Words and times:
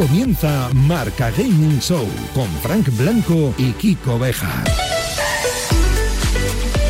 comienza 0.00 0.70
Marca 0.72 1.30
Gaming 1.30 1.78
Show 1.78 2.06
con 2.32 2.46
Frank 2.62 2.88
Blanco 2.96 3.52
y 3.58 3.72
Kiko 3.72 4.18
Beja. 4.18 4.64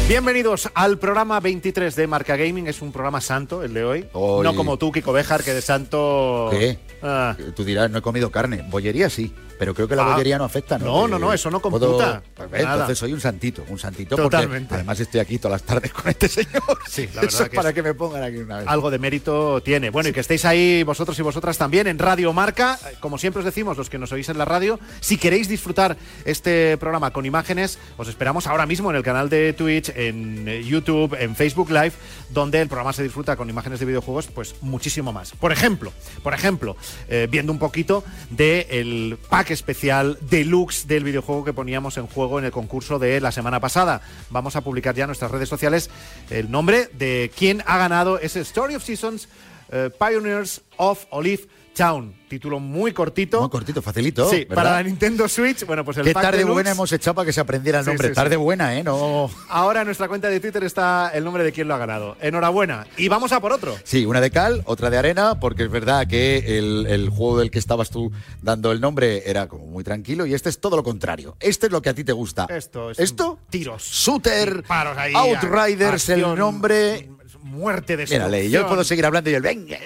Bienvenidos 0.08 0.70
al 0.74 0.96
programa 0.96 1.40
23 1.40 1.96
de 1.96 2.06
Marca 2.06 2.36
Gaming. 2.36 2.68
Es 2.68 2.80
un 2.80 2.92
programa 2.92 3.20
santo 3.20 3.64
el 3.64 3.74
de 3.74 3.84
hoy. 3.84 4.06
Hoy. 4.12 4.44
No 4.44 4.54
como 4.54 4.76
tú, 4.76 4.92
Kiko 4.92 5.12
Bejar, 5.12 5.42
que 5.42 5.52
de 5.52 5.60
santo. 5.60 6.50
¿Qué? 6.52 6.78
Ah. 7.02 7.36
Tú 7.56 7.64
dirás, 7.64 7.90
no 7.90 7.98
he 7.98 8.02
comido 8.02 8.30
carne. 8.30 8.64
Bollería 8.70 9.10
sí, 9.10 9.34
pero 9.60 9.74
creo 9.74 9.86
que 9.86 9.94
la 9.94 10.04
Ah. 10.06 10.12
bollería 10.12 10.38
no 10.38 10.44
afecta, 10.44 10.78
¿no? 10.78 10.86
No, 10.86 11.06
no, 11.08 11.18
no, 11.18 11.32
eso 11.34 11.50
no 11.50 11.60
puedo- 11.60 11.98
computa. 11.98 12.22
Nada. 12.50 12.72
entonces 12.72 12.98
soy 12.98 13.12
un 13.12 13.20
santito, 13.20 13.62
un 13.68 13.78
santito. 13.78 14.16
Totalmente. 14.16 14.68
Porque 14.68 14.74
además 14.76 15.00
estoy 15.00 15.20
aquí 15.20 15.38
todas 15.38 15.60
las 15.60 15.66
tardes 15.68 15.92
con 15.92 16.08
este 16.08 16.28
señor. 16.28 16.62
Sí, 16.88 17.02
la 17.08 17.20
verdad 17.20 17.24
Eso 17.28 17.42
es 17.44 17.50
que 17.50 17.56
para 17.56 17.68
es- 17.68 17.74
que 17.74 17.82
me 17.82 17.92
pongan 17.94 18.22
aquí 18.24 18.38
una 18.38 18.58
vez. 18.60 18.66
Algo 18.66 18.90
de 18.90 18.98
mérito 18.98 19.62
tiene. 19.62 19.90
Bueno, 19.90 20.08
y 20.08 20.12
que 20.14 20.20
estéis 20.20 20.46
ahí 20.46 20.82
vosotros 20.82 21.18
y 21.18 21.22
vosotras 21.22 21.58
también 21.58 21.86
en 21.86 21.98
Radio 21.98 22.32
Marca. 22.32 22.78
Eh, 22.90 22.94
Como 23.00 23.18
siempre 23.18 23.40
os 23.40 23.44
decimos, 23.44 23.76
los 23.76 23.90
que 23.90 23.98
nos 23.98 24.10
oís 24.12 24.28
en 24.30 24.38
la 24.38 24.46
radio, 24.46 24.80
si 25.00 25.18
queréis 25.18 25.46
disfrutar 25.46 25.96
este 26.24 26.78
programa 26.78 27.12
con 27.12 27.26
imágenes, 27.26 27.78
os 27.98 28.08
esperamos 28.08 28.46
ahora 28.46 28.64
mismo 28.64 28.88
en 28.90 28.96
el 28.96 29.02
canal 29.02 29.28
de 29.28 29.52
Twitch, 29.52 29.90
en 29.94 30.48
eh, 30.48 30.64
YouTube, 30.64 31.14
en 31.20 31.36
Facebook 31.36 31.70
Live, 31.70 31.92
donde 32.30 32.62
el 32.62 32.68
programa 32.68 32.94
se 32.94 33.02
disfruta 33.02 33.36
con 33.36 33.50
imágenes 33.50 33.78
de 33.78 33.84
videojuegos, 33.86 34.26
pues 34.28 34.54
muchísimo 34.62 35.12
más. 35.12 35.32
Por 35.32 35.52
ejemplo, 35.52 35.92
por 36.22 36.32
ejemplo, 36.32 36.76
eh, 37.08 37.28
viendo 37.30 37.52
un 37.52 37.58
poquito 37.58 38.02
del 38.30 39.18
pack 39.28 39.49
especial 39.54 40.18
deluxe 40.20 40.86
del 40.86 41.04
videojuego 41.04 41.44
que 41.44 41.52
poníamos 41.52 41.96
en 41.96 42.06
juego 42.06 42.38
en 42.38 42.44
el 42.44 42.52
concurso 42.52 42.98
de 42.98 43.20
la 43.20 43.32
semana 43.32 43.60
pasada. 43.60 44.02
Vamos 44.30 44.56
a 44.56 44.60
publicar 44.60 44.94
ya 44.94 45.04
en 45.04 45.08
nuestras 45.08 45.30
redes 45.30 45.48
sociales 45.48 45.90
el 46.30 46.50
nombre 46.50 46.88
de 46.92 47.30
quién 47.36 47.62
ha 47.66 47.78
ganado 47.78 48.18
ese 48.18 48.40
Story 48.40 48.74
of 48.74 48.84
Seasons 48.84 49.28
eh, 49.72 49.90
Pioneers 49.98 50.62
of 50.76 51.04
Olive 51.10 51.46
Town. 51.74 52.14
Título 52.28 52.60
muy 52.60 52.92
cortito. 52.92 53.40
Muy 53.40 53.50
cortito, 53.50 53.82
facilito. 53.82 54.28
Sí, 54.30 54.40
¿verdad? 54.44 54.54
para 54.54 54.70
la 54.72 54.82
Nintendo 54.84 55.28
Switch. 55.28 55.64
Bueno, 55.66 55.84
pues 55.84 55.96
el 55.96 56.04
Qué 56.04 56.12
pack 56.12 56.22
tarde 56.22 56.38
deluxe. 56.38 56.52
buena 56.54 56.70
hemos 56.70 56.92
echado 56.92 57.14
para 57.16 57.26
que 57.26 57.32
se 57.32 57.40
aprendiera 57.40 57.80
el 57.80 57.86
nombre. 57.86 58.08
sí, 58.08 58.12
sí. 58.12 58.14
tarde 58.14 58.36
buena, 58.36 58.76
¿eh? 58.78 58.84
No. 58.84 59.28
Ahora 59.48 59.80
en 59.80 59.86
nuestra 59.86 60.06
cuenta 60.06 60.28
de 60.28 60.38
Twitter 60.38 60.62
está 60.62 61.10
el 61.12 61.24
nombre 61.24 61.42
de 61.42 61.50
quién 61.50 61.66
lo 61.66 61.74
ha 61.74 61.78
ganado. 61.78 62.16
Enhorabuena. 62.20 62.86
Y 62.96 63.08
vamos 63.08 63.32
a 63.32 63.40
por 63.40 63.52
otro. 63.52 63.76
Sí, 63.82 64.06
una 64.06 64.20
de 64.20 64.30
cal, 64.30 64.62
otra 64.66 64.90
de 64.90 64.98
arena, 64.98 65.40
porque 65.40 65.64
es 65.64 65.70
verdad 65.70 66.06
que 66.06 66.58
el, 66.58 66.86
el 66.88 67.08
juego 67.08 67.38
del 67.40 67.50
que 67.50 67.58
estabas 67.58 67.90
tú 67.90 68.12
dando 68.42 68.70
el 68.70 68.80
nombre 68.80 69.28
era 69.28 69.48
como 69.48 69.66
muy 69.66 69.82
tranquilo 69.82 70.24
y 70.26 70.34
este 70.34 70.50
es 70.50 70.60
todo 70.60 70.76
lo 70.76 70.84
contrario. 70.84 71.36
Este 71.40 71.66
es 71.66 71.72
lo 71.72 71.82
que 71.82 71.88
a 71.88 71.94
ti 71.94 72.04
te 72.04 72.12
gusta. 72.12 72.46
Esto 72.48 72.90
es 72.92 73.00
¿Esto? 73.00 73.40
tiros. 73.50 73.82
Shooter, 73.82 74.58
Disparos 74.58 74.96
ahí, 74.98 75.14
Outriders, 75.14 76.08
el 76.10 76.20
acción, 76.20 76.38
nombre. 76.38 77.10
Muerte, 77.42 77.96
Mírale, 77.96 78.38
destrucción. 78.38 78.62
yo 78.62 78.68
puedo 78.68 78.84
seguir 78.84 79.06
hablando 79.06 79.30
y 79.30 79.34
el 79.34 79.42
venga, 79.42 79.78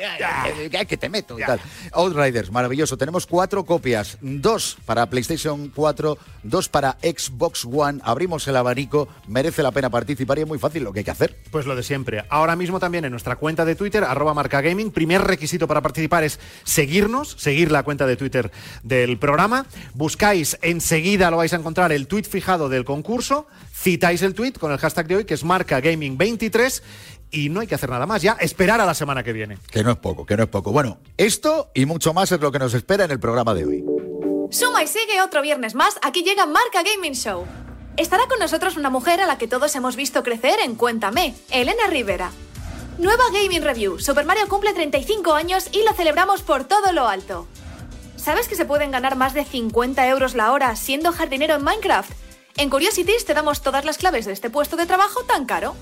que 0.88 0.96
te 0.96 1.08
meto 1.08 1.38
y 1.38 1.42
tal. 1.42 1.60
Outriders, 1.92 2.50
maravilloso. 2.50 2.96
Tenemos 2.96 3.26
cuatro 3.26 3.64
copias, 3.64 4.18
dos 4.20 4.76
para 4.84 5.06
PlayStation 5.06 5.68
4, 5.74 6.18
dos 6.42 6.68
para 6.68 6.96
Xbox 7.02 7.64
One. 7.64 8.00
Abrimos 8.04 8.46
el 8.48 8.56
abanico, 8.56 9.08
merece 9.28 9.62
la 9.62 9.70
pena 9.70 9.90
participar 9.90 10.38
y 10.38 10.42
es 10.42 10.48
muy 10.48 10.58
fácil 10.58 10.84
lo 10.84 10.92
que 10.92 11.00
hay 11.00 11.04
que 11.04 11.10
hacer. 11.10 11.36
Pues 11.50 11.66
lo 11.66 11.76
de 11.76 11.82
siempre. 11.82 12.24
Ahora 12.28 12.56
mismo 12.56 12.80
también 12.80 13.04
en 13.04 13.10
nuestra 13.10 13.36
cuenta 13.36 13.64
de 13.64 13.74
Twitter, 13.74 14.04
arroba 14.04 14.34
marca 14.34 14.60
gaming. 14.60 14.90
Primer 14.90 15.22
requisito 15.22 15.68
para 15.68 15.80
participar 15.80 16.24
es 16.24 16.40
seguirnos, 16.64 17.36
seguir 17.38 17.70
la 17.70 17.82
cuenta 17.82 18.06
de 18.06 18.16
Twitter 18.16 18.50
del 18.82 19.18
programa. 19.18 19.66
Buscáis 19.94 20.58
enseguida, 20.62 21.30
lo 21.30 21.36
vais 21.38 21.52
a 21.52 21.56
encontrar, 21.56 21.92
el 21.92 22.06
tweet 22.06 22.24
fijado 22.24 22.68
del 22.68 22.84
concurso. 22.84 23.46
Citáis 23.72 24.22
el 24.22 24.34
tweet 24.34 24.52
con 24.52 24.72
el 24.72 24.78
hashtag 24.78 25.06
de 25.06 25.16
hoy, 25.16 25.24
que 25.24 25.34
es 25.34 25.44
marca 25.44 25.80
gaming 25.80 26.16
23. 26.16 26.82
Y 27.34 27.48
no 27.48 27.60
hay 27.60 27.66
que 27.66 27.74
hacer 27.74 27.90
nada 27.90 28.06
más, 28.06 28.22
ya 28.22 28.36
esperar 28.40 28.80
a 28.80 28.86
la 28.86 28.94
semana 28.94 29.24
que 29.24 29.32
viene. 29.32 29.58
Que 29.68 29.82
no 29.82 29.90
es 29.90 29.96
poco, 29.96 30.24
que 30.24 30.36
no 30.36 30.44
es 30.44 30.48
poco. 30.48 30.70
Bueno, 30.70 30.98
esto 31.16 31.68
y 31.74 31.84
mucho 31.84 32.14
más 32.14 32.30
es 32.30 32.40
lo 32.40 32.52
que 32.52 32.60
nos 32.60 32.74
espera 32.74 33.04
en 33.04 33.10
el 33.10 33.18
programa 33.18 33.54
de 33.54 33.64
hoy. 33.66 33.84
Suma 34.50 34.84
y 34.84 34.86
sigue 34.86 35.20
otro 35.20 35.42
viernes 35.42 35.74
más, 35.74 35.98
aquí 36.02 36.22
llega 36.22 36.46
Marca 36.46 36.84
Gaming 36.84 37.14
Show. 37.14 37.44
Estará 37.96 38.26
con 38.28 38.38
nosotros 38.38 38.76
una 38.76 38.88
mujer 38.88 39.20
a 39.20 39.26
la 39.26 39.36
que 39.36 39.48
todos 39.48 39.74
hemos 39.74 39.96
visto 39.96 40.22
crecer 40.22 40.60
en 40.62 40.76
Cuéntame, 40.76 41.34
Elena 41.50 41.88
Rivera. 41.88 42.30
Nueva 42.98 43.24
Gaming 43.32 43.62
Review, 43.62 43.98
Super 43.98 44.24
Mario 44.24 44.46
cumple 44.48 44.72
35 44.72 45.34
años 45.34 45.68
y 45.72 45.82
lo 45.82 45.92
celebramos 45.92 46.42
por 46.42 46.62
todo 46.62 46.92
lo 46.92 47.08
alto. 47.08 47.48
¿Sabes 48.14 48.46
que 48.46 48.54
se 48.54 48.64
pueden 48.64 48.92
ganar 48.92 49.16
más 49.16 49.34
de 49.34 49.44
50 49.44 50.06
euros 50.08 50.36
la 50.36 50.52
hora 50.52 50.76
siendo 50.76 51.10
jardinero 51.10 51.56
en 51.56 51.64
Minecraft? 51.64 52.12
En 52.56 52.70
Curiosities 52.70 53.24
te 53.24 53.34
damos 53.34 53.60
todas 53.60 53.84
las 53.84 53.98
claves 53.98 54.24
de 54.24 54.32
este 54.32 54.50
puesto 54.50 54.76
de 54.76 54.86
trabajo 54.86 55.24
tan 55.24 55.46
caro. 55.46 55.74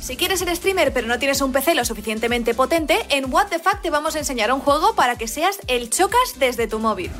Si 0.00 0.16
quieres 0.16 0.38
ser 0.38 0.54
streamer 0.54 0.92
pero 0.92 1.06
no 1.06 1.18
tienes 1.18 1.40
un 1.40 1.52
PC 1.52 1.74
lo 1.74 1.84
suficientemente 1.84 2.54
potente, 2.54 3.06
en 3.10 3.32
What 3.32 3.48
the 3.48 3.58
Fuck 3.58 3.82
te 3.82 3.90
vamos 3.90 4.14
a 4.14 4.18
enseñar 4.18 4.52
un 4.52 4.60
juego 4.60 4.94
para 4.94 5.16
que 5.16 5.28
seas 5.28 5.58
el 5.66 5.90
chocas 5.90 6.38
desde 6.38 6.66
tu 6.66 6.78
móvil. 6.78 7.10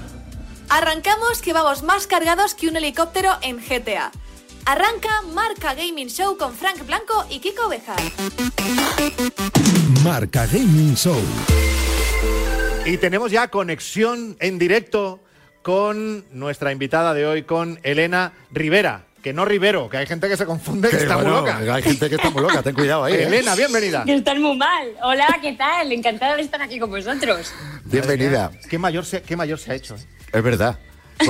Arrancamos 0.68 1.40
que 1.42 1.52
vamos 1.52 1.82
más 1.82 2.06
cargados 2.06 2.54
que 2.54 2.68
un 2.68 2.76
helicóptero 2.76 3.32
en 3.42 3.58
GTA. 3.58 4.12
Arranca 4.66 5.22
Marca 5.32 5.74
Gaming 5.74 6.08
Show 6.08 6.36
con 6.36 6.54
Frank 6.54 6.84
Blanco 6.86 7.24
y 7.30 7.40
Kiko 7.40 7.68
Bejar. 7.68 8.00
Marca 10.04 10.46
Gaming 10.46 10.94
Show. 10.94 11.20
Y 12.84 12.98
tenemos 12.98 13.30
ya 13.30 13.48
conexión 13.48 14.36
en 14.40 14.58
directo 14.58 15.20
con 15.62 16.24
nuestra 16.30 16.72
invitada 16.72 17.12
de 17.14 17.26
hoy, 17.26 17.42
con 17.42 17.80
Elena 17.82 18.32
Rivera. 18.50 19.07
Que 19.28 19.34
no 19.34 19.44
Rivero, 19.44 19.90
que 19.90 19.98
hay 19.98 20.06
gente 20.06 20.26
que 20.26 20.38
se 20.38 20.46
confunde, 20.46 20.88
que, 20.88 20.96
está 20.96 21.18
muy 21.18 21.26
loca. 21.26 21.58
Hay 21.58 21.82
gente 21.82 22.08
que 22.08 22.14
está 22.14 22.30
muy 22.30 22.40
loca, 22.40 22.62
ten 22.62 22.74
cuidado 22.74 23.04
ahí. 23.04 23.12
¿eh? 23.12 23.24
Elena, 23.24 23.54
bienvenida. 23.54 24.02
Que 24.06 24.14
están 24.14 24.40
muy 24.40 24.56
mal. 24.56 24.88
Hola, 25.02 25.26
¿qué 25.42 25.52
tal? 25.52 25.92
Encantada 25.92 26.34
de 26.34 26.40
estar 26.40 26.62
aquí 26.62 26.78
con 26.78 26.88
vosotros. 26.88 27.52
Bienvenida. 27.84 28.50
¿Qué 28.70 28.78
mayor 28.78 29.04
se, 29.04 29.20
qué 29.20 29.36
mayor 29.36 29.58
se 29.58 29.70
ha 29.70 29.74
hecho? 29.74 29.96
eh? 29.96 30.06
Es 30.32 30.42
verdad. 30.42 30.78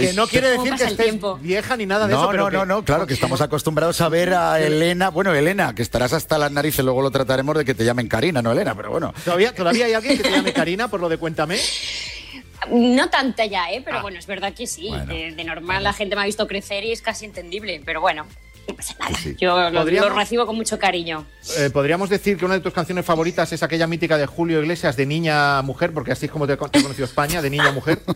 Que 0.00 0.14
no 0.14 0.26
quiere 0.26 0.56
¿Cómo 0.56 0.64
decir 0.64 0.78
que 0.78 0.90
estés 0.90 1.06
tiempo? 1.06 1.36
vieja 1.36 1.76
ni 1.76 1.86
nada 1.86 2.08
de 2.08 2.14
eso, 2.14 2.22
No, 2.24 2.30
pero 2.30 2.44
no, 2.44 2.50
que- 2.50 2.56
no, 2.56 2.64
no, 2.66 2.84
claro, 2.84 3.06
que 3.06 3.14
estamos 3.14 3.40
acostumbrados 3.40 4.00
a 4.00 4.08
ver 4.08 4.34
a 4.34 4.58
Elena. 4.60 5.10
Bueno, 5.10 5.32
Elena, 5.32 5.76
que 5.76 5.82
estarás 5.82 6.12
hasta 6.14 6.38
las 6.38 6.50
narices, 6.50 6.84
luego 6.84 7.02
lo 7.02 7.12
trataremos 7.12 7.56
de 7.56 7.64
que 7.64 7.74
te 7.74 7.84
llamen 7.84 8.08
Karina, 8.08 8.42
no 8.42 8.50
Elena, 8.50 8.74
pero 8.74 8.90
bueno. 8.90 9.14
¿Todavía, 9.24 9.54
¿Todavía 9.54 9.84
hay 9.84 9.92
alguien 9.92 10.16
que 10.16 10.24
te 10.24 10.30
llame 10.32 10.52
Karina 10.52 10.88
por 10.88 10.98
lo 10.98 11.08
de 11.08 11.18
Cuéntame? 11.18 11.60
No 12.70 13.08
tanta 13.10 13.44
ya, 13.46 13.70
¿eh? 13.72 13.82
Pero 13.84 13.98
Ah. 13.98 14.02
bueno, 14.02 14.18
es 14.18 14.26
verdad 14.26 14.52
que 14.54 14.66
sí. 14.66 14.88
Bueno. 14.88 15.06
de, 15.06 15.32
de 15.32 15.44
normal 15.44 15.82
la 15.84 15.92
gente 15.92 16.16
me 16.16 16.22
ha 16.22 16.26
visto 16.26 16.46
crecer 16.46 16.84
y 16.84 16.92
es 16.92 17.02
casi 17.02 17.24
entendible. 17.24 17.80
Pero 17.84 18.00
bueno, 18.00 18.26
no 18.68 18.74
pasa 18.76 18.94
nada. 19.00 19.16
Sí. 19.18 19.34
Yo 19.40 19.70
lo, 19.70 19.84
lo 19.84 20.10
recibo 20.10 20.46
con 20.46 20.54
mucho 20.56 20.78
cariño. 20.78 21.26
Eh, 21.58 21.70
Podríamos 21.72 22.08
decir 22.08 22.36
que 22.36 22.44
una 22.44 22.54
de 22.54 22.60
tus 22.60 22.72
canciones 22.72 23.04
favoritas 23.04 23.52
es 23.52 23.62
aquella 23.62 23.86
mítica 23.88 24.16
de 24.16 24.26
Julio 24.26 24.60
Iglesias 24.60 24.96
de 24.96 25.04
niña 25.06 25.58
a 25.58 25.62
mujer, 25.62 25.92
porque 25.92 26.12
así 26.12 26.26
es 26.26 26.32
como 26.32 26.46
te, 26.46 26.56
te 26.56 26.78
ha 26.78 26.82
conocido 26.82 27.04
España, 27.04 27.42
de 27.42 27.50
niña 27.50 27.68
a 27.68 27.72
mujer. 27.72 28.00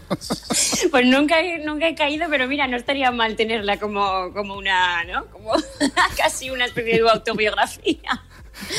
Pues 0.90 1.04
nunca 1.04 1.36
nunca 1.64 1.88
he 1.88 1.94
caído, 1.94 2.26
pero 2.30 2.46
mira, 2.46 2.66
no 2.68 2.76
estaría 2.76 3.10
mal 3.10 3.36
tenerla 3.36 3.78
como, 3.78 4.32
como 4.32 4.54
una, 4.54 5.04
¿no? 5.04 5.26
Como 5.26 5.52
casi 6.16 6.48
una 6.48 6.64
especie 6.64 7.02
de 7.02 7.10
autobiografía. 7.10 8.22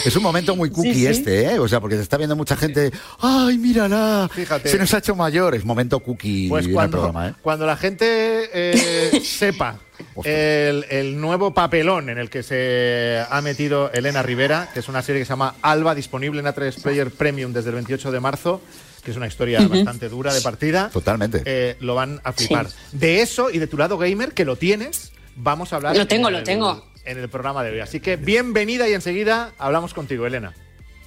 Es 0.06 0.16
un 0.16 0.24
momento 0.24 0.56
muy 0.56 0.70
cookie 0.70 0.94
Sí, 0.94 1.00
sí. 1.02 1.08
este, 1.08 1.46
¿eh? 1.54 1.60
O 1.60 1.68
sea, 1.68 1.80
porque 1.80 1.96
se 1.96 2.02
está 2.02 2.18
viendo 2.18 2.36
mucha 2.36 2.56
gente. 2.56 2.92
¡Ay, 3.20 3.58
mírala! 3.58 4.30
Fíjate. 4.34 4.70
Se 4.70 4.78
nos 4.78 4.94
ha 4.94 4.98
hecho 5.00 5.16
mayor. 5.16 5.56
Es 5.56 5.66
momento 5.66 6.00
cookie 6.00 6.50
Pues 6.50 6.66
en 6.66 6.70
el 6.72 6.76
cuando, 6.76 6.98
programa, 6.98 7.28
¿eh? 7.30 7.34
cuando 7.42 7.66
la 7.66 7.78
gente 7.78 8.06
eh, 8.54 9.22
sepa 9.24 9.80
el, 10.24 10.86
el 10.90 11.20
nuevo 11.20 11.54
papelón 11.54 12.10
en 12.10 12.18
el 12.18 12.30
que 12.30 12.44
se 12.44 13.24
ha 13.30 13.42
metido 13.42 13.92
Elena 13.94 14.22
Rivera, 14.24 14.70
que 14.74 14.80
es 14.80 14.88
una 14.90 15.02
serie 15.02 15.22
que 15.22 15.26
se 15.26 15.30
llama 15.30 15.56
Alba, 15.62 15.96
disponible 15.96 16.40
en 16.40 16.46
A3 16.48 16.82
Player 16.82 17.12
Premium 17.12 17.54
desde 17.54 17.70
el 17.70 17.76
28 17.76 18.12
de 18.12 18.20
marzo, 18.20 18.62
que 19.04 19.12
es 19.12 19.18
una 19.18 19.28
historia 19.28 19.66
bastante 19.68 20.10
dura 20.10 20.34
de 20.34 20.42
partida. 20.42 20.90
Totalmente. 20.92 21.42
eh, 21.46 21.78
lo 21.80 21.96
van 21.96 22.20
a 22.24 22.34
flipar. 22.34 22.68
De 22.92 23.22
eso 23.22 23.50
y 23.50 23.58
de 23.60 23.68
tu 23.68 23.78
lado 23.78 23.98
gamer, 23.98 24.34
que 24.34 24.46
lo 24.46 24.56
tienes, 24.56 25.12
vamos 25.36 25.72
a 25.74 25.78
hablar. 25.78 25.96
Lo 25.96 26.08
tengo, 26.08 26.28
en 26.28 26.34
lo 26.34 26.40
el- 26.40 26.46
tengo. 26.46 26.86
En 27.08 27.18
el 27.18 27.30
programa 27.30 27.64
de 27.64 27.72
hoy. 27.72 27.80
Así 27.80 28.02
que 28.02 28.18
bienvenida 28.18 28.88
y 28.90 28.94
enseguida 28.94 29.54
hablamos 29.58 29.94
contigo, 29.94 30.28
Elena. 30.28 30.54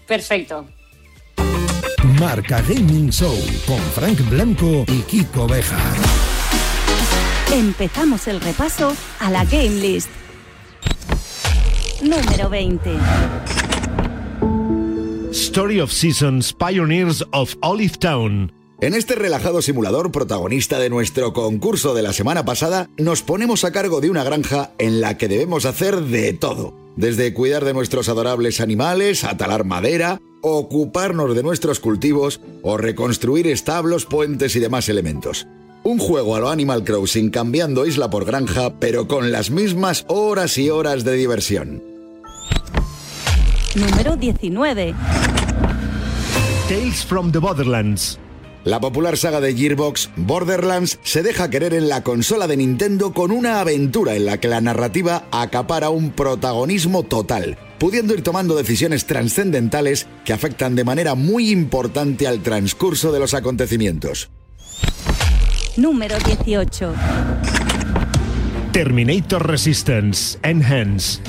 Perfecto. 0.07 0.67
Marca 2.19 2.63
Gaming 2.63 3.11
Show 3.11 3.37
con 3.67 3.79
Frank 3.93 4.19
Blanco 4.31 4.85
y 4.89 5.03
Kiko 5.03 5.47
Beja. 5.47 5.79
Empezamos 7.53 8.27
el 8.29 8.41
repaso 8.41 8.97
a 9.19 9.31
la 9.31 9.45
Game 9.45 9.69
List. 9.69 10.09
Número 12.03 12.49
20. 12.49 12.97
Story 15.33 15.81
of 15.81 15.93
Seasons 15.93 16.55
Pioneers 16.55 17.23
of 17.33 17.55
Olive 17.61 17.99
Town. 17.99 18.60
En 18.83 18.95
este 18.95 19.15
relajado 19.15 19.61
simulador 19.61 20.11
protagonista 20.11 20.79
de 20.79 20.89
nuestro 20.89 21.35
concurso 21.35 21.93
de 21.93 22.01
la 22.01 22.15
semana 22.15 22.47
pasada, 22.47 22.89
nos 22.97 23.21
ponemos 23.21 23.65
a 23.65 23.73
cargo 23.73 24.01
de 24.01 24.09
una 24.09 24.25
granja 24.25 24.71
en 24.79 25.03
la 25.03 25.19
que 25.19 25.29
debemos 25.29 25.67
hacer 25.67 26.01
de 26.01 26.33
todo. 26.33 26.73
Desde 26.97 27.35
cuidar 27.35 27.67
de 27.67 27.75
nuestros 27.75 28.09
adorables 28.09 28.59
animales, 28.59 29.25
a 29.25 29.37
talar 29.37 29.65
madera, 29.65 30.19
ocuparnos 30.41 31.37
de 31.37 31.43
nuestros 31.43 31.79
cultivos 31.79 32.41
o 32.63 32.79
reconstruir 32.79 33.49
establos, 33.49 34.07
puentes 34.07 34.57
y 34.57 34.61
demás 34.61 34.89
elementos. 34.89 35.47
Un 35.83 35.99
juego 35.99 36.35
a 36.35 36.41
lo 36.41 36.49
Animal 36.49 36.83
Crossing 36.83 37.29
cambiando 37.29 37.85
isla 37.85 38.09
por 38.09 38.25
granja, 38.25 38.81
pero 38.81 39.07
con 39.07 39.31
las 39.31 39.51
mismas 39.51 40.07
horas 40.09 40.57
y 40.57 40.71
horas 40.71 41.05
de 41.05 41.17
diversión. 41.17 41.83
Número 43.75 44.17
19. 44.17 44.95
Tales 46.67 47.05
from 47.05 47.31
the 47.31 47.39
Borderlands. 47.39 48.19
La 48.65 48.79
popular 48.79 49.17
saga 49.17 49.41
de 49.41 49.55
Gearbox, 49.55 50.11
Borderlands, 50.17 50.99
se 51.03 51.23
deja 51.23 51.49
querer 51.49 51.73
en 51.73 51.89
la 51.89 52.03
consola 52.03 52.47
de 52.47 52.59
Nintendo 52.59 53.15
con 53.15 53.31
una 53.31 53.61
aventura 53.61 54.17
en 54.17 54.27
la 54.27 54.39
que 54.39 54.49
la 54.49 54.61
narrativa 54.61 55.25
acapara 55.31 55.89
un 55.89 56.11
protagonismo 56.11 57.03
total, 57.03 57.57
pudiendo 57.79 58.13
ir 58.13 58.23
tomando 58.23 58.55
decisiones 58.55 59.07
trascendentales 59.07 60.09
que 60.27 60.35
afectan 60.35 60.77
de 60.77 60.85
manera 60.85 61.15
muy 61.15 61.51
importante 61.51 62.27
al 62.27 62.43
transcurso 62.43 63.13
de 63.13 63.21
los 63.21 63.33
acontecimientos. 63.33 64.29
Número 65.79 66.19
18. 66.19 66.93
Terminator 68.73 69.49
Resistance 69.49 70.39
Enhance. 70.43 71.21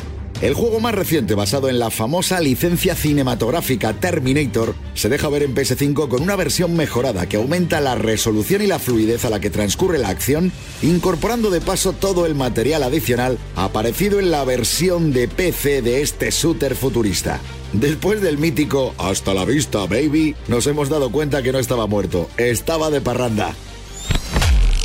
El 0.41 0.55
juego 0.55 0.79
más 0.79 0.95
reciente, 0.95 1.35
basado 1.35 1.69
en 1.69 1.77
la 1.77 1.91
famosa 1.91 2.39
licencia 2.39 2.95
cinematográfica 2.95 3.93
Terminator, 3.93 4.73
se 4.95 5.07
deja 5.07 5.29
ver 5.29 5.43
en 5.43 5.53
PS5 5.53 6.07
con 6.07 6.23
una 6.23 6.35
versión 6.35 6.75
mejorada 6.75 7.27
que 7.27 7.37
aumenta 7.37 7.79
la 7.79 7.93
resolución 7.93 8.63
y 8.63 8.67
la 8.67 8.79
fluidez 8.79 9.23
a 9.23 9.29
la 9.29 9.39
que 9.39 9.51
transcurre 9.51 9.99
la 9.99 10.09
acción, 10.09 10.51
incorporando 10.81 11.51
de 11.51 11.61
paso 11.61 11.93
todo 11.93 12.25
el 12.25 12.33
material 12.33 12.81
adicional 12.81 13.37
aparecido 13.55 14.19
en 14.19 14.31
la 14.31 14.43
versión 14.43 15.13
de 15.13 15.27
PC 15.27 15.83
de 15.83 16.01
este 16.01 16.31
shooter 16.31 16.75
futurista. 16.75 17.39
Después 17.73 18.19
del 18.21 18.39
mítico 18.39 18.95
Hasta 18.97 19.35
la 19.35 19.45
vista, 19.45 19.85
baby, 19.85 20.35
nos 20.47 20.65
hemos 20.65 20.89
dado 20.89 21.11
cuenta 21.11 21.43
que 21.43 21.51
no 21.51 21.59
estaba 21.59 21.85
muerto, 21.85 22.27
estaba 22.37 22.89
de 22.89 22.99
parranda. 22.99 23.53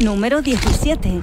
Número 0.01 0.43
17. 0.43 1.23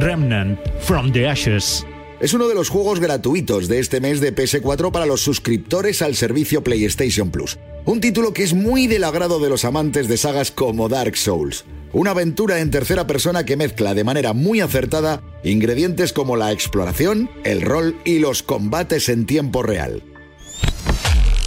Remnant 0.00 0.58
from 0.80 1.12
the 1.12 1.26
Ashes. 1.26 1.84
Es 2.20 2.32
uno 2.32 2.48
de 2.48 2.54
los 2.54 2.68
juegos 2.68 3.00
gratuitos 3.00 3.68
de 3.68 3.78
este 3.78 4.00
mes 4.00 4.20
de 4.20 4.34
PS4 4.34 4.92
para 4.92 5.06
los 5.06 5.22
suscriptores 5.22 6.02
al 6.02 6.14
servicio 6.14 6.62
PlayStation 6.62 7.30
Plus. 7.30 7.58
Un 7.84 8.00
título 8.00 8.32
que 8.32 8.42
es 8.42 8.54
muy 8.54 8.86
del 8.86 9.04
agrado 9.04 9.40
de 9.40 9.48
los 9.48 9.64
amantes 9.64 10.08
de 10.08 10.16
sagas 10.16 10.50
como 10.50 10.88
Dark 10.88 11.16
Souls. 11.16 11.64
Una 11.92 12.10
aventura 12.10 12.60
en 12.60 12.70
tercera 12.70 13.06
persona 13.06 13.44
que 13.44 13.56
mezcla 13.56 13.94
de 13.94 14.04
manera 14.04 14.34
muy 14.34 14.60
acertada 14.60 15.22
ingredientes 15.42 16.12
como 16.12 16.36
la 16.36 16.52
exploración, 16.52 17.30
el 17.44 17.62
rol 17.62 17.96
y 18.04 18.18
los 18.18 18.42
combates 18.42 19.08
en 19.08 19.26
tiempo 19.26 19.62
real. 19.62 20.02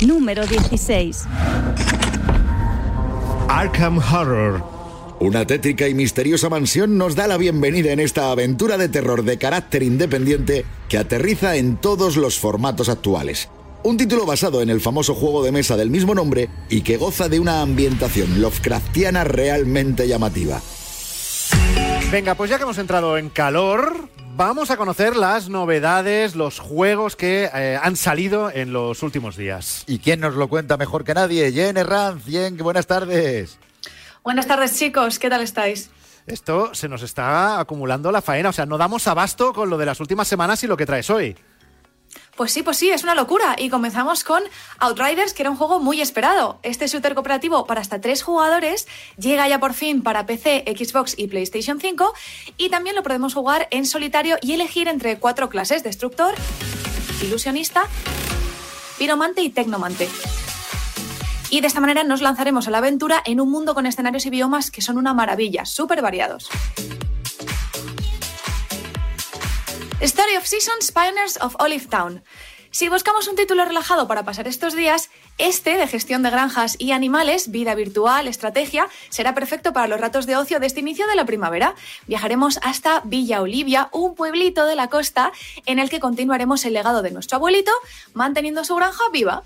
Número 0.01 0.45
16. 0.45 1.25
Arkham 3.47 3.99
Horror. 3.99 4.80
Una 5.21 5.45
tétrica 5.45 5.87
y 5.87 5.93
misteriosa 5.93 6.49
mansión 6.49 6.97
nos 6.97 7.15
da 7.15 7.27
la 7.27 7.37
bienvenida 7.37 7.91
en 7.91 7.99
esta 7.99 8.31
aventura 8.31 8.79
de 8.79 8.89
terror 8.89 9.23
de 9.23 9.37
carácter 9.37 9.83
independiente 9.83 10.65
que 10.89 10.97
aterriza 10.97 11.57
en 11.57 11.77
todos 11.77 12.17
los 12.17 12.39
formatos 12.39 12.89
actuales. 12.89 13.47
Un 13.83 13.97
título 13.97 14.25
basado 14.25 14.63
en 14.63 14.71
el 14.71 14.81
famoso 14.81 15.13
juego 15.13 15.43
de 15.43 15.51
mesa 15.51 15.77
del 15.77 15.91
mismo 15.91 16.15
nombre 16.15 16.49
y 16.69 16.81
que 16.81 16.97
goza 16.97 17.29
de 17.29 17.39
una 17.39 17.61
ambientación 17.61 18.41
Lovecraftiana 18.41 19.23
realmente 19.23 20.07
llamativa. 20.07 20.59
Venga, 22.11 22.33
pues 22.33 22.49
ya 22.49 22.57
que 22.57 22.63
hemos 22.63 22.79
entrado 22.79 23.15
en 23.19 23.29
calor, 23.29 24.09
vamos 24.35 24.71
a 24.71 24.77
conocer 24.77 25.15
las 25.15 25.49
novedades, 25.49 26.35
los 26.35 26.57
juegos 26.57 27.15
que 27.15 27.47
eh, 27.53 27.77
han 27.79 27.95
salido 27.95 28.49
en 28.49 28.73
los 28.73 29.03
últimos 29.03 29.37
días. 29.37 29.83
¿Y 29.85 29.99
quién 29.99 30.19
nos 30.19 30.33
lo 30.33 30.47
cuenta 30.47 30.77
mejor 30.77 31.03
que 31.03 31.13
nadie? 31.13 31.51
Jen 31.51 31.77
Herranz. 31.77 32.25
Jen, 32.25 32.57
buenas 32.57 32.87
tardes. 32.87 33.59
Buenas 34.23 34.47
tardes, 34.47 34.77
chicos. 34.77 35.17
¿Qué 35.17 35.29
tal 35.29 35.41
estáis? 35.41 35.89
Esto 36.27 36.73
se 36.75 36.87
nos 36.87 37.01
está 37.01 37.59
acumulando 37.59 38.11
la 38.11 38.21
faena, 38.21 38.49
o 38.49 38.53
sea, 38.53 38.65
no 38.67 38.77
damos 38.77 39.07
abasto 39.07 39.53
con 39.53 39.69
lo 39.69 39.77
de 39.77 39.87
las 39.87 39.99
últimas 39.99 40.27
semanas 40.27 40.63
y 40.63 40.67
lo 40.67 40.77
que 40.77 40.85
traes 40.85 41.09
hoy. 41.09 41.35
Pues 42.35 42.53
sí, 42.53 42.63
pues 42.63 42.77
sí, 42.77 42.89
es 42.89 43.03
una 43.03 43.15
locura. 43.15 43.55
Y 43.57 43.69
comenzamos 43.69 44.23
con 44.23 44.41
Outriders, 44.79 45.33
que 45.33 45.43
era 45.43 45.49
un 45.49 45.57
juego 45.57 45.79
muy 45.79 46.01
esperado. 46.01 46.59
Este 46.63 46.87
shooter 46.87 47.13
cooperativo 47.13 47.65
para 47.65 47.81
hasta 47.81 47.99
tres 47.99 48.23
jugadores 48.23 48.87
llega 49.17 49.47
ya 49.47 49.59
por 49.59 49.73
fin 49.73 50.01
para 50.01 50.25
PC, 50.25 50.63
Xbox 50.67 51.15
y 51.17 51.27
PlayStation 51.27 51.79
5. 51.79 52.13
Y 52.57 52.69
también 52.69 52.95
lo 52.95 53.03
podemos 53.03 53.33
jugar 53.33 53.67
en 53.71 53.85
solitario 53.85 54.37
y 54.41 54.53
elegir 54.53 54.87
entre 54.87 55.17
cuatro 55.19 55.49
clases: 55.49 55.83
Destructor, 55.83 56.33
Ilusionista, 57.21 57.83
Piromante 58.97 59.41
y 59.41 59.49
Tecnomante. 59.49 60.09
Y 61.51 61.59
de 61.59 61.67
esta 61.67 61.81
manera 61.81 62.05
nos 62.05 62.21
lanzaremos 62.21 62.67
a 62.67 62.71
la 62.71 62.77
aventura 62.77 63.21
en 63.25 63.41
un 63.41 63.51
mundo 63.51 63.75
con 63.75 63.85
escenarios 63.85 64.25
y 64.25 64.29
biomas 64.29 64.71
que 64.71 64.81
son 64.81 64.97
una 64.97 65.13
maravilla, 65.13 65.65
súper 65.65 66.01
variados. 66.01 66.49
Story 69.99 70.37
of 70.37 70.45
Seasons, 70.45 70.93
Pioneers 70.93 71.37
of 71.41 71.55
Olive 71.59 71.85
Town. 71.87 72.23
Si 72.71 72.87
buscamos 72.87 73.27
un 73.27 73.35
título 73.35 73.65
relajado 73.65 74.07
para 74.07 74.23
pasar 74.23 74.47
estos 74.47 74.77
días, 74.77 75.09
este, 75.37 75.75
de 75.75 75.87
gestión 75.87 76.23
de 76.23 76.29
granjas 76.29 76.77
y 76.79 76.93
animales, 76.93 77.51
vida 77.51 77.75
virtual, 77.75 78.29
estrategia, 78.29 78.87
será 79.09 79.35
perfecto 79.35 79.73
para 79.73 79.87
los 79.87 79.99
ratos 79.99 80.25
de 80.25 80.37
ocio 80.37 80.61
de 80.61 80.67
este 80.67 80.79
inicio 80.79 81.05
de 81.05 81.15
la 81.15 81.25
primavera. 81.25 81.75
Viajaremos 82.07 82.59
hasta 82.63 83.01
Villa 83.03 83.41
Olivia, 83.41 83.89
un 83.91 84.15
pueblito 84.15 84.65
de 84.65 84.77
la 84.77 84.87
costa 84.87 85.33
en 85.65 85.79
el 85.79 85.89
que 85.89 85.99
continuaremos 85.99 86.63
el 86.63 86.73
legado 86.73 87.01
de 87.01 87.11
nuestro 87.11 87.35
abuelito, 87.35 87.73
manteniendo 88.13 88.63
su 88.63 88.73
granja 88.77 89.03
viva. 89.11 89.43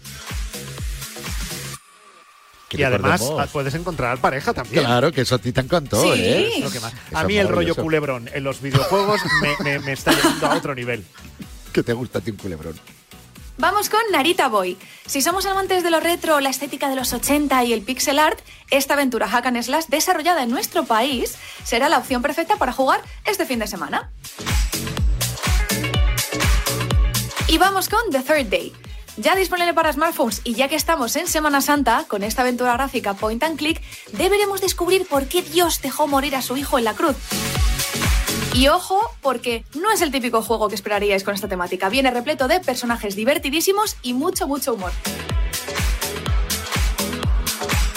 Y 2.80 2.84
además 2.84 3.20
recordemos. 3.20 3.48
ah, 3.48 3.52
puedes 3.52 3.74
encontrar 3.76 4.18
pareja 4.20 4.54
también. 4.54 4.84
Claro, 4.84 5.12
que 5.12 5.22
eso 5.22 5.36
a 5.36 5.40
ti 5.40 5.52
te 5.52 5.62
encantó, 5.62 6.02
Sí. 6.02 6.10
¿eh? 6.22 6.52
Es 6.58 6.64
lo 6.64 6.72
que 6.72 6.80
más. 6.80 6.94
Eso 6.94 7.18
A 7.18 7.24
mí 7.24 7.38
el 7.38 7.48
rollo 7.48 7.76
culebrón 7.76 8.30
en 8.34 8.44
los 8.44 8.62
videojuegos 8.62 9.22
me, 9.42 9.56
me- 9.64 9.80
me 9.80 9.92
está 9.94 10.12
llevando 10.14 10.48
a 10.48 10.56
otro 10.56 10.76
nivel. 10.76 11.04
Que 11.74 11.84
te 11.84 11.92
gusta 11.94 12.20
a 12.20 12.22
ti 12.22 12.32
un 12.32 12.38
culebrón. 12.38 12.80
Vamos 13.58 13.90
con 13.90 14.00
Narita 14.12 14.48
Boy. 14.50 14.78
Si 15.06 15.22
somos 15.22 15.46
amantes 15.46 15.82
de 15.84 15.90
lo 15.90 16.00
retro, 16.02 16.40
la 16.42 16.50
estética 16.50 16.90
de 16.90 16.96
los 16.96 17.12
80 17.14 17.64
y 17.66 17.74
el 17.74 17.82
pixel 17.82 18.20
art, 18.20 18.40
esta 18.70 18.94
aventura 18.96 19.28
hack 19.28 19.46
and 19.46 19.62
slash 19.62 19.86
desarrollada 19.88 20.44
en 20.44 20.50
nuestro 20.52 20.86
país 20.86 21.36
será 21.64 21.88
la 21.90 21.98
opción 21.98 22.22
perfecta 22.22 22.56
para 22.58 22.72
jugar 22.74 23.02
este 23.26 23.46
fin 23.46 23.60
de 23.60 23.68
semana. 23.68 24.10
Y 27.48 27.58
vamos 27.58 27.88
con 27.90 28.00
The 28.12 28.22
Third 28.22 28.48
Day. 28.50 28.74
Ya 29.18 29.34
disponible 29.34 29.74
para 29.74 29.94
smartphones 29.94 30.42
y 30.44 30.56
ya 30.56 30.68
que 30.68 30.76
estamos 30.76 31.16
en 31.16 31.28
Semana 31.28 31.62
Santa, 31.62 32.04
con 32.08 32.22
esta 32.22 32.42
aventura 32.42 32.74
gráfica 32.74 33.14
point 33.14 33.42
and 33.44 33.58
click, 33.58 33.82
deberemos 34.12 34.60
descubrir 34.60 35.08
por 35.08 35.28
qué 35.28 35.42
Dios 35.42 35.82
dejó 35.82 36.06
morir 36.06 36.36
a 36.36 36.42
su 36.42 36.58
hijo 36.58 36.78
en 36.78 36.84
la 36.84 36.94
cruz. 36.94 37.16
Y 38.54 38.68
ojo, 38.68 39.00
porque 39.22 39.64
no 39.74 39.92
es 39.92 40.02
el 40.02 40.12
típico 40.12 40.42
juego 40.42 40.68
que 40.68 40.76
esperaríais 40.76 41.24
con 41.24 41.34
esta 41.34 41.48
temática. 41.48 41.88
Viene 41.88 42.12
repleto 42.12 42.50
de 42.50 42.60
personajes 42.60 43.16
divertidísimos 43.16 43.96
y 44.02 44.14
mucho, 44.14 44.48
mucho 44.48 44.74
humor. 44.74 44.92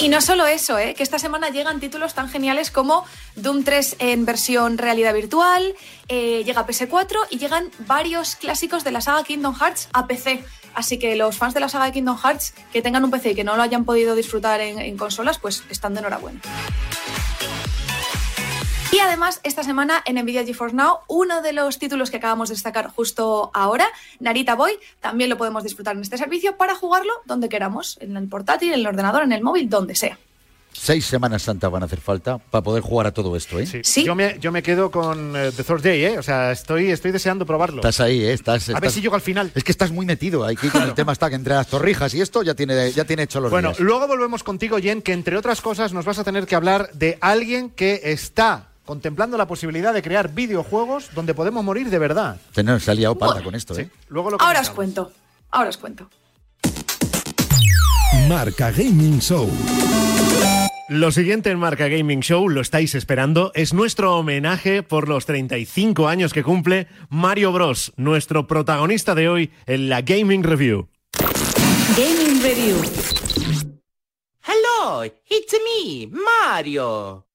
Y 0.01 0.09
no 0.09 0.21
solo 0.21 0.47
eso, 0.47 0.79
¿eh? 0.79 0.95
que 0.95 1.03
esta 1.03 1.19
semana 1.19 1.51
llegan 1.51 1.81
títulos 1.81 2.15
tan 2.15 2.29
geniales 2.29 2.71
como 2.71 3.05
Doom 3.35 3.65
3 3.65 3.97
en 3.99 4.25
versión 4.25 4.79
realidad 4.79 5.13
virtual, 5.13 5.75
eh, 6.07 6.45
llega 6.45 6.61
a 6.61 6.67
PS4 6.67 7.27
y 7.31 7.39
llegan 7.39 7.69
varios 7.81 8.37
clásicos 8.37 8.85
de 8.85 8.93
la 8.93 9.01
saga 9.01 9.25
Kingdom 9.25 9.57
Hearts 9.57 9.89
a 9.93 10.07
PC. 10.07 10.45
Así 10.79 10.97
que 10.97 11.17
los 11.17 11.37
fans 11.37 11.55
de 11.55 11.61
la 11.61 11.69
saga 11.69 11.87
de 11.87 11.93
Kingdom 11.93 12.17
Hearts 12.17 12.55
que 12.73 12.83
tengan 12.83 13.03
un 13.03 13.11
PC 13.11 13.33
y 13.33 13.35
que 13.35 13.43
no 13.43 13.57
lo 13.57 13.63
hayan 13.63 13.85
podido 13.85 14.15
disfrutar 14.15 14.61
en, 14.61 14.97
consolas, 14.97 15.37
pues 15.41 15.65
están 15.71 15.93
de 15.93 15.99
enhorabuena. 15.99 16.41
Y 18.93 19.01
además, 19.01 19.41
esta 19.43 19.65
semana 19.65 20.01
en 20.07 20.23
Nvidia 20.23 20.45
GeForce 20.45 20.77
Now, 20.77 20.99
uno 21.09 21.43
de 21.43 21.53
los 21.53 21.81
títulos 21.81 22.13
que 22.13 22.19
acabamos 22.19 22.49
de 22.49 22.55
destacar 22.55 22.91
justo 22.91 23.51
ahora, 23.55 23.89
Narita 24.21 24.55
Boy, 24.55 24.79
también 25.01 25.31
lo 25.31 25.37
podemos 25.37 25.65
disfrutar 25.65 25.97
en 25.97 26.03
este 26.03 26.17
servicio 26.17 26.57
para 26.57 26.77
jugarlo 26.77 27.13
donde 27.25 27.49
queramos, 27.49 27.99
en 28.01 28.17
el 28.17 28.29
portátil, 28.29 28.73
en 28.73 28.79
el 28.79 28.87
ordenador, 28.87 29.25
en 29.25 29.33
el 29.33 29.43
móvil, 29.43 29.69
donde 29.69 29.97
sea. 29.97 30.17
Seis 30.81 31.05
Semanas 31.07 31.43
Santas 31.43 31.71
van 31.71 31.83
a 31.83 31.87
hacer 31.87 32.01
falta 32.01 32.39
para 32.39 32.63
poder 32.63 32.83
jugar 32.83 33.07
a 33.09 33.13
todo 33.13 33.35
esto, 33.37 33.59
¿eh? 33.59 33.67
Sí. 33.67 33.81
Sí. 33.83 34.05
Yo, 34.05 34.15
me, 34.15 34.39
yo 34.41 34.53
me 34.53 34.63
quedo 34.63 34.91
con 34.91 35.35
eh, 35.37 35.51
The 35.55 35.65
Third 35.65 35.83
Day, 35.83 36.05
¿eh? 36.05 36.19
O 36.19 36.23
sea, 36.23 36.53
estoy, 36.53 36.91
estoy 36.91 37.11
deseando 37.11 37.45
probarlo. 37.45 37.77
Estás 37.81 38.01
ahí, 38.01 38.25
¿eh? 38.25 38.33
Estás, 38.33 38.69
a 38.71 38.79
ver 38.81 38.91
si 38.91 39.01
llego 39.01 39.15
al 39.17 39.21
final. 39.21 39.51
Es 39.55 39.65
que 39.65 39.73
estás 39.73 39.91
muy 39.91 40.07
metido. 40.07 40.45
Aquí 40.45 40.69
con 40.69 40.83
el 40.83 40.95
tema 40.95 41.13
está 41.13 41.29
que 41.29 41.35
entre 41.35 41.55
las 41.55 41.67
torrijas 41.67 42.15
y 42.15 42.21
esto 42.21 42.43
ya 42.43 42.55
tiene, 42.55 42.93
ya 42.93 43.05
tiene 43.05 43.25
hecho 43.25 43.41
los 43.41 43.51
Bueno, 43.51 43.71
días. 43.71 43.81
luego 43.81 44.07
volvemos 44.07 44.43
contigo, 44.45 44.79
Jen, 44.79 45.03
que 45.03 45.13
entre 45.13 45.37
otras 45.37 45.61
cosas 45.61 45.93
nos 45.93 46.05
vas 46.05 46.19
a 46.21 46.25
tener 46.25 46.47
que 46.47 46.55
hablar 46.55 46.91
de 46.93 47.19
alguien 47.21 47.71
que 47.71 48.01
está 48.05 48.69
contemplando 48.85 49.37
la 49.37 49.47
posibilidad 49.47 49.93
de 49.93 50.01
crear 50.01 50.33
videojuegos 50.33 51.11
donde 51.15 51.35
podemos 51.35 51.63
morir 51.65 51.91
de 51.91 51.99
verdad. 51.99 52.37
Te 52.55 52.63
nos 52.63 52.89
ha 52.89 52.95
liado 52.95 53.19
parda 53.19 53.35
Bueno, 53.35 53.45
con 53.47 53.55
esto, 53.55 53.79
¿eh? 53.79 53.91
Luego 54.09 54.31
lo 54.31 54.41
Ahora 54.41 54.61
os 54.61 54.71
cuento, 54.71 55.13
ahora 55.51 55.69
os 55.71 55.77
cuento. 55.77 56.09
Marca 58.29 58.71
Gaming 58.71 59.21
Show. 59.21 59.51
Lo 60.89 61.13
siguiente 61.13 61.51
en 61.51 61.59
Marca 61.59 61.87
Gaming 61.87 62.21
Show, 62.21 62.49
lo 62.49 62.63
estáis 62.63 62.95
esperando, 62.95 63.53
es 63.55 63.75
nuestro 63.75 64.17
homenaje 64.17 64.83
por 64.83 65.07
los 65.07 65.27
35 65.27 66.09
años 66.09 66.33
que 66.33 66.43
cumple 66.43 66.87
Mario 67.11 67.53
Bros, 67.53 67.93
nuestro 67.99 68.47
protagonista 68.47 69.15
de 69.15 69.29
hoy 69.29 69.51
en 69.67 69.91
la 69.91 70.01
Gaming 70.01 70.43
Review. 70.43 70.89
Gaming 71.95 72.43
Review. 72.43 72.77
Hello, 74.47 75.05
it's 75.05 75.53
me, 75.53 76.09
Mario. 76.11 77.27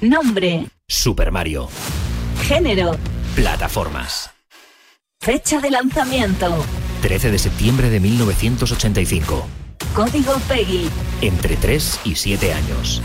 Nombre. 0.00 0.68
Super 0.86 1.32
Mario. 1.32 1.68
Género. 2.42 2.96
Plataformas. 3.34 4.30
Fecha 5.20 5.60
de 5.60 5.72
lanzamiento. 5.72 6.64
13 7.02 7.32
de 7.32 7.38
septiembre 7.40 7.90
de 7.90 7.98
1985. 7.98 9.48
Código 9.94 10.34
PEGI. 10.48 10.88
Entre 11.20 11.56
3 11.56 12.00
y 12.04 12.14
7 12.14 12.52
años. 12.52 13.02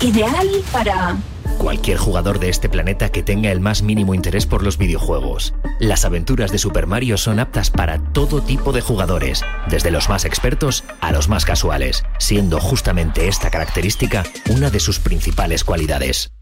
Ideal 0.00 0.48
para 0.72 1.16
Cualquier 1.58 1.96
jugador 1.96 2.40
de 2.40 2.48
este 2.48 2.68
planeta 2.68 3.10
que 3.10 3.22
tenga 3.22 3.50
el 3.50 3.60
más 3.60 3.82
mínimo 3.82 4.14
interés 4.14 4.44
por 4.44 4.62
los 4.62 4.76
videojuegos. 4.76 5.54
Las 5.78 6.04
aventuras 6.04 6.50
de 6.52 6.58
Super 6.58 6.86
Mario 6.86 7.16
son 7.16 7.38
aptas 7.38 7.70
para 7.70 7.98
todo 8.12 8.42
tipo 8.42 8.72
de 8.72 8.80
jugadores, 8.80 9.42
desde 9.68 9.90
los 9.90 10.08
más 10.08 10.24
expertos 10.24 10.84
a 11.00 11.12
los 11.12 11.28
más 11.28 11.44
casuales, 11.44 12.04
siendo 12.18 12.60
justamente 12.60 13.28
esta 13.28 13.50
característica 13.50 14.24
una 14.50 14.70
de 14.70 14.80
sus 14.80 14.98
principales 14.98 15.64
cualidades. 15.64 16.32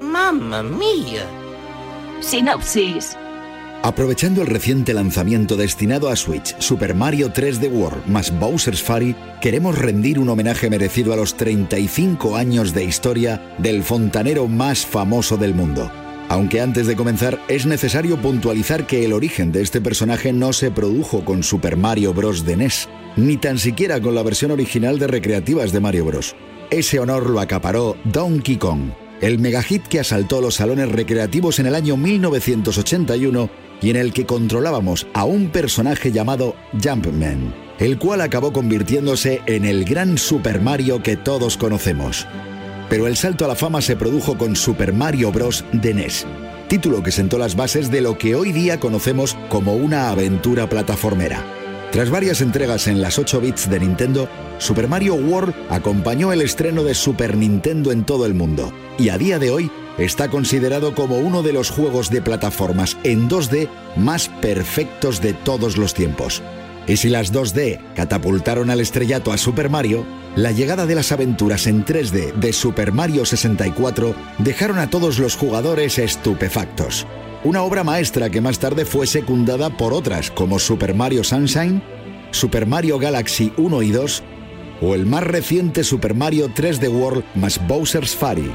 Mamma 0.00 0.62
mía. 0.62 1.26
Sinopsis. 2.20 3.16
Aprovechando 3.82 4.42
el 4.42 4.48
reciente 4.48 4.92
lanzamiento 4.92 5.56
destinado 5.56 6.10
a 6.10 6.16
Switch, 6.16 6.54
Super 6.58 6.94
Mario 6.94 7.32
3D 7.32 7.72
World 7.72 8.06
más 8.06 8.30
Bowser's 8.38 8.82
Fury, 8.82 9.16
queremos 9.40 9.78
rendir 9.78 10.18
un 10.18 10.28
homenaje 10.28 10.68
merecido 10.68 11.14
a 11.14 11.16
los 11.16 11.34
35 11.34 12.36
años 12.36 12.74
de 12.74 12.84
historia 12.84 13.54
del 13.56 13.82
fontanero 13.82 14.48
más 14.48 14.84
famoso 14.84 15.38
del 15.38 15.54
mundo. 15.54 15.90
Aunque 16.28 16.60
antes 16.60 16.86
de 16.86 16.94
comenzar 16.94 17.40
es 17.48 17.64
necesario 17.64 18.20
puntualizar 18.20 18.86
que 18.86 19.06
el 19.06 19.14
origen 19.14 19.50
de 19.50 19.62
este 19.62 19.80
personaje 19.80 20.30
no 20.34 20.52
se 20.52 20.70
produjo 20.70 21.24
con 21.24 21.42
Super 21.42 21.78
Mario 21.78 22.12
Bros. 22.12 22.44
de 22.44 22.58
NES, 22.58 22.86
ni 23.16 23.38
tan 23.38 23.58
siquiera 23.58 23.98
con 23.98 24.14
la 24.14 24.22
versión 24.22 24.50
original 24.50 24.98
de 24.98 25.06
recreativas 25.06 25.72
de 25.72 25.80
Mario 25.80 26.04
Bros. 26.04 26.36
Ese 26.70 27.00
honor 27.00 27.30
lo 27.30 27.40
acaparó 27.40 27.96
Donkey 28.04 28.58
Kong, 28.58 28.90
el 29.22 29.38
megahit 29.38 29.84
que 29.88 30.00
asaltó 30.00 30.42
los 30.42 30.56
salones 30.56 30.92
recreativos 30.92 31.58
en 31.58 31.66
el 31.66 31.74
año 31.74 31.96
1981 31.96 33.69
y 33.80 33.90
en 33.90 33.96
el 33.96 34.12
que 34.12 34.26
controlábamos 34.26 35.06
a 35.14 35.24
un 35.24 35.50
personaje 35.50 36.12
llamado 36.12 36.54
Jumpman, 36.82 37.54
el 37.78 37.98
cual 37.98 38.20
acabó 38.20 38.52
convirtiéndose 38.52 39.42
en 39.46 39.64
el 39.64 39.84
gran 39.84 40.18
Super 40.18 40.60
Mario 40.60 41.02
que 41.02 41.16
todos 41.16 41.56
conocemos. 41.56 42.26
Pero 42.88 43.06
el 43.06 43.16
salto 43.16 43.44
a 43.44 43.48
la 43.48 43.54
fama 43.54 43.80
se 43.80 43.96
produjo 43.96 44.36
con 44.36 44.56
Super 44.56 44.92
Mario 44.92 45.32
Bros. 45.32 45.64
de 45.72 45.94
NES, 45.94 46.26
título 46.68 47.02
que 47.02 47.12
sentó 47.12 47.38
las 47.38 47.56
bases 47.56 47.90
de 47.90 48.00
lo 48.00 48.18
que 48.18 48.34
hoy 48.34 48.52
día 48.52 48.80
conocemos 48.80 49.36
como 49.48 49.74
una 49.74 50.10
aventura 50.10 50.68
plataformera. 50.68 51.59
Tras 51.92 52.08
varias 52.08 52.40
entregas 52.40 52.86
en 52.86 53.00
las 53.00 53.18
8 53.18 53.40
bits 53.40 53.68
de 53.68 53.80
Nintendo, 53.80 54.28
Super 54.58 54.86
Mario 54.86 55.16
World 55.16 55.52
acompañó 55.70 56.32
el 56.32 56.40
estreno 56.40 56.84
de 56.84 56.94
Super 56.94 57.36
Nintendo 57.36 57.90
en 57.90 58.04
todo 58.04 58.26
el 58.26 58.34
mundo 58.34 58.72
y 58.96 59.08
a 59.08 59.18
día 59.18 59.40
de 59.40 59.50
hoy 59.50 59.72
está 59.98 60.28
considerado 60.28 60.94
como 60.94 61.18
uno 61.18 61.42
de 61.42 61.52
los 61.52 61.70
juegos 61.70 62.08
de 62.08 62.22
plataformas 62.22 62.96
en 63.02 63.28
2D 63.28 63.68
más 63.96 64.28
perfectos 64.40 65.20
de 65.20 65.32
todos 65.32 65.76
los 65.76 65.92
tiempos. 65.92 66.42
Y 66.86 66.96
si 66.96 67.08
las 67.08 67.32
2D 67.32 67.80
catapultaron 67.96 68.70
al 68.70 68.80
estrellato 68.80 69.32
a 69.32 69.38
Super 69.38 69.68
Mario, 69.68 70.06
la 70.36 70.52
llegada 70.52 70.86
de 70.86 70.94
las 70.94 71.10
aventuras 71.10 71.66
en 71.66 71.84
3D 71.84 72.34
de 72.34 72.52
Super 72.52 72.92
Mario 72.92 73.24
64 73.24 74.14
dejaron 74.38 74.78
a 74.78 74.90
todos 74.90 75.18
los 75.18 75.34
jugadores 75.34 75.98
estupefactos. 75.98 77.04
Una 77.42 77.62
obra 77.62 77.84
maestra 77.84 78.28
que 78.28 78.42
más 78.42 78.58
tarde 78.58 78.84
fue 78.84 79.06
secundada 79.06 79.70
por 79.70 79.94
otras 79.94 80.30
como 80.30 80.58
Super 80.58 80.94
Mario 80.94 81.24
Sunshine, 81.24 81.82
Super 82.32 82.66
Mario 82.66 82.98
Galaxy 82.98 83.50
1 83.56 83.82
y 83.82 83.92
2 83.92 84.22
o 84.82 84.94
el 84.94 85.06
más 85.06 85.24
reciente 85.24 85.82
Super 85.82 86.14
Mario 86.14 86.50
3D 86.50 86.90
World 86.90 87.24
más 87.34 87.58
Bowser's 87.66 88.14
Fury, 88.14 88.50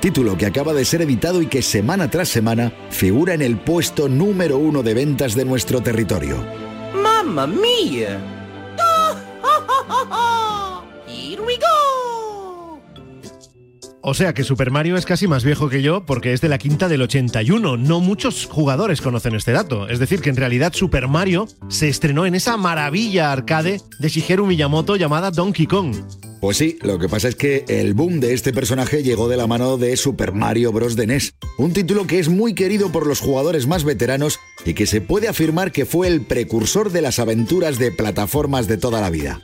título 0.00 0.36
que 0.36 0.46
acaba 0.46 0.74
de 0.74 0.84
ser 0.84 1.02
editado 1.02 1.40
y 1.40 1.46
que 1.46 1.62
semana 1.62 2.10
tras 2.10 2.28
semana 2.28 2.72
figura 2.90 3.32
en 3.32 3.42
el 3.42 3.58
puesto 3.58 4.08
número 4.08 4.58
uno 4.58 4.82
de 4.82 4.94
ventas 4.94 5.36
de 5.36 5.44
nuestro 5.44 5.80
territorio. 5.80 6.44
Mamma 7.00 7.46
mía. 7.46 8.18
Here 11.06 11.40
we 11.42 11.56
go. 11.58 11.95
O 14.08 14.14
sea 14.14 14.34
que 14.34 14.44
Super 14.44 14.70
Mario 14.70 14.96
es 14.96 15.04
casi 15.04 15.26
más 15.26 15.42
viejo 15.42 15.68
que 15.68 15.82
yo 15.82 16.06
porque 16.06 16.32
es 16.32 16.40
de 16.40 16.48
la 16.48 16.58
quinta 16.58 16.86
del 16.86 17.02
81. 17.02 17.76
No 17.76 17.98
muchos 17.98 18.46
jugadores 18.46 19.00
conocen 19.00 19.34
este 19.34 19.50
dato. 19.50 19.88
Es 19.88 19.98
decir, 19.98 20.20
que 20.20 20.30
en 20.30 20.36
realidad 20.36 20.72
Super 20.74 21.08
Mario 21.08 21.48
se 21.66 21.88
estrenó 21.88 22.24
en 22.24 22.36
esa 22.36 22.56
maravilla 22.56 23.32
arcade 23.32 23.80
de 23.98 24.08
Shigeru 24.08 24.46
Miyamoto 24.46 24.94
llamada 24.94 25.32
Donkey 25.32 25.66
Kong. 25.66 25.96
Pues 26.40 26.56
sí, 26.56 26.78
lo 26.82 27.00
que 27.00 27.08
pasa 27.08 27.26
es 27.26 27.34
que 27.34 27.64
el 27.66 27.94
boom 27.94 28.20
de 28.20 28.32
este 28.32 28.52
personaje 28.52 29.02
llegó 29.02 29.28
de 29.28 29.38
la 29.38 29.48
mano 29.48 29.76
de 29.76 29.96
Super 29.96 30.32
Mario 30.32 30.70
Bros. 30.70 30.94
de 30.94 31.08
NES, 31.08 31.34
un 31.58 31.72
título 31.72 32.06
que 32.06 32.20
es 32.20 32.28
muy 32.28 32.54
querido 32.54 32.92
por 32.92 33.08
los 33.08 33.18
jugadores 33.18 33.66
más 33.66 33.82
veteranos 33.82 34.38
y 34.64 34.74
que 34.74 34.86
se 34.86 35.00
puede 35.00 35.26
afirmar 35.26 35.72
que 35.72 35.84
fue 35.84 36.06
el 36.06 36.20
precursor 36.20 36.92
de 36.92 37.02
las 37.02 37.18
aventuras 37.18 37.80
de 37.80 37.90
plataformas 37.90 38.68
de 38.68 38.76
toda 38.76 39.00
la 39.00 39.10
vida. 39.10 39.42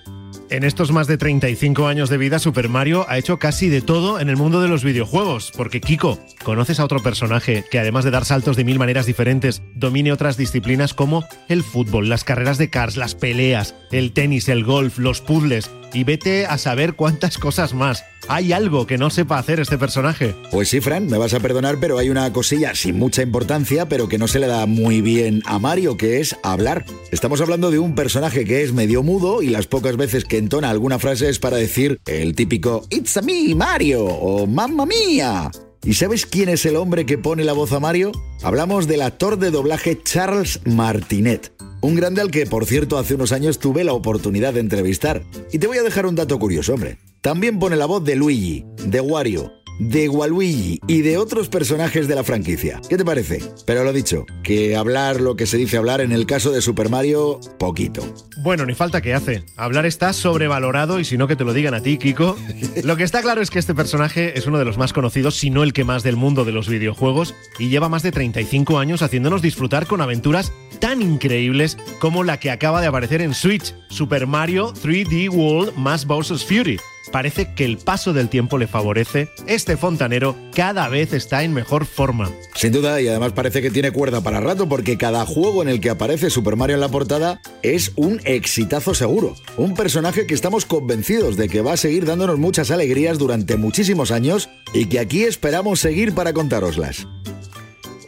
En 0.53 0.65
estos 0.65 0.93
más 0.93 1.07
de 1.07 1.17
35 1.17 1.87
años 1.87 2.11
de 2.11 2.19
vida, 2.19 2.39
Super 2.39 2.69
Mario 2.69 3.07
ha 3.09 3.17
hecho 3.17 3.39
casi 3.39 3.71
de 3.71 3.81
todo 3.81 4.21
en 4.21 4.29
el 4.29 4.37
mundo 4.37 4.61
de 4.61 4.69
los 4.69 4.85
videojuegos. 4.85 5.51
Porque, 5.57 5.81
Kiko, 5.81 6.19
¿conoces 6.45 6.79
a 6.79 6.85
otro 6.85 7.03
personaje 7.03 7.65
que 7.71 7.79
además 7.79 8.05
de 8.05 8.11
dar 8.11 8.27
saltos 8.27 8.55
de 8.59 8.65
mil 8.65 8.79
maneras 8.79 9.07
diferentes, 9.07 9.63
domine 9.75 10.13
otras 10.13 10.37
disciplinas 10.37 10.93
como 10.93 11.25
el 11.49 11.63
fútbol, 11.63 12.11
las 12.11 12.23
carreras 12.23 12.59
de 12.59 12.69
cars, 12.69 12.99
las 12.99 13.15
peleas, 13.15 13.75
el 13.93 14.13
tenis, 14.13 14.51
el 14.51 14.63
golf, 14.63 14.99
los 14.99 15.23
puzzles? 15.23 15.71
Y 15.95 16.05
vete 16.05 16.45
a 16.45 16.59
saber 16.59 16.97
cuántas 16.97 17.39
cosas 17.39 17.73
más. 17.73 18.05
¿Hay 18.29 18.53
algo 18.53 18.87
que 18.87 18.99
no 18.99 19.11
sepa 19.11 19.39
hacer 19.39 19.61
este 19.61 19.79
personaje? 19.79 20.35
Pues 20.51 20.69
sí, 20.69 20.81
Fran, 20.81 21.09
me 21.09 21.19
vas 21.19 21.35
a 21.35 21.41
perdonar, 21.41 21.79
pero 21.81 21.99
hay 21.99 22.09
una 22.09 22.33
cosilla 22.33 22.75
sin 22.75 22.99
mucha 22.99 23.23
importancia, 23.23 23.89
pero 23.89 24.09
que 24.09 24.19
no 24.19 24.29
se 24.29 24.39
le 24.39 24.47
da 24.47 24.67
muy 24.67 25.01
bien 25.01 25.43
a 25.45 25.59
Mario, 25.59 25.97
que 25.97 26.21
es 26.21 26.37
hablar. 26.43 26.85
Estamos 27.11 27.41
hablando 27.41 27.71
de 27.71 27.79
un 27.79 27.95
personaje 27.95 28.45
que 28.45 28.63
es 28.63 28.73
medio 28.73 29.03
mudo 29.03 29.43
y 29.43 29.49
las 29.49 29.67
pocas 29.67 29.97
veces 29.97 30.25
que 30.25 30.39
entona 30.39 30.71
alguna 30.71 30.99
frase 30.99 31.29
es 31.29 31.39
para 31.39 31.57
decir 31.57 32.01
el 32.07 32.35
típico 32.35 32.87
It's 32.91 33.17
a 33.17 33.23
me, 33.23 33.55
Mario 33.55 34.05
o 34.05 34.47
Mamma 34.47 34.87
mía. 34.87 35.51
¿Y 35.85 35.95
sabes 35.95 36.27
quién 36.27 36.49
es 36.49 36.65
el 36.65 36.77
hombre 36.77 37.07
que 37.07 37.19
pone 37.19 37.43
la 37.43 37.55
voz 37.55 37.73
a 37.73 37.81
Mario? 37.81 38.13
Hablamos 38.43 38.87
del 38.87 39.03
actor 39.03 39.37
de 39.39 39.51
doblaje 39.51 40.01
Charles 40.01 40.61
Martinet. 40.65 41.53
Un 41.81 41.97
grande 41.97 42.21
al 42.21 42.31
que, 42.31 42.47
por 42.47 42.67
cierto, 42.67 42.99
hace 42.99 43.17
unos 43.17 43.33
años 43.33 43.59
tuve 43.59 43.83
la 43.83 43.93
oportunidad 43.93 44.55
de 44.55 44.61
entrevistar. 44.61 45.25
Y 45.51 45.59
te 45.59 45.67
voy 45.67 45.79
a 45.79 45.83
dejar 45.83 46.07
un 46.07 46.15
dato 46.15 46.39
curioso, 46.39 46.75
hombre. 46.75 46.99
También 47.23 47.61
pone 47.61 47.77
la 47.77 47.87
voz 47.87 48.03
de 48.03 48.17
Luigi, 48.17 48.65
de 48.85 49.01
Wario, 49.01 49.53
de 49.79 50.09
Waluigi 50.09 50.81
y 50.89 51.03
de 51.03 51.19
otros 51.19 51.49
personajes 51.49 52.09
de 52.09 52.17
la 52.17 52.25
franquicia. 52.25 52.81
¿Qué 52.89 52.97
te 52.97 53.05
parece? 53.05 53.41
Pero 53.65 53.85
lo 53.85 53.93
dicho, 53.93 54.27
que 54.43 54.75
hablar 54.75 55.21
lo 55.21 55.37
que 55.37 55.47
se 55.47 55.57
dice 55.57 55.77
hablar 55.77 56.01
en 56.01 56.11
el 56.11 56.27
caso 56.27 56.51
de 56.51 56.61
Super 56.61 56.89
Mario, 56.89 57.39
poquito. 57.61 58.03
Bueno, 58.39 58.67
ni 58.67 58.75
falta 58.75 59.01
que 59.01 59.15
hace. 59.15 59.45
Hablar 59.57 59.87
está 59.87 60.13
sobrevalorado 60.13 60.99
y 60.99 61.05
si 61.05 61.17
no 61.17 61.29
que 61.29 61.37
te 61.37 61.45
lo 61.45 61.55
digan 61.55 61.75
a 61.75 61.81
ti, 61.81 61.97
Kiko. 61.97 62.37
Lo 62.83 62.97
que 62.97 63.05
está 63.05 63.23
claro 63.23 63.41
es 63.41 63.51
que 63.51 63.61
este 63.61 63.73
personaje 63.73 64.37
es 64.37 64.49
uno 64.49 64.59
de 64.59 64.65
los 64.65 64.77
más 64.77 64.93
conocidos, 64.93 65.37
si 65.37 65.49
no 65.49 65.63
el 65.63 65.73
que 65.73 65.85
más 65.85 66.03
del 66.03 66.17
mundo 66.17 66.45
de 66.45 66.51
los 66.51 66.69
videojuegos, 66.69 67.37
y 67.57 67.69
lleva 67.69 67.89
más 67.89 68.03
de 68.03 68.11
35 68.11 68.81
años 68.81 69.01
haciéndonos 69.01 69.43
disfrutar 69.43 69.87
con 69.87 70.01
aventuras 70.01 70.53
tan 70.81 71.01
increíbles 71.01 71.79
como 72.01 72.25
la 72.25 72.41
que 72.41 72.51
acaba 72.51 72.81
de 72.81 72.89
aparecer 72.89 73.23
en 73.23 73.33
Switch, 73.33 73.77
Super 73.91 74.27
Mario 74.27 74.75
3D 74.75 75.31
World 75.31 75.77
más 75.77 76.05
Bowser's 76.05 76.45
Fury. 76.45 76.81
Parece 77.13 77.55
que 77.55 77.67
el 77.67 77.77
paso 77.77 78.15
del 78.15 78.31
tiempo 78.31 78.57
le 78.57 78.67
favorece. 78.67 79.29
Este 79.47 79.77
fontanero 79.77 80.35
cada 80.55 80.89
vez 80.89 81.13
está 81.13 81.45
en 81.45 81.53
mejor 81.53 81.85
forma. 81.85 82.31
Sin 82.55 82.73
duda, 82.73 83.01
y 83.03 83.09
además 83.09 83.33
parece 83.33 83.61
que 83.61 83.71
tiene 83.71 83.93
cuerda 83.93 84.23
para 84.23 84.41
rato 84.41 84.67
porque 84.69 84.97
cada 84.97 85.27
juego 85.27 85.63
en 85.63 85.69
el 85.69 85.81
que 85.81 85.91
aparece 85.91 86.31
Super 86.31 86.57
Mario 86.57 86.77
en 86.77 86.81
la 86.81 86.89
portada 86.89 87.41
es 87.63 87.93
un 87.97 88.21
exitazo 88.25 88.95
seguro. 88.95 89.35
Un 89.59 89.75
personaje 89.75 90.27
que 90.27 90.35
estamos 90.35 90.65
convencidos 90.65 91.37
de 91.37 91.51
que 91.51 91.61
va 91.61 91.75
a 91.75 91.77
seguir 91.77 92.07
dándonos 92.07 92.39
muchas 92.39 92.71
alegrías 92.71 93.19
durante 93.19 93.57
muchísimos 93.57 94.11
años 94.11 94.49
y 94.73 94.87
que 94.87 94.99
aquí 94.99 95.25
esperamos 95.25 95.81
seguir 95.81 96.15
para 96.15 96.33
contároslas. 96.33 97.07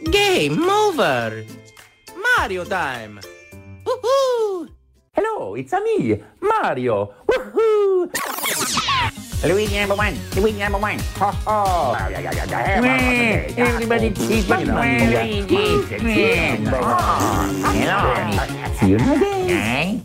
Game 0.05 0.57
over. 0.67 1.45
Mario 2.37 2.63
time. 2.65 3.21
Woohoo. 3.85 4.67
Hello, 5.13 5.55
it's 5.55 5.73
a 5.73 5.79
me, 5.79 6.19
Mario. 6.41 7.11
Woohoo! 7.27 8.09
Luigi 9.45 9.77
number 9.77 9.95
one. 9.95 10.17
Luigi 10.35 10.59
number 10.59 10.79
one. 10.79 10.97
Ho 11.19 11.31
ho. 11.45 11.95
Everybody 13.55 14.11
cheese 14.11 14.49
Luigi. 14.49 15.85
Hello. 17.61 17.99
See 18.79 18.89
you 18.89 18.97
again. 18.97 20.01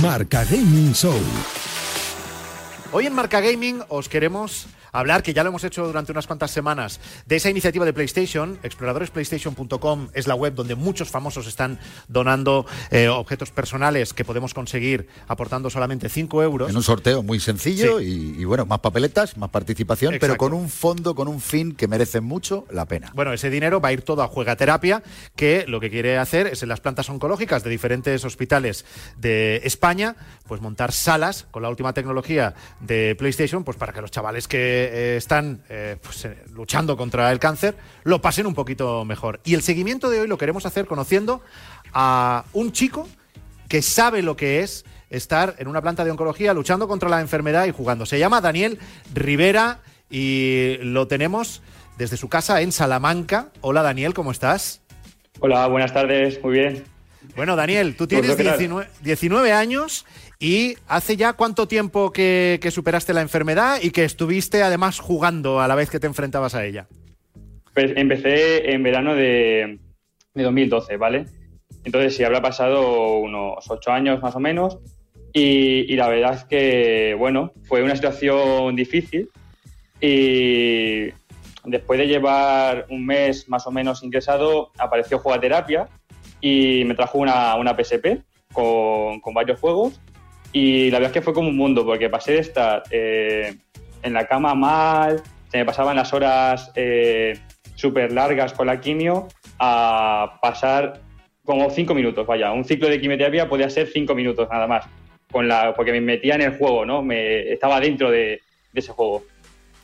Marca 0.00 0.44
Gaming 0.44 0.94
Show. 0.94 1.18
Hoy 2.92 3.06
en 3.06 3.14
Marca 3.14 3.40
Gaming 3.40 3.82
os 3.88 4.08
queremos 4.08 4.68
hablar, 5.00 5.22
que 5.22 5.34
ya 5.34 5.42
lo 5.42 5.50
hemos 5.50 5.64
hecho 5.64 5.86
durante 5.86 6.12
unas 6.12 6.26
cuantas 6.26 6.50
semanas, 6.50 7.00
de 7.26 7.36
esa 7.36 7.50
iniciativa 7.50 7.84
de 7.84 7.92
PlayStation. 7.92 8.58
Exploradoresplaystation.com 8.62 10.08
es 10.14 10.26
la 10.26 10.34
web 10.34 10.54
donde 10.54 10.74
muchos 10.74 11.10
famosos 11.10 11.46
están 11.46 11.78
donando 12.08 12.66
eh, 12.90 13.08
objetos 13.08 13.50
personales 13.50 14.12
que 14.12 14.24
podemos 14.24 14.54
conseguir 14.54 15.08
aportando 15.28 15.70
solamente 15.70 16.08
5 16.08 16.42
euros. 16.42 16.70
En 16.70 16.76
un 16.76 16.82
sorteo 16.82 17.22
muy 17.22 17.40
sencillo 17.40 18.00
y, 18.00 18.36
y, 18.38 18.44
bueno, 18.44 18.66
más 18.66 18.80
papeletas, 18.80 19.36
más 19.36 19.50
participación, 19.50 20.14
Exacto. 20.14 20.34
pero 20.34 20.38
con 20.38 20.52
un 20.58 20.68
fondo, 20.68 21.14
con 21.14 21.28
un 21.28 21.40
fin 21.40 21.74
que 21.74 21.88
merece 21.88 22.20
mucho 22.20 22.66
la 22.70 22.86
pena. 22.86 23.10
Bueno, 23.14 23.32
ese 23.32 23.50
dinero 23.50 23.80
va 23.80 23.88
a 23.88 23.92
ir 23.92 24.02
todo 24.02 24.22
a 24.22 24.28
Juegaterapia, 24.28 25.02
que 25.34 25.64
lo 25.66 25.80
que 25.80 25.90
quiere 25.90 26.18
hacer 26.18 26.46
es 26.46 26.62
en 26.62 26.68
las 26.68 26.80
plantas 26.80 27.08
oncológicas 27.08 27.62
de 27.62 27.70
diferentes 27.70 28.24
hospitales 28.24 28.84
de 29.16 29.60
España, 29.64 30.16
pues 30.46 30.60
montar 30.60 30.92
salas 30.92 31.46
con 31.50 31.62
la 31.62 31.68
última 31.68 31.92
tecnología 31.92 32.54
de 32.80 33.14
PlayStation, 33.16 33.64
pues 33.64 33.76
para 33.76 33.92
que 33.92 34.00
los 34.00 34.10
chavales 34.10 34.48
que 34.48 34.85
eh, 34.86 35.16
están 35.16 35.62
eh, 35.68 35.96
pues, 36.02 36.24
eh, 36.24 36.36
luchando 36.52 36.96
contra 36.96 37.30
el 37.32 37.38
cáncer 37.38 37.76
lo 38.04 38.20
pasen 38.20 38.46
un 38.46 38.54
poquito 38.54 39.04
mejor. 39.04 39.40
Y 39.44 39.54
el 39.54 39.62
seguimiento 39.62 40.10
de 40.10 40.20
hoy 40.20 40.28
lo 40.28 40.38
queremos 40.38 40.66
hacer 40.66 40.86
conociendo 40.86 41.42
a 41.92 42.44
un 42.52 42.72
chico 42.72 43.08
que 43.68 43.82
sabe 43.82 44.22
lo 44.22 44.36
que 44.36 44.60
es 44.60 44.84
estar 45.10 45.54
en 45.58 45.68
una 45.68 45.82
planta 45.82 46.04
de 46.04 46.10
oncología 46.10 46.54
luchando 46.54 46.88
contra 46.88 47.08
la 47.08 47.20
enfermedad 47.20 47.66
y 47.66 47.72
jugando. 47.72 48.06
Se 48.06 48.18
llama 48.18 48.40
Daniel 48.40 48.78
Rivera 49.14 49.80
y 50.10 50.76
lo 50.82 51.06
tenemos 51.06 51.62
desde 51.98 52.16
su 52.16 52.28
casa 52.28 52.60
en 52.60 52.72
Salamanca. 52.72 53.50
Hola 53.60 53.82
Daniel, 53.82 54.14
¿cómo 54.14 54.30
estás? 54.30 54.82
Hola, 55.40 55.66
buenas 55.66 55.92
tardes, 55.92 56.42
muy 56.42 56.54
bien. 56.54 56.84
Bueno, 57.34 57.56
Daniel, 57.56 57.96
tú 57.96 58.06
tienes 58.06 58.26
Pues, 58.26 58.36
¿qué 58.38 58.44
tal? 58.44 58.58
19, 58.58 58.88
19 59.02 59.52
años 59.52 60.06
y 60.38 60.74
hace 60.86 61.16
ya 61.16 61.32
cuánto 61.32 61.66
tiempo 61.66 62.12
que, 62.12 62.60
superaste 62.70 63.14
la 63.14 63.22
enfermedad 63.22 63.78
y 63.82 63.90
que 63.90 64.04
estuviste 64.04 64.62
además 64.62 64.98
jugando 64.98 65.60
a 65.60 65.68
la 65.68 65.74
vez 65.74 65.90
que 65.90 66.00
te 66.00 66.06
enfrentabas 66.06 66.54
a 66.54 66.64
ella. 66.64 66.86
Pues 67.74 67.92
empecé 67.96 68.72
en 68.72 68.82
verano 68.82 69.14
de, 69.14 69.78
de 70.34 70.42
2012, 70.42 70.96
¿vale? 70.96 71.26
Entonces 71.84 72.16
sí, 72.16 72.24
habrá 72.24 72.42
pasado 72.42 73.18
unos 73.18 73.70
ocho 73.70 73.92
años 73.92 74.20
más 74.22 74.34
o 74.34 74.40
menos 74.40 74.78
y, 75.32 75.92
y 75.92 75.96
la 75.96 76.08
verdad 76.08 76.34
es 76.34 76.44
que, 76.44 77.14
bueno, 77.18 77.52
fue 77.64 77.82
una 77.82 77.94
situación 77.94 78.76
difícil 78.76 79.30
y 80.00 81.10
después 81.64 81.98
de 81.98 82.08
llevar 82.08 82.86
un 82.90 83.06
mes 83.06 83.48
más 83.48 83.66
o 83.66 83.70
menos 83.70 84.02
ingresado, 84.02 84.72
apareció 84.78 85.18
Jugaterapia 85.18 85.88
y 86.40 86.84
me 86.84 86.94
trajo 86.94 87.18
una, 87.18 87.54
una 87.56 87.74
PSP 87.74 88.22
con, 88.52 89.20
con 89.20 89.34
varios 89.34 89.60
juegos 89.60 90.00
y 90.58 90.90
la 90.90 91.00
verdad 91.00 91.10
es 91.10 91.12
que 91.12 91.22
fue 91.22 91.34
como 91.34 91.50
un 91.50 91.56
mundo 91.58 91.84
porque 91.84 92.08
pasé 92.08 92.32
de 92.32 92.38
estar 92.38 92.82
eh, 92.90 93.56
en 94.02 94.12
la 94.14 94.26
cama 94.26 94.54
mal, 94.54 95.22
se 95.50 95.58
me 95.58 95.66
pasaban 95.66 95.96
las 95.96 96.14
horas 96.14 96.72
eh, 96.74 97.38
súper 97.74 98.10
largas 98.10 98.54
con 98.54 98.66
la 98.66 98.80
quimio 98.80 99.28
a 99.58 100.38
pasar 100.40 101.02
como 101.44 101.68
cinco 101.68 101.94
minutos, 101.94 102.26
vaya, 102.26 102.52
un 102.52 102.64
ciclo 102.64 102.88
de 102.88 102.98
quimioterapia 102.98 103.50
podía 103.50 103.68
ser 103.68 103.88
cinco 103.92 104.14
minutos 104.14 104.48
nada 104.50 104.66
más, 104.66 104.86
con 105.30 105.46
la, 105.46 105.74
porque 105.74 105.92
me 105.92 106.00
metía 106.00 106.36
en 106.36 106.40
el 106.40 106.56
juego, 106.56 106.86
¿no? 106.86 107.02
Me, 107.02 107.52
estaba 107.52 107.78
dentro 107.78 108.10
de, 108.10 108.40
ese 108.72 108.92
juego. 108.92 109.24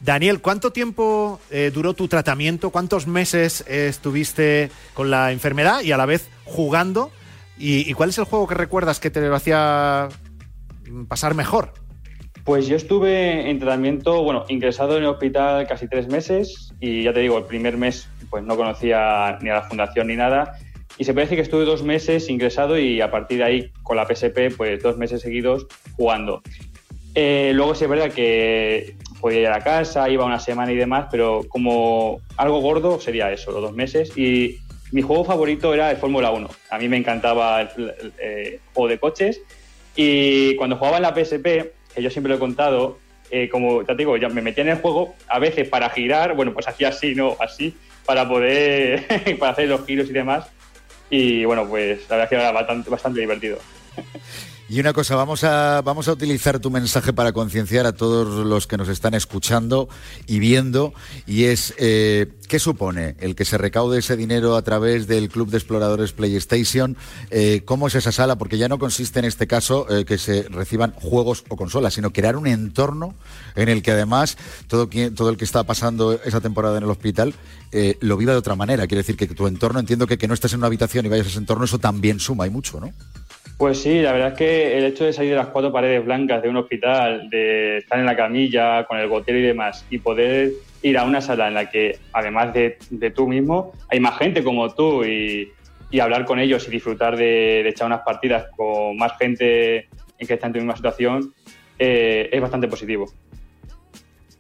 Daniel, 0.01 0.41
¿cuánto 0.41 0.73
tiempo 0.73 1.39
eh, 1.51 1.71
duró 1.73 1.93
tu 1.93 2.09
tratamiento? 2.09 2.71
¿Cuántos 2.71 3.07
meses 3.07 3.63
estuviste 3.69 4.71
con 4.95 5.11
la 5.11 5.33
enfermedad 5.33 5.83
y 5.83 5.93
a 5.93 5.99
la 5.99 6.07
vez 6.07 6.31
jugando? 6.47 7.11
¿Y, 7.59 7.93
cuál 7.93 8.09
es 8.09 8.19
el 8.19 8.25
juego 8.25 8.49
que 8.49 8.55
recuerdas 8.55 8.99
que 8.99 9.11
te 9.11 9.21
lo 9.21 9.35
hacía 9.37 10.09
pasar 11.09 11.35
mejor? 11.35 11.73
Pues 12.45 12.67
yo 12.67 12.77
estuve 12.77 13.49
en 13.51 13.59
tratamiento, 13.61 14.23
bueno, 14.23 14.45
ingresado 14.49 14.97
en 14.97 15.05
el 15.05 15.09
hospital 15.11 15.67
casi 15.69 15.87
tres 15.89 16.09
meses 16.09 16.75
y 16.81 17.05
ya 17.05 17.13
te 17.13 17.21
digo, 17.21 17.39
el 17.39 17.45
primer 17.45 17.77
mes 17.77 18.09
pues 18.31 18.43
no 18.43 18.57
conocía 18.57 19.39
ni 19.43 19.51
a 19.51 19.55
la 19.55 19.63
fundación 19.63 20.09
ni 20.09 20.17
nada 20.17 20.59
y 20.99 21.05
se 21.05 21.13
decir 21.13 21.37
que 21.37 21.43
estuve 21.43 21.65
dos 21.65 21.83
meses 21.85 22.29
ingresado 22.29 22.79
y 22.79 23.01
a 23.01 23.11
partir 23.11 23.39
de 23.39 23.45
ahí 23.45 23.73
con 23.83 23.97
la 23.97 24.07
PSP 24.07 24.51
pues 24.57 24.83
dos 24.83 24.97
meses 24.99 25.21
seguidos 25.23 25.67
jugando. 25.97 26.43
Eh, 27.15 27.53
luego 27.55 27.75
sí 27.75 27.85
es 27.85 27.91
verdad 27.91 28.11
que 28.11 28.97
podía 29.21 29.41
ir 29.43 29.47
a 29.49 29.61
casa, 29.61 30.09
iba 30.11 30.25
una 30.25 30.41
semana 30.41 30.73
y 30.73 30.77
demás, 30.77 31.07
pero 31.11 31.43
como 31.49 32.21
algo 32.37 32.61
gordo 32.61 32.99
sería 33.01 33.31
eso, 33.31 33.53
los 33.53 33.63
dos 33.63 33.73
meses 33.75 34.17
y 34.19 34.59
mi 34.91 35.01
juego 35.03 35.25
favorito 35.25 35.73
era 35.73 35.91
el 35.91 35.97
Fórmula 35.97 36.31
1. 36.33 36.49
A 36.71 36.79
mí 36.79 36.89
me 36.89 36.97
encantaba 36.97 37.61
el, 37.63 37.69
el- 37.77 37.91
el, 38.01 38.13
eh, 38.19 38.61
juego 38.75 38.89
de 38.89 38.99
coches 38.99 39.41
y 39.97 40.57
cuando 40.57 40.77
jugaba 40.77 40.97
en 40.97 41.03
la 41.03 41.15
PSP 41.15 41.73
que 41.95 42.03
yo 42.03 42.11
siempre 42.11 42.31
lo 42.31 42.37
he 42.37 42.39
contado, 42.39 42.99
eh, 43.31 43.49
como 43.49 43.85
te 43.85 43.95
digo, 43.95 44.17
ya 44.17 44.29
me 44.29 44.43
metía 44.43 44.63
en 44.63 44.71
el 44.71 44.79
juego, 44.79 45.15
a 45.29 45.39
veces 45.39 45.69
para 45.69 45.91
girar, 45.91 46.35
bueno, 46.35 46.53
pues 46.53 46.69
hacía 46.69 46.89
así, 46.89 47.15
¿no? 47.15 47.37
Así, 47.41 47.75
para 48.05 48.29
poder, 48.29 49.07
para 49.39 49.53
hacer 49.53 49.69
los 49.69 49.85
giros 49.87 50.09
y 50.09 50.13
demás. 50.13 50.51
Y 51.11 51.45
bueno, 51.45 51.69
pues 51.69 52.09
la 52.09 52.17
verdad 52.17 52.25
es 52.25 52.29
que 52.29 52.35
era 52.37 52.53
bastante, 52.53 52.91
bastante 52.91 53.21
divertido. 53.21 53.59
Y 54.73 54.81
una 54.81 54.95
cosa, 54.95 55.17
vamos 55.17 55.45
a, 55.45 55.83
vamos 55.83 56.09
a 56.09 56.13
utilizar 56.13 56.59
tu 56.59 56.71
mensaje 56.71 57.13
para 57.13 57.35
concienciar 57.35 57.85
a 57.85 57.93
todos 57.93 58.47
los 58.47 58.67
que 58.67 58.79
nos 58.79 58.89
están 58.89 59.13
escuchando 59.13 59.87
y 60.27 60.39
viendo, 60.39 60.95
y 61.27 61.45
es, 61.45 61.75
eh, 61.77 62.33
¿qué 62.49 62.59
supone 62.59 63.15
el 63.21 63.35
que 63.35 63.45
se 63.45 63.59
recaude 63.59 63.99
ese 63.99 64.17
dinero 64.17 64.57
a 64.57 64.63
través 64.63 65.07
del 65.07 65.29
Club 65.29 65.51
de 65.51 65.59
Exploradores 65.59 66.13
PlayStation? 66.13 66.97
Eh, 67.29 67.61
¿Cómo 67.67 67.87
es 67.87 67.97
esa 67.97 68.13
sala? 68.13 68.39
Porque 68.39 68.57
ya 68.57 68.69
no 68.69 68.79
consiste 68.79 69.19
en 69.19 69.27
este 69.27 69.47
caso 69.47 69.87
eh, 69.95 70.07
que 70.07 70.17
se 70.17 70.45
reciban 70.45 70.93
juegos 70.93 71.45
o 71.51 71.57
consolas, 71.57 71.93
sino 71.93 72.11
crear 72.11 72.39
un 72.39 72.47
entorno 72.47 73.15
en 73.57 73.69
el 73.69 73.83
que 73.83 73.91
además 73.91 74.39
todo, 74.69 74.89
quien- 74.89 75.15
todo 75.15 75.29
el 75.29 75.37
que 75.37 75.45
está 75.45 75.65
pasando 75.65 76.15
esa 76.25 76.41
temporada 76.41 76.79
en 76.79 76.85
el 76.85 76.91
hospital 76.91 77.35
lo 78.01 78.17
viva 78.17 78.33
de 78.33 78.39
otra 78.39 78.55
manera. 78.57 78.87
Quiere 78.87 79.01
decir 79.01 79.17
que 79.17 79.27
tu 79.27 79.47
entorno, 79.47 79.81
entiendo 79.81 80.07
que 80.07 80.17
que 80.17 80.29
no 80.29 80.35
estés 80.35 80.53
en 80.55 80.61
una 80.61 80.67
habitación 80.69 81.05
y 81.05 81.09
vayas 81.11 81.27
a 81.27 81.31
ese 81.31 81.39
entorno, 81.39 81.65
eso 81.67 81.79
también 81.79 82.21
suma 82.21 82.47
y 82.47 82.51
mucho, 82.51 82.81
¿no? 82.81 82.93
Pues 83.59 83.81
sí, 83.81 84.01
la 84.01 84.13
verdad 84.13 84.33
es 84.33 84.39
que 84.39 84.79
el 84.79 84.85
hecho 84.85 85.05
de 85.05 85.13
salir 85.13 85.31
de 85.31 85.37
las 85.37 85.49
cuatro 85.49 85.73
paredes 85.73 86.05
blancas 86.05 86.43
de 86.43 86.49
un 86.49 86.57
hospital, 86.57 87.31
de 87.31 87.79
estar 87.79 87.99
en 87.99 88.07
la 88.07 88.17
camilla 88.17 88.85
con 88.87 88.99
el 88.99 89.09
gotero 89.09 89.39
y 89.39 89.43
demás, 89.43 89.87
y 89.89 89.99
poder 89.99 90.51
ir 90.83 90.99
a 90.99 91.05
una 91.05 91.21
sala 91.21 91.49
en 91.49 91.55
la 91.55 91.71
que, 91.71 91.99
además 92.13 92.53
de, 92.53 92.79
de 92.91 93.11
tú 93.11 93.29
mismo, 93.29 93.73
hay 93.89 94.01
más 94.01 94.19
gente 94.19 94.43
como 94.43 94.75
tú 94.75 95.05
y, 95.05 95.53
y 95.93 96.01
hablar 96.01 96.25
con 96.25 96.41
ellos 96.41 96.67
y 96.67 96.71
disfrutar 96.73 97.17
de, 97.17 97.63
de 97.63 97.69
echar 97.69 97.87
unas 97.87 98.01
partidas 98.01 98.47
con 98.57 98.97
más 98.97 99.17
gente 99.19 99.89
en 100.19 100.27
que 100.27 100.35
está 100.35 100.49
en 100.49 100.55
tu 100.55 100.59
misma 100.59 100.75
situación, 100.75 101.33
eh, 101.79 102.29
es 102.33 102.41
bastante 102.41 102.67
positivo. 102.67 103.13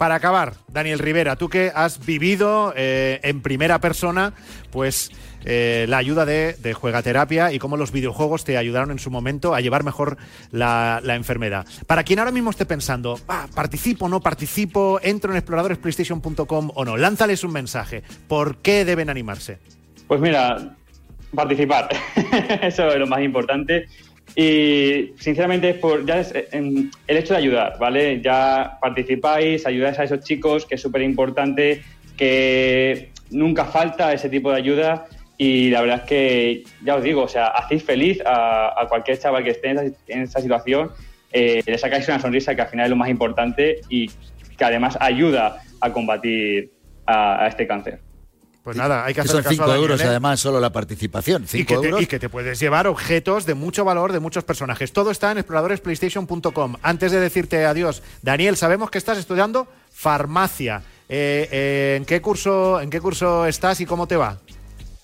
Para 0.03 0.17
acabar, 0.17 0.55
Daniel 0.67 0.99
Rivera, 0.99 1.37
tú 1.37 1.49
que 1.49 1.71
has 1.73 2.05
vivido 2.05 2.75
eh, 2.75 3.21
en 3.23 3.41
primera 3.41 3.81
persona, 3.81 4.33
pues 4.73 5.13
eh, 5.45 5.87
la 5.89 5.99
ayuda 5.99 6.27
de, 6.27 6.55
de 6.55 6.75
Juegaterapia 6.75 7.53
y 7.53 7.61
cómo 7.61 7.77
los 7.77 7.93
videojuegos 7.93 8.43
te 8.43 8.57
ayudaron 8.57 8.91
en 8.91 8.99
su 8.99 9.13
momento 9.13 9.55
a 9.55 9.61
llevar 9.61 9.85
mejor 9.85 10.17
la, 10.51 11.01
enfermedad. 11.05 11.67
Para 11.87 12.03
quien 12.03 12.19
ahora 12.19 12.33
mismo 12.33 12.51
esté 12.51 12.67
pensando, 12.67 13.17
ah, 13.29 13.47
participo, 13.55 14.09
no 14.09 14.19
participo, 14.19 14.99
entro 15.05 15.31
en 15.31 15.37
exploradoresplaystation.com 15.37 16.71
o 16.75 16.85
no, 16.85 16.97
lánzales 16.97 17.45
un 17.45 17.53
mensaje. 17.53 18.03
¿Por 18.27 18.57
qué 18.57 18.85
deben 18.85 19.09
animarse? 19.09 19.61
Pues 20.09 20.21
mira, 20.21 20.75
participar. 21.33 21.91
Eso 22.61 22.89
es 22.89 22.99
lo 22.99 23.07
más 23.07 23.21
importante. 23.21 23.87
Y 24.35 25.13
sinceramente 25.19 25.71
es 25.71 25.77
por 25.77 26.07
ya 26.07 26.21
es, 26.21 26.35
eh, 26.35 26.49
em, 26.53 26.91
el 27.07 27.17
hecho 27.17 27.35
de 27.35 27.41
ayudar, 27.41 27.79
¿vale? 27.79 28.21
Ya 28.23 28.79
participáis, 28.81 29.67
ayudáis 29.67 29.99
a 29.99 30.05
esos 30.05 30.21
chicos, 30.21 30.65
que 30.65 30.77
es 30.77 30.81
súper 30.81 31.03
importante, 31.03 31.83
que 32.17 33.11
nunca 33.31 33.67
falta 33.67 34.13
ese 34.13 34.29
tipo 34.29 34.51
de 34.51 34.57
ayuda. 34.57 35.07
Y 35.37 35.71
la 35.71 35.81
verdad 35.81 36.01
es 36.03 36.09
que, 36.09 36.65
ya 36.85 36.97
os 36.97 37.03
digo, 37.03 37.23
o 37.23 37.29
sea, 37.29 37.49
hacéis 37.49 37.83
feliz 37.83 38.23
a, 38.25 38.87
cualquier 38.89 39.19
chaval 39.19 39.45
que 39.45 39.51
esté 39.51 39.71
en 39.71 39.79
esa, 39.79 40.39
en 40.39 40.43
situación, 40.43 40.91
eh, 41.33 41.63
le 41.67 41.79
sacáis 41.79 42.07
una 42.09 42.21
sonrisa 42.21 42.55
que 42.55 42.63
al 42.63 42.69
final 42.69 42.87
es 42.87 42.91
lo 42.91 42.97
más 42.97 43.09
importante 43.09 43.81
y 43.89 44.09
que 44.57 44.65
además 44.65 44.97
ayuda 45.01 45.63
a 45.81 45.93
combatir 45.93 46.71
a 47.07 47.47
este 47.49 47.67
cáncer. 47.67 48.01
Pues 48.63 48.77
nada, 48.77 49.05
hay 49.05 49.13
que 49.13 49.23
Que 49.23 49.29
hacer 49.29 49.43
son 49.43 49.53
5 49.53 49.75
euros 49.75 50.01
¿eh? 50.01 50.05
además 50.05 50.39
solo 50.39 50.61
la 50.61 50.71
participación. 50.71 51.45
y 51.45 51.47
5 51.47 51.67
que, 51.67 51.79
te, 51.81 51.87
euros. 51.89 52.03
y 52.03 52.07
que 52.07 52.19
te 52.21 52.29
puedes 52.29 52.61
llevar 52.61 52.87
objetos 52.87 53.45
de 53.45 53.55
mucho 53.55 53.85
valor 53.85 54.13
de 54.13 54.21
muchos 54.21 54.45
personajes. 54.45 54.93
Todo 54.93 55.11
está 55.11 55.33
en 55.33 55.39
exploradoresplaystation.com. 55.39 56.77
Antes 56.83 57.11
de 57.11 57.19
decirte 57.21 57.65
adiós, 57.67 58.03
Daniel, 58.23 58.57
sabemos 58.57 58.91
que 58.91 58.99
estás 58.99 59.19
estudiando 59.19 59.67
farmacia. 59.93 60.83
Eh, 61.09 61.49
eh, 61.51 61.95
¿en, 61.99 62.05
qué 62.05 62.23
curso, 62.23 62.81
¿En 62.81 62.89
qué 62.89 63.01
curso 63.01 63.47
estás 63.47 63.81
y 63.81 63.87
cómo 63.87 64.07
te 64.07 64.17
va? 64.17 64.39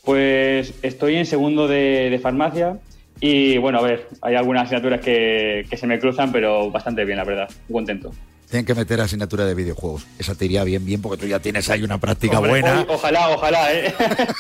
Pues 0.05 0.75
estoy 0.83 1.17
en 1.17 1.27
segundo 1.27 1.67
de, 1.67 2.09
de 2.11 2.19
farmacia 2.21 2.79
y 3.21 3.59
bueno, 3.59 3.81
a 3.81 3.83
ver, 3.83 4.09
hay 4.23 4.37
algunas 4.37 4.65
asignaturas 4.65 5.01
que, 5.01 5.67
que 5.69 5.77
se 5.77 5.87
me 5.89 5.99
cruzan, 5.99 6.31
pero 6.31 6.71
bastante 6.71 7.05
bien, 7.05 7.19
la 7.19 7.25
verdad. 7.25 7.49
Muy 7.69 7.81
contento. 7.81 8.13
Tienen 8.51 8.65
que 8.65 8.75
meter 8.75 8.99
asignatura 9.01 9.45
de 9.45 9.55
videojuegos. 9.55 10.07
Esa 10.19 10.35
te 10.35 10.47
iría 10.47 10.65
bien, 10.65 10.85
bien, 10.85 11.03
porque 11.03 11.19
tú 11.21 11.27
ya 11.27 11.39
tienes 11.39 11.69
ahí 11.69 11.83
una 11.83 11.99
práctica 11.99 12.39
Hombre, 12.39 12.51
buena. 12.63 12.81
hoy- 12.81 12.87
ojalá, 12.89 13.29
ojalá, 13.29 13.75
¿eh? 13.75 13.95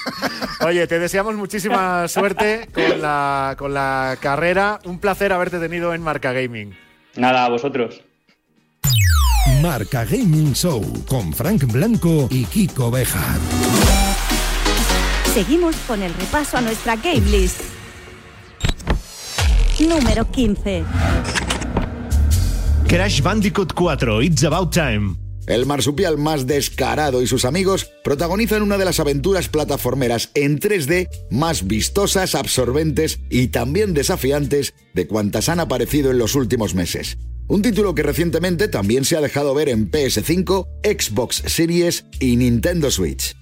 Oye, 0.66 0.86
te 0.86 0.98
deseamos 0.98 1.34
muchísima 1.34 2.08
suerte 2.08 2.68
con 2.72 3.02
la, 3.02 3.54
con 3.58 3.74
la 3.74 4.16
carrera. 4.20 4.80
Un 4.84 4.98
placer 4.98 5.32
haberte 5.32 5.58
tenido 5.58 5.92
en 5.92 6.00
Marca 6.02 6.32
Gaming. 6.32 6.74
Nada, 7.16 7.44
a 7.44 7.48
vosotros. 7.50 8.00
Marca 9.60 10.04
Gaming 10.06 10.54
Show 10.54 11.04
con 11.06 11.32
Frank 11.34 11.64
Blanco 11.70 12.28
y 12.30 12.44
Kiko 12.46 12.90
Bejar. 12.90 13.38
Seguimos 15.34 15.76
con 15.86 16.02
el 16.02 16.14
repaso 16.14 16.56
a 16.56 16.60
nuestra 16.62 16.96
game 16.96 17.20
list. 17.20 17.60
Número 19.80 20.30
15. 20.30 20.84
Crash 22.88 23.20
Bandicoot 23.20 23.74
4, 23.74 24.22
It's 24.22 24.44
About 24.44 24.72
Time. 24.72 25.16
El 25.46 25.66
marsupial 25.66 26.16
más 26.16 26.46
descarado 26.46 27.20
y 27.20 27.26
sus 27.26 27.44
amigos 27.44 27.90
protagonizan 28.02 28.62
una 28.62 28.78
de 28.78 28.86
las 28.86 28.98
aventuras 28.98 29.48
plataformeras 29.48 30.30
en 30.32 30.58
3D 30.58 31.06
más 31.30 31.66
vistosas, 31.66 32.34
absorbentes 32.34 33.20
y 33.28 33.48
también 33.48 33.92
desafiantes 33.92 34.72
de 34.94 35.06
cuantas 35.06 35.50
han 35.50 35.60
aparecido 35.60 36.10
en 36.10 36.18
los 36.18 36.34
últimos 36.34 36.74
meses. 36.74 37.18
Un 37.46 37.60
título 37.60 37.94
que 37.94 38.02
recientemente 38.02 38.68
también 38.68 39.04
se 39.04 39.18
ha 39.18 39.20
dejado 39.20 39.54
ver 39.54 39.68
en 39.68 39.90
PS5, 39.90 40.66
Xbox 40.82 41.42
Series 41.44 42.06
y 42.20 42.36
Nintendo 42.36 42.90
Switch. 42.90 43.36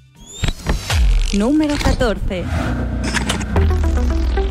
Número 1.32 1.76
14. 1.84 2.44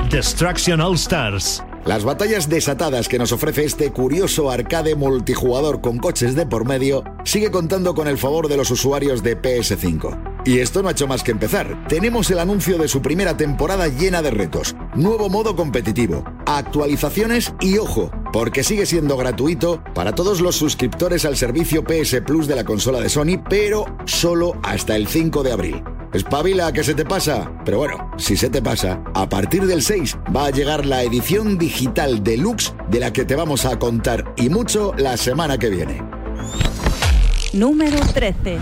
Destruction 0.10 0.80
All 0.80 0.96
Stars. 0.96 1.62
Las 1.86 2.04
batallas 2.04 2.50
desatadas 2.50 3.08
que 3.08 3.20
nos 3.20 3.32
ofrece 3.32 3.64
este 3.64 3.92
curioso 3.92 4.50
arcade 4.50 4.96
multijugador 4.96 5.82
con 5.82 6.00
coches 6.00 6.34
de 6.34 6.48
por 6.48 6.66
medio 6.66 7.04
sigue 7.24 7.52
contando 7.52 7.94
con 7.94 8.08
el 8.08 8.18
favor 8.18 8.48
de 8.48 8.58
los 8.58 8.72
usuarios 8.72 9.22
de 9.22 9.40
PS5. 9.40 10.42
Y 10.46 10.60
esto 10.60 10.82
no 10.82 10.90
ha 10.90 10.94
hecho 10.94 11.06
más 11.06 11.22
que 11.22 11.30
empezar. 11.30 11.86
Tenemos 11.88 12.32
el 12.32 12.40
anuncio 12.40 12.80
de 12.80 12.88
su 12.88 13.04
primera 13.04 13.38
temporada 13.38 13.88
llena 13.88 14.24
de 14.24 14.32
retos, 14.32 14.76
nuevo 14.96 15.30
modo 15.30 15.56
competitivo, 15.56 16.24
actualizaciones 16.48 17.54
y 17.62 17.78
ojo, 17.78 18.10
porque 18.34 18.64
sigue 18.64 18.88
siendo 18.88 19.16
gratuito 19.16 19.84
para 19.94 20.16
todos 20.16 20.42
los 20.42 20.56
suscriptores 20.56 21.24
al 21.24 21.38
servicio 21.38 21.84
PS 21.84 22.22
Plus 22.26 22.48
de 22.48 22.56
la 22.56 22.64
consola 22.64 23.00
de 23.00 23.10
Sony, 23.10 23.44
pero 23.48 23.86
solo 24.06 24.54
hasta 24.64 24.96
el 24.96 25.08
5 25.08 25.44
de 25.44 25.52
abril. 25.52 25.95
Espabila, 26.16 26.72
que 26.72 26.84
se 26.84 26.94
te 26.94 27.04
pasa. 27.04 27.52
Pero 27.66 27.80
bueno, 27.80 28.10
si 28.18 28.38
se 28.38 28.50
te 28.50 28.62
pasa, 28.62 29.04
a 29.14 29.28
partir 29.28 29.68
del 29.68 29.82
6 29.82 30.18
va 30.36 30.46
a 30.46 30.50
llegar 30.50 30.86
la 30.86 31.04
edición 31.04 31.58
digital 31.58 32.24
deluxe 32.24 32.74
de 32.90 33.00
la 33.02 33.12
que 33.12 33.26
te 33.26 33.36
vamos 33.36 33.66
a 33.66 33.78
contar 33.78 34.34
y 34.38 34.50
mucho 34.50 34.94
la 34.98 35.18
semana 35.18 35.58
que 35.58 35.70
viene. 35.70 36.02
Número 37.54 38.00
13. 38.14 38.58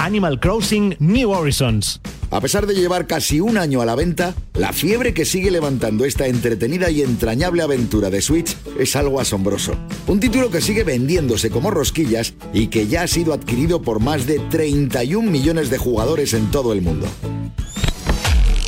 Animal 0.00 0.40
Crossing 0.40 0.96
New 0.98 1.30
Horizons. 1.30 2.00
A 2.32 2.40
pesar 2.40 2.66
de 2.66 2.74
llevar 2.74 3.06
casi 3.06 3.40
un 3.40 3.58
año 3.58 3.82
a 3.82 3.84
la 3.84 3.94
venta, 3.94 4.34
la 4.54 4.72
fiebre 4.72 5.12
que 5.12 5.26
sigue 5.26 5.50
levantando 5.50 6.06
esta 6.06 6.26
entretenida 6.26 6.88
y 6.88 7.02
entrañable 7.02 7.62
aventura 7.62 8.08
de 8.08 8.22
Switch 8.22 8.56
es 8.78 8.96
algo 8.96 9.20
asombroso. 9.20 9.74
Un 10.06 10.18
título 10.18 10.50
que 10.50 10.62
sigue 10.62 10.82
vendiéndose 10.82 11.50
como 11.50 11.70
rosquillas 11.70 12.32
y 12.54 12.68
que 12.68 12.86
ya 12.86 13.02
ha 13.02 13.06
sido 13.06 13.34
adquirido 13.34 13.82
por 13.82 14.00
más 14.00 14.26
de 14.26 14.38
31 14.38 15.30
millones 15.30 15.68
de 15.68 15.76
jugadores 15.76 16.32
en 16.32 16.50
todo 16.50 16.72
el 16.72 16.80
mundo. 16.80 17.06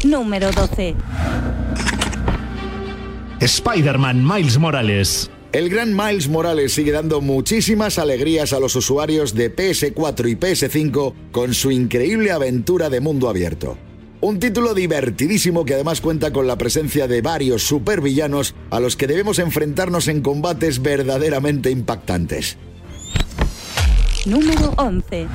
Número 0.05 0.53
12. 0.53 0.95
Spider-Man 3.41 4.29
Miles 4.29 4.59
Morales. 4.59 5.31
El 5.55 5.69
gran 5.69 5.95
Miles 5.95 6.29
Morales 6.29 6.73
sigue 6.73 6.91
dando 6.91 7.21
muchísimas 7.21 8.01
alegrías 8.01 8.53
a 8.53 8.59
los 8.59 8.75
usuarios 8.75 9.37
de 9.37 9.55
PS4 9.55 10.29
y 10.29 10.35
PS5 10.35 11.15
con 11.31 11.55
su 11.55 11.71
increíble 11.71 12.33
aventura 12.33 12.91
de 12.91 12.99
mundo 12.99 13.29
abierto. 13.29 13.79
Un 14.21 14.41
título 14.41 14.75
divertidísimo 14.75 15.65
que 15.65 15.75
además 15.75 16.01
cuenta 16.01 16.33
con 16.33 16.49
la 16.49 16.59
presencia 16.59 17.07
de 17.07 17.23
varios 17.23 17.63
supervillanos 17.63 18.57
a 18.73 18.81
los 18.81 18.97
que 18.97 19.07
debemos 19.07 19.39
enfrentarnos 19.39 20.09
en 20.09 20.23
combates 20.23 20.83
verdaderamente 20.83 21.71
impactantes. 21.71 22.59
Número 24.27 24.75
11. 24.77 25.29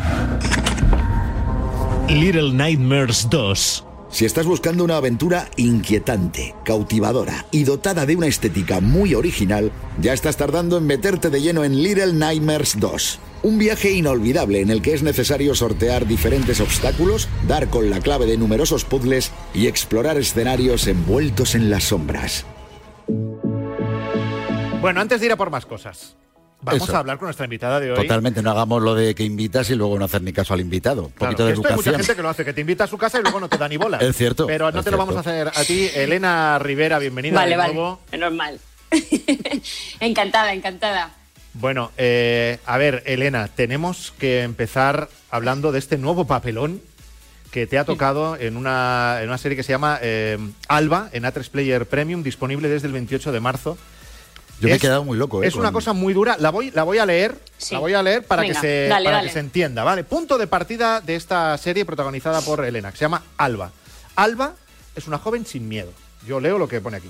Little 2.10 2.52
Nightmares 2.52 3.26
2. 3.30 3.86
Si 4.12 4.26
estás 4.26 4.48
buscando 4.48 4.84
una 4.84 4.98
aventura 4.98 5.50
inquietante, 5.56 6.56
cautivadora 6.66 7.46
y 7.52 7.64
dotada 7.64 8.08
de 8.08 8.16
una 8.16 8.26
estética 8.26 8.82
muy 8.82 9.14
original, 9.14 9.72
ya 10.02 10.14
estás 10.14 10.36
tardando 10.36 10.78
en 10.78 10.88
meterte 10.88 11.30
de 11.30 11.42
lleno 11.42 11.64
en 11.64 11.84
Little 11.84 12.14
Nightmares 12.14 12.80
2. 12.80 13.20
Un 13.44 13.60
viaje 13.60 13.92
inolvidable 13.92 14.62
en 14.62 14.72
el 14.72 14.82
que 14.82 14.96
es 14.96 15.04
necesario 15.04 15.54
sortear 15.54 16.08
diferentes 16.08 16.60
obstáculos, 16.60 17.30
dar 17.48 17.70
con 17.70 17.92
la 17.92 18.00
clave 18.00 18.26
de 18.26 18.38
numerosos 18.38 18.84
puzzles 18.84 19.32
y 19.54 19.68
explorar 19.68 20.18
escenarios 20.18 20.88
envueltos 20.88 21.54
en 21.54 21.70
las 21.70 21.86
sombras. 21.86 22.46
Bueno, 24.82 25.02
antes 25.02 25.20
de 25.20 25.28
ir 25.28 25.32
a 25.34 25.38
por 25.38 25.52
más 25.52 25.66
cosas, 25.66 26.18
vamos 26.62 26.84
Eso. 26.84 26.96
a 26.96 27.00
hablar 27.00 27.18
con 27.18 27.28
nuestra 27.28 27.46
invitada 27.46 27.80
de 27.80 27.92
hoy. 27.92 27.98
Totalmente, 28.02 28.42
no 28.42 28.52
hagamos 28.52 28.82
lo 28.82 28.96
de 28.96 29.16
que 29.16 29.24
invitas 29.24 29.70
y 29.70 29.76
luego 29.76 29.98
no 30.00 30.06
hacer 30.06 30.22
ni 30.22 30.34
caso 30.34 30.54
al 30.54 30.60
invitado. 30.62 31.04
Un 31.06 31.10
Claro, 31.12 31.32
poquito 31.32 31.46
de 31.46 31.54
esto 31.54 31.68
hay 31.68 31.76
mucha 31.76 31.90
educación. 31.90 31.96
gente 32.06 32.16
que 32.16 32.22
lo 32.22 32.30
hace, 32.30 32.46
que 32.46 32.54
te 32.54 32.62
invita 32.62 32.84
a 32.84 32.88
su 32.88 32.98
casa 32.98 33.20
y 33.20 33.24
luego 33.24 33.40
no 33.40 33.50
te 33.50 33.58
da 33.58 33.68
ni 33.68 33.78
bola. 33.78 33.98
Es 33.98 34.16
cierto, 34.16 34.48
Pero 34.48 34.72
no 34.72 34.84
te 34.84 34.92
lo 34.92 34.98
vamos 34.98 35.16
a 35.16 35.20
hacer 35.22 35.48
a 35.48 35.64
ti. 35.64 35.90
Elena 35.96 36.60
Rivera, 36.60 37.00
bienvenida 37.00 37.36
Vale, 37.36 37.52
de 37.52 37.58
vale. 37.58 37.74
nuevo. 37.74 38.00
Normal. 38.18 38.60
encantada, 40.00 40.54
encantada. 40.54 41.12
Bueno, 41.54 41.92
eh, 41.98 42.60
a 42.66 42.78
ver, 42.78 43.04
Elena, 43.06 43.48
tenemos 43.48 44.14
que 44.20 44.44
empezar 44.44 45.10
hablando 45.32 45.72
de 45.72 45.80
este 45.80 45.98
nuevo 45.98 46.26
papelón 46.26 46.82
que 47.52 47.66
te 47.66 47.80
ha 47.80 47.84
tocado 47.86 48.36
en 48.36 48.56
una, 48.56 49.18
en 49.22 49.28
una 49.30 49.38
serie 49.40 49.56
que 49.56 49.64
se 49.64 49.72
llama 49.72 49.98
eh, 50.02 50.38
Alba, 50.68 51.10
en 51.14 51.24
A3 51.24 51.50
Player 51.50 51.88
Premium, 51.88 52.22
disponible 52.22 52.70
desde 52.70 52.86
el 52.88 52.94
28 52.94 53.32
de 53.32 53.40
marzo. 53.40 53.78
Yo 54.60 54.68
me 54.68 54.72
he 54.74 54.76
Es- 54.76 54.82
quedado 54.82 55.04
muy 55.04 55.18
loco. 55.18 55.42
¿eh? 55.44 55.48
Es 55.48 55.56
una 55.56 55.72
cosa 55.72 55.94
muy 55.94 56.14
dura. 56.14 56.36
La 56.40 56.50
voy, 56.50 56.72
la 56.72 56.84
voy 56.84 56.98
a 56.98 57.06
leer. 57.06 57.38
Sí. 57.58 57.74
La 57.74 57.80
voy 57.80 57.94
a 57.94 58.04
leer 58.04 58.26
para, 58.26 58.42
Venga, 58.42 58.56
que, 58.56 58.60
se, 58.60 58.88
dale, 58.88 59.06
para 59.06 59.18
dale. 59.18 59.28
que 59.30 59.34
se 59.34 59.40
entienda. 59.40 59.84
¿vale? 59.84 60.04
Punto 60.04 60.38
de 60.38 60.48
partida 60.48 61.00
de 61.02 61.16
esta 61.16 61.58
serie 61.58 61.86
protagonizada 61.86 62.42
por 62.42 62.64
Elena, 62.66 62.92
que 62.92 62.98
se 62.98 63.06
llama 63.06 63.24
Alba. 63.38 63.72
Alba 64.16 64.56
es 64.96 65.08
una 65.08 65.18
joven 65.18 65.46
sin 65.46 65.68
miedo. 65.68 65.92
Yo 66.28 66.40
leo 66.40 66.58
lo 66.58 66.68
que 66.68 66.82
pone 66.82 66.98
aquí. 66.98 67.10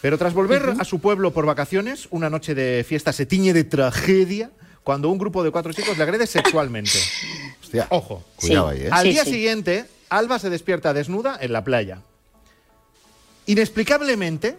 Pero 0.00 0.16
tras 0.18 0.32
volver 0.34 0.74
a 0.78 0.84
su 0.84 0.98
pueblo 0.98 1.30
por 1.32 1.44
vacaciones, 1.46 2.08
una 2.10 2.30
noche 2.30 2.54
de 2.54 2.84
fiesta 2.88 3.12
se 3.12 3.26
tiñe 3.26 3.52
de 3.52 3.64
tragedia 3.64 4.50
cuando 4.82 5.10
un 5.10 5.18
grupo 5.18 5.44
de 5.44 5.50
cuatro 5.50 5.72
chicos 5.72 5.96
le 5.98 6.02
agrede 6.02 6.26
sexualmente. 6.26 6.98
Hostia, 7.62 7.86
Ojo. 7.90 8.24
Cuidado 8.36 8.70
Sí. 8.72 8.78
ahí, 8.78 8.86
¿eh? 8.86 8.90
Al 8.90 9.02
Sí, 9.04 9.10
día 9.10 9.24
sí. 9.24 9.30
siguiente, 9.32 9.84
Alba 10.08 10.38
se 10.38 10.50
despierta 10.50 10.92
desnuda 10.94 11.38
en 11.40 11.52
la 11.52 11.62
playa. 11.62 12.00
Inexplicablemente, 13.46 14.56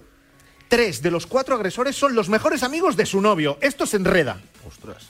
tres 0.72 1.02
de 1.02 1.12
los 1.12 1.28
cuatro 1.28 1.54
agresores 1.56 1.98
son 1.98 2.16
los 2.16 2.30
mejores 2.30 2.64
amigos 2.64 2.96
de 2.96 3.06
su 3.06 3.20
novio. 3.20 3.58
Esto 3.60 3.86
se 3.86 3.98
enreda. 3.98 4.40
Ostras. 4.66 5.04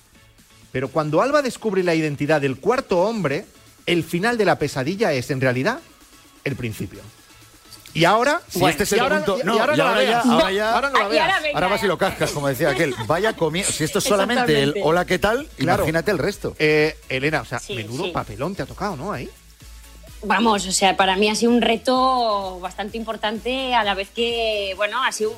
Pero 0.71 0.87
cuando 0.89 1.21
Alba 1.21 1.43
descubre 1.43 1.83
la 1.83 1.93
identidad 1.93 2.41
del 2.41 2.57
cuarto 2.57 2.97
hombre, 3.01 3.45
el 3.85 4.03
final 4.03 4.39
de 4.39 4.45
la 4.45 4.57
pesadilla 4.57 5.13
es, 5.13 5.29
en 5.29 5.39
realidad, 5.39 5.79
el 6.45 6.55
principio. 6.55 7.01
Y 7.93 8.05
ahora... 8.05 8.41
Si 8.49 8.57
Bueno, 8.57 8.71
este 8.71 8.83
es 8.85 8.93
el 8.93 9.01
ahora, 9.01 9.17
punto- 9.17 9.37
y 9.39 9.43
no, 9.45 9.59
ahora 9.59 9.73
y 9.75 9.77
no 9.77 9.83
ya- 9.83 9.93
veas. 9.97 10.25
ahora 10.25 10.51
ya- 10.51 10.73
Ahora 10.73 10.89
no 10.89 10.97
la 10.97 11.05
Ah, 11.05 11.09
y 11.13 11.17
ahora 11.17 11.25
veas. 11.27 11.43
venga, 11.43 11.55
Ahora 11.57 11.67
vas 11.67 11.83
y 11.83 11.87
lo 11.87 11.97
cascas, 11.99 12.31
como 12.31 12.47
decía 12.47 12.69
aquel. 12.71 12.95
Vaya 13.05 13.33
comiendo. 13.35 13.71
Si 13.71 13.83
esto 13.83 13.99
es 13.99 14.05
solamente 14.05 14.63
el 14.63 14.73
hola, 14.81 15.05
¿qué 15.05 15.19
tal? 15.19 15.47
Claro. 15.57 15.83
Imagínate 15.83 16.09
el 16.09 16.17
resto. 16.17 16.55
Eh, 16.57 16.97
Elena, 17.07 17.41
o 17.41 17.45
sea, 17.45 17.59
Sí, 17.59 17.75
menudo 17.75 18.05
sí. 18.05 18.11
papelón 18.11 18.55
te 18.55 18.63
ha 18.63 18.65
tocado, 18.65 18.95
¿no? 18.95 19.11
Ahí. 19.11 19.29
Vamos, 20.23 20.67
o 20.67 20.71
sea, 20.71 20.95
para 20.95 21.15
mí 21.15 21.29
ha 21.29 21.35
sido 21.35 21.51
un 21.51 21.61
reto 21.61 22.59
bastante 22.59 22.97
importante, 22.97 23.73
a 23.73 23.83
la 23.83 23.95
vez 23.95 24.09
que, 24.11 24.73
bueno, 24.77 25.03
ha 25.03 25.11
sido 25.11 25.33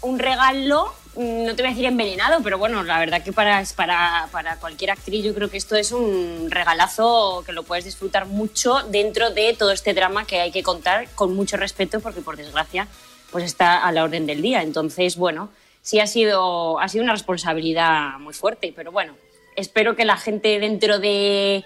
un 0.00 0.18
regalo, 0.18 0.92
mm, 1.16 1.44
no 1.44 1.54
te 1.54 1.62
voy 1.62 1.66
a 1.66 1.74
decir 1.74 1.84
envenenado, 1.84 2.42
pero 2.42 2.56
bueno, 2.56 2.82
la 2.82 2.98
verdad 2.98 3.22
que 3.22 3.32
para, 3.32 3.62
para, 3.76 4.28
para 4.32 4.56
cualquier 4.56 4.90
actriz 4.90 5.22
yo 5.22 5.34
creo 5.34 5.50
que 5.50 5.58
esto 5.58 5.76
es 5.76 5.92
un 5.92 6.50
regalazo 6.50 7.42
que 7.44 7.52
lo 7.52 7.62
puedes 7.62 7.84
disfrutar 7.84 8.26
mucho 8.26 8.82
dentro 8.88 9.30
de 9.30 9.54
todo 9.54 9.70
este 9.70 9.92
drama 9.92 10.26
que 10.26 10.40
hay 10.40 10.50
que 10.50 10.62
contar 10.62 11.08
con 11.14 11.34
mucho 11.34 11.58
respeto, 11.58 12.00
porque 12.00 12.22
por 12.22 12.36
desgracia 12.36 12.88
pues 13.30 13.44
está 13.44 13.86
a 13.86 13.92
la 13.92 14.04
orden 14.04 14.26
del 14.26 14.42
día. 14.42 14.62
Entonces, 14.62 15.16
bueno, 15.16 15.50
sí 15.82 16.00
ha 16.00 16.06
sido, 16.06 16.78
ha 16.80 16.88
sido 16.88 17.04
una 17.04 17.12
responsabilidad 17.12 18.18
muy 18.18 18.34
fuerte, 18.34 18.72
pero 18.74 18.92
bueno, 18.92 19.14
espero 19.56 19.94
que 19.94 20.04
la 20.04 20.16
gente 20.16 20.58
dentro 20.58 20.98
de 20.98 21.64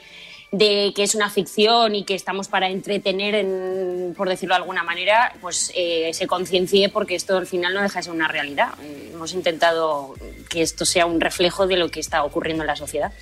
de 0.56 0.92
que 0.94 1.02
es 1.02 1.14
una 1.14 1.28
ficción 1.30 1.94
y 1.94 2.04
que 2.04 2.14
estamos 2.14 2.48
para 2.48 2.68
entretener, 2.70 3.34
en- 3.34 4.14
por 4.16 4.28
decirlo 4.28 4.54
de 4.54 4.60
alguna 4.62 4.82
manera, 4.82 5.32
pues 5.40 5.72
eh, 5.74 6.10
se 6.14 6.26
conciencie 6.26 6.88
porque 6.88 7.14
esto 7.14 7.36
al 7.36 7.46
final 7.46 7.74
no 7.74 7.82
deja 7.82 7.98
de 7.98 8.02
ser 8.04 8.12
una 8.12 8.28
realidad. 8.28 8.70
Hemos 9.12 9.32
intentado 9.34 10.14
que 10.48 10.62
esto 10.62 10.84
sea 10.84 11.06
un 11.06 11.20
reflejo 11.20 11.66
de 11.66 11.76
lo 11.76 11.90
que 11.90 12.00
está 12.00 12.24
ocurriendo 12.24 12.62
en 12.62 12.68
la 12.68 12.76
sociedad. 12.76 13.12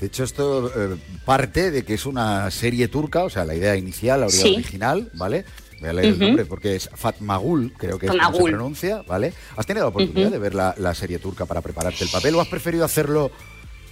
De 0.00 0.06
hecho, 0.08 0.24
esto 0.24 0.68
eh, 0.76 0.96
parte 1.24 1.70
de 1.70 1.84
que 1.84 1.94
es 1.94 2.04
una 2.04 2.50
serie 2.50 2.88
turca, 2.88 3.24
o 3.24 3.30
sea, 3.30 3.44
la 3.46 3.54
idea 3.54 3.74
inicial, 3.76 4.20
la 4.20 4.28
Sí. 4.28 4.54
original, 4.54 5.10
¿vale? 5.14 5.44
Voy 5.80 5.88
a 5.88 5.92
leer 5.94 6.06
el 6.08 6.14
Ujú. 6.14 6.24
nombre 6.24 6.44
porque 6.46 6.76
es 6.76 6.90
Fatmagul, 6.94 7.72
creo 7.78 7.98
que 7.98 8.06
es 8.06 8.12
como 8.12 8.36
se 8.36 8.42
pronuncia, 8.44 9.02
¿vale? 9.06 9.32
¿Has 9.56 9.66
tenido 9.66 9.84
la 9.84 9.90
oportunidad 9.90 10.26
Ujú. 10.28 10.32
de 10.34 10.38
ver 10.38 10.54
la, 10.54 10.74
la 10.78 10.94
serie 10.94 11.18
turca 11.18 11.46
para 11.46 11.60
prepararte 11.62 12.04
el 12.04 12.10
papel 12.10 12.34
o 12.34 12.40
has 12.40 12.48
preferido 12.48 12.84
hacerlo 12.84 13.30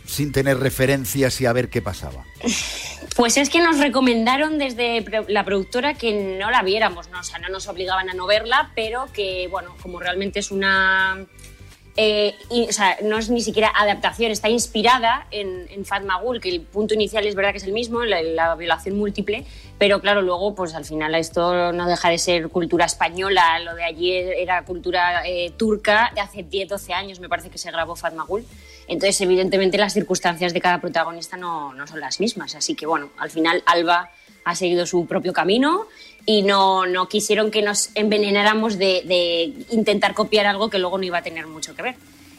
sin 0.07 0.33
tener 0.33 0.59
referencias 0.59 1.41
y 1.41 1.47
a 1.47 1.53
ver 1.53 1.69
qué 1.69 1.83
pasaba? 1.83 2.25
Pues 3.17 3.37
es 3.37 3.49
que 3.49 3.61
nos 3.61 3.79
recomendaron 3.79 4.59
desde 4.59 5.05
la 5.29 5.45
productora 5.45 5.95
que 5.95 6.37
no 6.39 6.51
la 6.51 6.63
viéramos, 6.63 7.09
¿no? 7.11 7.21
o 7.21 7.23
sea, 7.23 7.39
no 7.39 7.49
nos 7.49 7.69
obligaban 7.69 8.11
a 8.11 8.15
no 8.15 8.27
verla, 8.27 8.73
pero 8.75 9.07
que, 9.13 9.47
bueno, 9.51 9.77
como 9.81 10.01
realmente 10.01 10.41
es 10.41 10.51
una 10.51 11.25
eh, 11.97 12.35
y, 12.51 12.69
o 12.69 12.73
sea, 12.73 12.99
no 13.03 13.19
es 13.19 13.31
ni 13.31 13.41
siquiera 13.41 13.73
adaptación, 13.75 14.33
está 14.33 14.49
inspirada 14.49 15.29
en, 15.31 15.67
en 15.71 15.85
Fatmagul, 15.85 16.41
que 16.41 16.49
el 16.49 16.61
punto 16.61 16.95
inicial 16.95 17.25
es 17.25 17.37
verdad 17.37 17.53
que 17.53 17.59
es 17.59 17.65
el 17.65 17.73
mismo, 17.73 18.03
la, 18.03 18.21
la 18.21 18.55
violación 18.57 18.97
múltiple, 18.97 19.45
pero 19.79 20.01
claro, 20.01 20.21
luego 20.21 20.57
pues 20.57 20.75
al 20.75 20.85
final 20.85 21.15
esto 21.15 21.73
no 21.73 21.87
deja 21.87 22.09
de 22.09 22.19
ser 22.19 22.49
cultura 22.49 22.85
española, 22.87 23.61
lo 23.61 23.77
de 23.77 23.85
ayer 23.85 24.35
era 24.39 24.65
cultura 24.65 25.23
eh, 25.25 25.53
turca, 25.57 26.11
de 26.15 26.21
hace 26.21 26.43
10, 26.43 26.69
12 26.69 26.93
años 26.93 27.21
me 27.21 27.29
parece 27.29 27.49
que 27.49 27.59
se 27.59 27.71
grabó 27.71 27.95
Fatmagul, 27.95 28.45
entonces 28.89 29.21
evidentemente 29.21 29.79
las 29.79 29.93
circunstancias 29.93 30.53
de 30.53 30.61
cada 30.61 30.81
protagonista 30.81 31.37
no, 31.37 31.75
no 31.75 31.87
son 31.87 32.01
las 32.01 32.19
mismas, 32.19 32.57
así 32.57 32.75
que 32.75 32.87
bueno, 32.87 33.11
al 33.19 33.31
final 33.31 33.63
Alba 33.67 34.11
ha 34.45 34.55
seguido 34.55 34.85
su 34.85 35.07
propio 35.07 35.33
camino 35.33 35.87
y 36.27 36.43
no, 36.43 36.87
no 36.87 37.09
quisieron 37.09 37.51
que 37.51 37.63
nos 37.63 37.91
envenenáramos 37.95 38.79
de, 38.79 39.53
intentar 39.71 40.15
copiar 40.15 40.47
algo 40.47 40.71
que 40.71 40.79
luego 40.79 40.99
no 40.99 41.05
iba 41.05 41.19
a 41.19 41.23
tener 41.23 41.47
mucho 41.47 41.75
que 41.75 41.83
ver. 41.83 41.95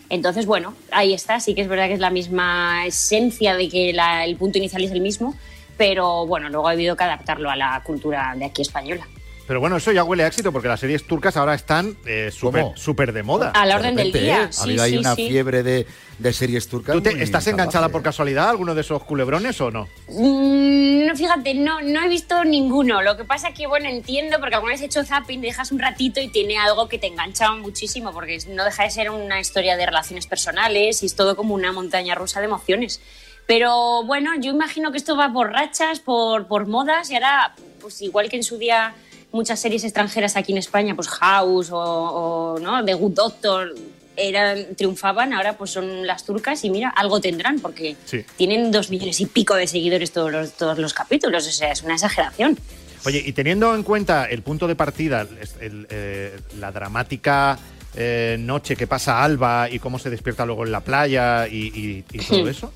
Entonces, 0.10 0.46
bueno, 0.46 0.76
ahí 0.92 1.14
está, 1.14 1.40
sí 1.40 1.56
que 1.56 1.62
es 1.62 1.68
verdad 1.68 1.88
que 1.88 1.94
es 1.94 2.00
la 2.00 2.12
misma 2.12 2.86
esencia 2.86 3.56
de 3.56 3.70
que 3.70 3.90
el 3.90 4.36
punto 4.38 4.58
inicial 4.58 4.84
es 4.84 4.92
el 4.92 5.02
mismo, 5.02 5.36
pero 5.78 6.26
bueno, 6.26 6.50
luego 6.50 6.68
ha 6.68 6.72
habido 6.72 6.96
que 6.96 7.04
adaptarlo 7.04 7.50
a 7.50 7.56
la 7.56 7.82
cultura 7.84 8.34
de 8.36 8.46
aquí 8.46 8.62
española. 8.62 9.08
Pero 9.48 9.60
bueno, 9.60 9.78
eso 9.78 9.92
ya 9.92 10.04
huele 10.04 10.24
a 10.24 10.28
éxito 10.28 10.52
porque 10.52 10.68
las 10.68 10.80
series 10.80 11.06
turcas 11.06 11.38
ahora 11.38 11.54
están 11.54 11.96
eh, 12.08 12.32
súper 12.32 13.14
de 13.14 13.22
moda. 13.22 13.52
A 13.52 13.66
la 13.68 13.76
orden 13.76 13.96
del 13.96 14.08
repente, 14.08 14.20
día, 14.26 14.44
¿eh? 14.46 14.48
sí, 14.50 14.60
ha 14.60 14.64
habido 14.64 14.84
ahí 14.84 14.92
sí, 14.94 14.98
una 14.98 15.16
sí. 15.16 15.28
fiebre 15.30 15.62
de, 15.62 15.86
de 16.18 16.34
series 16.34 16.68
turcas. 16.68 16.94
¿Tú 16.96 17.02
te- 17.02 17.22
estás 17.22 17.46
enganchada 17.46 17.90
por 17.90 18.02
casualidad 18.02 18.48
a 18.48 18.50
alguno 18.50 18.74
de 18.74 18.82
esos 18.82 19.04
culebrones 19.04 19.62
o 19.62 19.70
no? 19.70 19.88
Mm, 20.08 21.06
no, 21.06 21.16
fíjate, 21.16 21.54
no, 21.54 21.80
no 21.82 22.04
he 22.04 22.10
visto 22.10 22.44
ninguno. 22.44 23.04
Lo 23.04 23.16
que 23.18 23.24
pasa 23.24 23.54
que, 23.54 23.68
bueno, 23.68 23.88
entiendo, 23.88 24.40
porque 24.40 24.56
alguna 24.56 24.74
vez 24.74 24.82
he 24.82 24.86
hecho 24.86 25.04
zapping, 25.04 25.42
dejas 25.42 25.72
un 25.72 25.78
ratito 25.78 26.20
y 26.20 26.30
tiene 26.30 26.58
algo 26.58 26.90
que 26.90 26.98
te 26.98 27.06
engancha 27.06 27.52
muchísimo, 27.52 28.14
porque 28.14 28.40
no 28.50 28.66
deja 28.66 28.82
de 28.84 28.90
ser 28.90 29.12
una 29.12 29.40
historia 29.40 29.78
de 29.78 29.86
relaciones 29.86 30.26
personales 30.26 31.04
y 31.04 31.06
es 31.06 31.16
todo 31.16 31.36
como 31.36 31.54
una 31.54 31.72
montaña 31.72 32.16
rusa 32.16 32.40
de 32.40 32.48
emociones. 32.48 33.00
Pero 33.46 34.04
bueno, 34.06 34.32
yo 34.40 34.50
imagino 34.52 34.92
que 34.92 34.98
esto 34.98 35.16
va 35.16 35.32
por 35.32 35.52
rachas, 35.52 36.00
por, 36.00 36.48
por 36.48 36.66
modas, 36.66 37.12
y 37.12 37.14
ahora, 37.14 37.54
pues 37.80 38.02
igual 38.02 38.28
que 38.28 38.38
en 38.38 38.44
su 38.44 38.58
día 38.58 38.96
muchas 39.36 39.60
series 39.60 39.84
extranjeras 39.84 40.36
aquí 40.38 40.52
en 40.54 40.58
España, 40.58 40.96
pues 40.96 41.08
House 41.10 41.70
o, 41.72 41.78
o, 41.78 42.60
¿no? 42.60 42.84
The 42.84 42.94
Good 42.94 43.12
Doctor, 43.14 43.76
eran, 44.18 44.76
triunfaban, 44.76 45.34
ahora 45.34 45.58
pues 45.58 45.72
son 45.72 46.08
las 46.08 46.26
turcas 46.26 46.64
y 46.64 46.70
mira, 46.70 46.90
algo 46.90 47.20
tendrán, 47.20 47.60
porque 47.60 47.98
Sí. 48.06 48.24
tienen 48.38 48.72
dos 48.72 48.90
millones 48.90 49.20
y 49.20 49.26
pico 49.26 49.56
de 49.56 49.68
seguidores 49.68 50.12
todos 50.12 50.32
los, 50.32 50.52
todos 50.54 50.78
los 50.80 50.94
capítulos, 50.94 51.46
o 51.48 51.52
sea, 51.52 51.72
es 51.72 51.84
una 51.84 51.96
exageración. 51.96 52.58
Oye, 53.06 53.22
y 53.24 53.34
teniendo 53.34 53.76
en 53.76 53.84
cuenta 53.84 54.26
el 54.26 54.42
punto 54.42 54.68
de 54.68 54.76
partida, 54.76 55.28
el, 55.62 55.86
eh, 55.90 56.40
la 56.60 56.72
dramática 56.72 57.60
eh, 57.94 58.38
noche 58.40 58.76
que 58.76 58.88
pasa 58.88 59.24
Alba 59.24 59.70
y 59.70 59.80
cómo 59.80 60.00
se 60.00 60.10
despierta 60.10 60.46
luego 60.46 60.66
en 60.66 60.72
la 60.72 60.80
playa 60.80 61.48
y, 61.48 61.68
y- 61.68 62.04
y 62.12 62.18
todo 62.20 62.50
eso, 62.50 62.74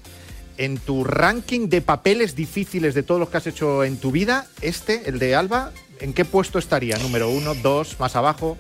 en 0.60 0.78
tu 0.78 1.06
ranking 1.06 1.70
de 1.70 1.82
papeles 1.82 2.36
difíciles 2.36 2.94
de 2.94 3.02
todos 3.02 3.18
los 3.18 3.30
que 3.30 3.38
has 3.38 3.48
hecho 3.48 3.86
en 3.86 3.98
tu 3.98 4.12
vida, 4.12 4.46
este, 4.62 5.10
el 5.10 5.18
de 5.18 5.34
Alba, 5.34 5.72
¿en 6.02 6.14
qué 6.14 6.26
puesto 6.26 6.60
estaría? 6.60 6.98
¿Número 6.98 7.30
uno, 7.30 7.56
dos, 7.56 7.98
más 7.98 8.18
abajo? 8.18 8.58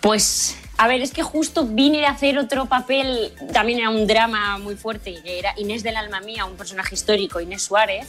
Pues, 0.00 0.56
a 0.78 0.86
ver, 0.86 1.02
es 1.02 1.10
que 1.10 1.24
justo 1.24 1.66
vine 1.66 2.06
a 2.06 2.12
hacer 2.12 2.38
otro 2.38 2.66
papel, 2.66 3.32
también 3.52 3.80
era 3.80 3.90
un 3.90 4.06
drama 4.06 4.56
muy 4.58 4.76
fuerte, 4.76 5.16
que 5.24 5.40
era 5.40 5.52
Inés 5.56 5.82
del 5.82 5.96
Alma 5.96 6.20
Mía, 6.20 6.44
un 6.44 6.54
personaje 6.54 6.94
histórico, 6.94 7.40
Inés 7.40 7.62
Suárez, 7.62 8.06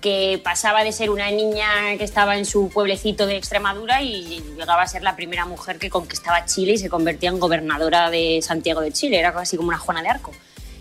que 0.00 0.40
pasaba 0.42 0.84
de 0.84 0.92
ser 0.92 1.10
una 1.10 1.32
niña 1.32 1.96
que 1.98 2.04
estaba 2.04 2.38
en 2.38 2.46
su 2.46 2.68
pueblecito 2.68 3.26
de 3.26 3.38
Extremadura 3.38 4.02
y 4.02 4.40
llegaba 4.56 4.82
a 4.82 4.86
ser 4.86 5.02
la 5.02 5.16
primera 5.16 5.46
mujer 5.46 5.80
que 5.80 5.90
conquistaba 5.90 6.44
Chile 6.46 6.74
y 6.74 6.78
se 6.78 6.88
convertía 6.88 7.30
en 7.30 7.40
gobernadora 7.40 8.08
de 8.08 8.38
Santiago 8.40 8.82
de 8.82 8.92
Chile, 8.92 9.18
era 9.18 9.32
casi 9.34 9.56
como 9.56 9.70
una 9.70 9.78
Juana 9.78 10.00
de 10.02 10.10
Arco. 10.10 10.32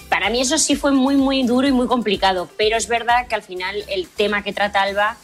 Para 0.09 0.29
mí 0.29 0.41
eso 0.41 0.57
sí 0.57 0.75
fue 0.75 0.91
muy, 0.91 1.15
muy 1.15 1.43
duro 1.43 1.67
y 1.67 1.71
muy 1.71 1.87
complicado, 1.87 2.49
pero 2.57 2.75
es 2.77 2.87
verdad 2.87 3.27
que 3.27 3.35
al 3.35 3.43
final 3.43 3.83
el 3.89 4.07
tema 4.07 4.43
que 4.43 4.53
trata 4.53 4.81
Alba 4.81 5.17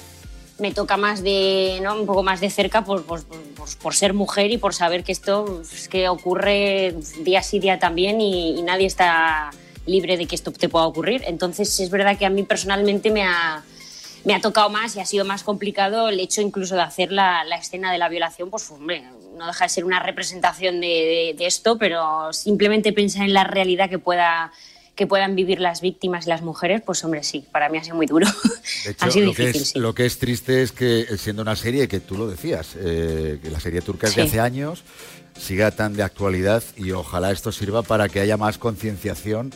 me 0.59 0.71
toca 0.71 0.95
más 0.95 1.21
de, 1.23 1.79
¿no? 1.81 1.95
un 1.99 2.05
poco 2.05 2.23
más 2.23 2.39
de 2.39 2.49
cerca 2.49 2.85
por, 2.85 3.03
por, 3.05 3.25
por- 3.25 3.77
por 3.81 3.95
ser 3.95 4.13
mujer 4.13 4.51
y 4.51 4.57
por 4.57 4.73
saber 4.75 5.03
que 5.03 5.11
esto 5.11 5.61
es 5.63 5.89
que 5.89 6.07
ocurre 6.07 6.95
día 7.23 7.41
sí 7.41 7.59
día 7.59 7.79
también 7.79 8.21
y, 8.21 8.57
y 8.57 8.61
nadie 8.61 8.85
está 8.85 9.49
libre 9.87 10.17
de 10.17 10.27
que 10.27 10.35
esto 10.35 10.51
te 10.51 10.69
pueda 10.69 10.85
ocurrir. 10.85 11.23
Entonces 11.27 11.79
es 11.79 11.89
verdad 11.89 12.17
que 12.17 12.25
a 12.25 12.29
mí 12.29 12.43
personalmente 12.43 13.09
me 13.11 13.23
ha, 13.23 13.63
me 14.23 14.33
ha 14.35 14.39
tocado 14.39 14.69
más 14.69 14.95
y 14.95 14.99
ha 14.99 15.05
sido 15.05 15.25
más 15.25 15.43
complicado 15.43 16.09
el 16.09 16.19
hecho 16.19 16.41
incluso 16.41 16.75
de 16.75 16.81
hacer 16.83 17.11
la, 17.11 17.43
la 17.43 17.57
escena 17.57 17.91
de 17.91 17.97
la 17.97 18.07
violación, 18.07 18.49
pues 18.51 18.69
hombre, 18.71 19.03
no 19.35 19.47
deja 19.47 19.65
de 19.65 19.69
ser 19.69 19.83
una 19.83 19.99
representación 19.99 20.79
de, 20.79 20.87
de- 20.87 21.35
de 21.37 21.47
esto, 21.47 21.77
pero 21.79 22.31
simplemente 22.31 22.93
pensar 22.93 23.23
en 23.23 23.33
la 23.33 23.43
realidad 23.43 23.89
que 23.89 23.99
pueda 23.99 24.51
que 24.95 25.07
puedan 25.07 25.35
vivir 25.35 25.59
las 25.59 25.81
víctimas 25.81 26.25
y 26.25 26.29
las 26.29 26.41
mujeres, 26.41 26.81
pues 26.85 27.03
hombre, 27.03 27.23
sí, 27.23 27.45
para 27.51 27.69
mí 27.69 27.77
ha 27.77 27.83
sido 27.83 27.95
muy 27.95 28.05
duro. 28.05 28.27
De 28.85 28.91
hecho, 28.91 29.05
ha 29.05 29.11
sido 29.11 29.27
lo, 29.27 29.33
que 29.33 29.47
difícil, 29.47 29.61
es, 29.61 29.69
sí. 29.69 29.79
lo 29.79 29.93
que 29.93 30.05
es 30.05 30.17
triste 30.17 30.63
es 30.63 30.71
que 30.71 31.05
siendo 31.17 31.41
una 31.41 31.55
serie 31.55 31.87
que 31.87 31.99
tú 31.99 32.17
lo 32.17 32.27
decías, 32.27 32.75
eh, 32.79 33.39
que 33.43 33.49
la 33.49 33.59
serie 33.59 33.81
turca 33.81 34.07
es 34.07 34.15
de 34.15 34.23
hace 34.23 34.39
años, 34.39 34.83
siga 35.37 35.71
tan 35.71 35.93
de 35.95 36.03
actualidad 36.03 36.63
y 36.77 36.91
ojalá 36.91 37.31
esto 37.31 37.51
sirva 37.51 37.83
para 37.83 38.07
que 38.07 38.21
haya 38.21 38.37
más 38.37 38.57
concienciación 38.57 39.51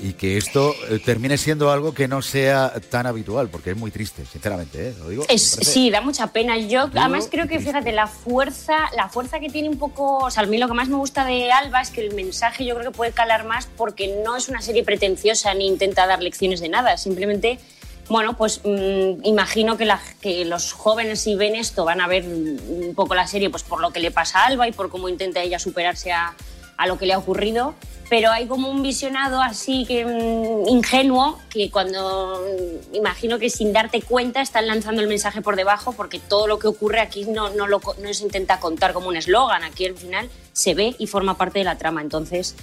y 0.00 0.14
que 0.14 0.38
esto 0.38 0.74
eh, 0.88 0.98
termine 1.04 1.36
siendo 1.36 1.70
algo 1.70 1.92
que 1.92 2.08
no 2.08 2.22
sea 2.22 2.72
tan 2.90 3.06
habitual, 3.06 3.48
porque 3.50 3.72
es 3.72 3.76
muy 3.76 3.90
triste, 3.90 4.24
sinceramente, 4.24 4.88
¿eh? 4.88 4.94
lo 4.98 5.08
digo. 5.10 5.24
Es- 5.28 5.42
sí, 5.62 5.90
da 5.90 6.00
mucha 6.00 6.28
pena. 6.28 6.56
Yo 6.58 6.86
duro 6.86 7.00
además 7.00 7.28
creo 7.30 7.46
que, 7.46 7.60
fíjate, 7.60 7.92
la 7.92 8.06
fuerza, 8.06 8.74
la 8.96 9.08
fuerza 9.10 9.38
que 9.38 9.50
tiene 9.50 9.68
un 9.68 9.78
poco, 9.78 10.18
o 10.24 10.30
sea, 10.30 10.44
a 10.44 10.46
mí 10.46 10.56
lo 10.58 10.66
que 10.66 10.74
más 10.74 10.88
me 10.88 10.96
gusta 10.96 11.24
de 11.26 11.52
Alba 11.52 11.82
es 11.82 11.90
que 11.90 12.00
el 12.00 12.14
mensaje 12.14 12.64
yo 12.64 12.74
creo 12.74 12.90
que 12.90 12.96
puede 12.96 13.12
calar 13.12 13.44
más 13.44 13.66
porque 13.76 14.16
no 14.24 14.34
es 14.36 14.48
una 14.48 14.62
serie 14.62 14.82
pretenciosa 14.82 15.52
ni 15.54 15.66
intenta 15.68 16.06
dar 16.06 16.22
lecciones 16.22 16.60
de 16.60 16.70
nada, 16.70 16.96
simplemente, 16.96 17.58
bueno, 18.08 18.34
pues 18.36 18.60
mm, 18.64 19.24
imagino 19.24 19.76
que, 19.76 19.84
la- 19.84 20.00
que 20.22 20.44
los 20.46 20.72
jóvenes 20.72 21.20
si 21.20 21.34
ven 21.36 21.54
esto 21.54 21.84
van 21.84 22.00
a 22.00 22.08
ver 22.08 22.24
un 22.24 22.92
poco 22.96 23.14
la 23.14 23.26
serie 23.26 23.50
pues 23.50 23.62
por 23.62 23.80
lo 23.80 23.90
que 23.92 24.00
le 24.00 24.10
pasa 24.10 24.40
a 24.40 24.46
Alba 24.46 24.66
y 24.68 24.72
por 24.72 24.88
cómo 24.88 25.08
intenta 25.10 25.42
ella 25.42 25.58
superarse 25.58 26.12
a, 26.12 26.34
a 26.78 26.86
lo 26.86 26.96
que 26.98 27.04
le 27.06 27.12
ha 27.12 27.18
ocurrido, 27.18 27.74
pero 28.12 28.30
hay 28.30 28.46
como 28.46 28.68
un 28.68 28.82
visionado 28.82 29.40
así 29.40 29.86
que 29.86 30.04
mm, 30.04 30.68
ingenuo 30.68 31.38
que 31.48 31.70
cuando 31.70 32.42
mm, 32.42 32.94
imagino 32.94 33.38
que 33.38 33.48
sin 33.48 33.72
darte 33.72 34.02
cuenta 34.02 34.42
están 34.42 34.66
lanzando 34.66 35.00
el 35.00 35.08
mensaje 35.08 35.40
por 35.40 35.56
debajo 35.56 35.94
porque 35.94 36.18
todo 36.18 36.46
lo 36.46 36.58
que 36.58 36.66
ocurre 36.66 37.00
aquí 37.00 37.24
no, 37.24 37.48
no, 37.48 37.66
lo, 37.66 37.80
no 38.02 38.12
se 38.12 38.24
intenta 38.24 38.60
contar 38.60 38.92
como 38.92 39.08
un 39.08 39.16
eslogan, 39.16 39.64
aquí 39.64 39.86
al 39.86 39.96
final 39.96 40.28
se 40.52 40.74
ve 40.74 40.94
y 40.98 41.06
forma 41.06 41.38
parte 41.38 41.60
de 41.60 41.64
la 41.64 41.78
trama, 41.78 42.02
entonces... 42.02 42.54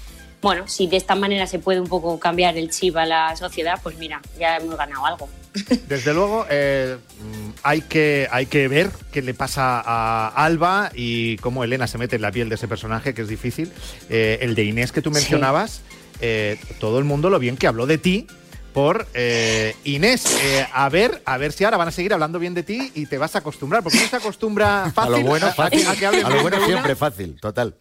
Bueno, 0.41 0.67
si 0.67 0.87
de 0.87 0.95
esta 0.97 1.15
manera 1.15 1.47
se 1.47 1.59
puede 1.59 1.81
un 1.81 1.87
poco 1.87 2.17
cambiar 2.19 2.57
el 2.57 2.69
chip 2.69 2.95
a 2.95 3.05
la 3.05 3.35
sociedad, 3.35 3.79
pues 3.83 3.97
mira, 3.97 4.21
ya 4.39 4.55
hemos 4.57 4.77
ganado 4.77 5.05
algo. 5.05 5.29
Desde 5.89 6.13
luego, 6.13 6.45
eh, 6.49 6.95
mm, 7.21 7.49
hay, 7.63 7.81
que, 7.81 8.27
hay 8.31 8.45
que 8.45 8.67
ver 8.69 8.89
qué 9.11 9.21
le 9.21 9.33
pasa 9.33 9.81
a 9.83 10.27
Alba 10.29 10.91
y 10.95 11.35
cómo 11.37 11.63
Elena 11.65 11.87
se 11.87 11.97
mete 11.97 12.15
en 12.15 12.21
la 12.21 12.31
piel 12.31 12.47
de 12.47 12.55
ese 12.55 12.67
personaje, 12.69 13.13
que 13.13 13.23
es 13.23 13.27
difícil. 13.27 13.71
Eh, 14.09 14.37
el 14.41 14.55
de 14.55 14.63
Inés 14.63 14.91
que 14.93 15.01
tú 15.01 15.09
Sí. 15.09 15.15
mencionabas, 15.15 15.81
eh, 16.21 16.57
todo 16.79 16.99
el 16.99 17.05
mundo 17.05 17.29
lo 17.29 17.39
bien 17.39 17.57
que 17.57 17.67
habló 17.67 17.85
de 17.85 17.97
ti 17.97 18.27
por 18.73 19.07
eh, 19.15 19.75
Inés. 19.83 20.37
Eh, 20.41 20.65
a 20.71 20.87
ver, 20.87 21.21
a 21.25 21.37
ver 21.37 21.51
si 21.51 21.65
ahora 21.65 21.75
van 21.77 21.89
a 21.89 21.91
seguir 21.91 22.13
hablando 22.13 22.39
bien 22.39 22.53
de 22.53 22.63
ti 22.63 22.91
y 22.95 23.07
te 23.07 23.17
vas 23.17 23.35
a 23.35 23.39
acostumbrar, 23.39 23.83
porque 23.83 23.97
uno 23.97 24.07
se 24.07 24.15
acostumbra 24.15 24.85
A 24.85 24.91
fácil 24.91 25.11
lo 25.11 25.21
bueno, 25.23 25.47
a- 25.47 25.49
a 25.49 25.53
fácil. 25.53 25.85
a 25.85 25.95
que 25.97 26.05
A 26.05 26.11
lo 26.11 26.41
bueno 26.43 26.63
siempre 26.65 26.95
fácil, 26.95 27.37
total. 27.41 27.75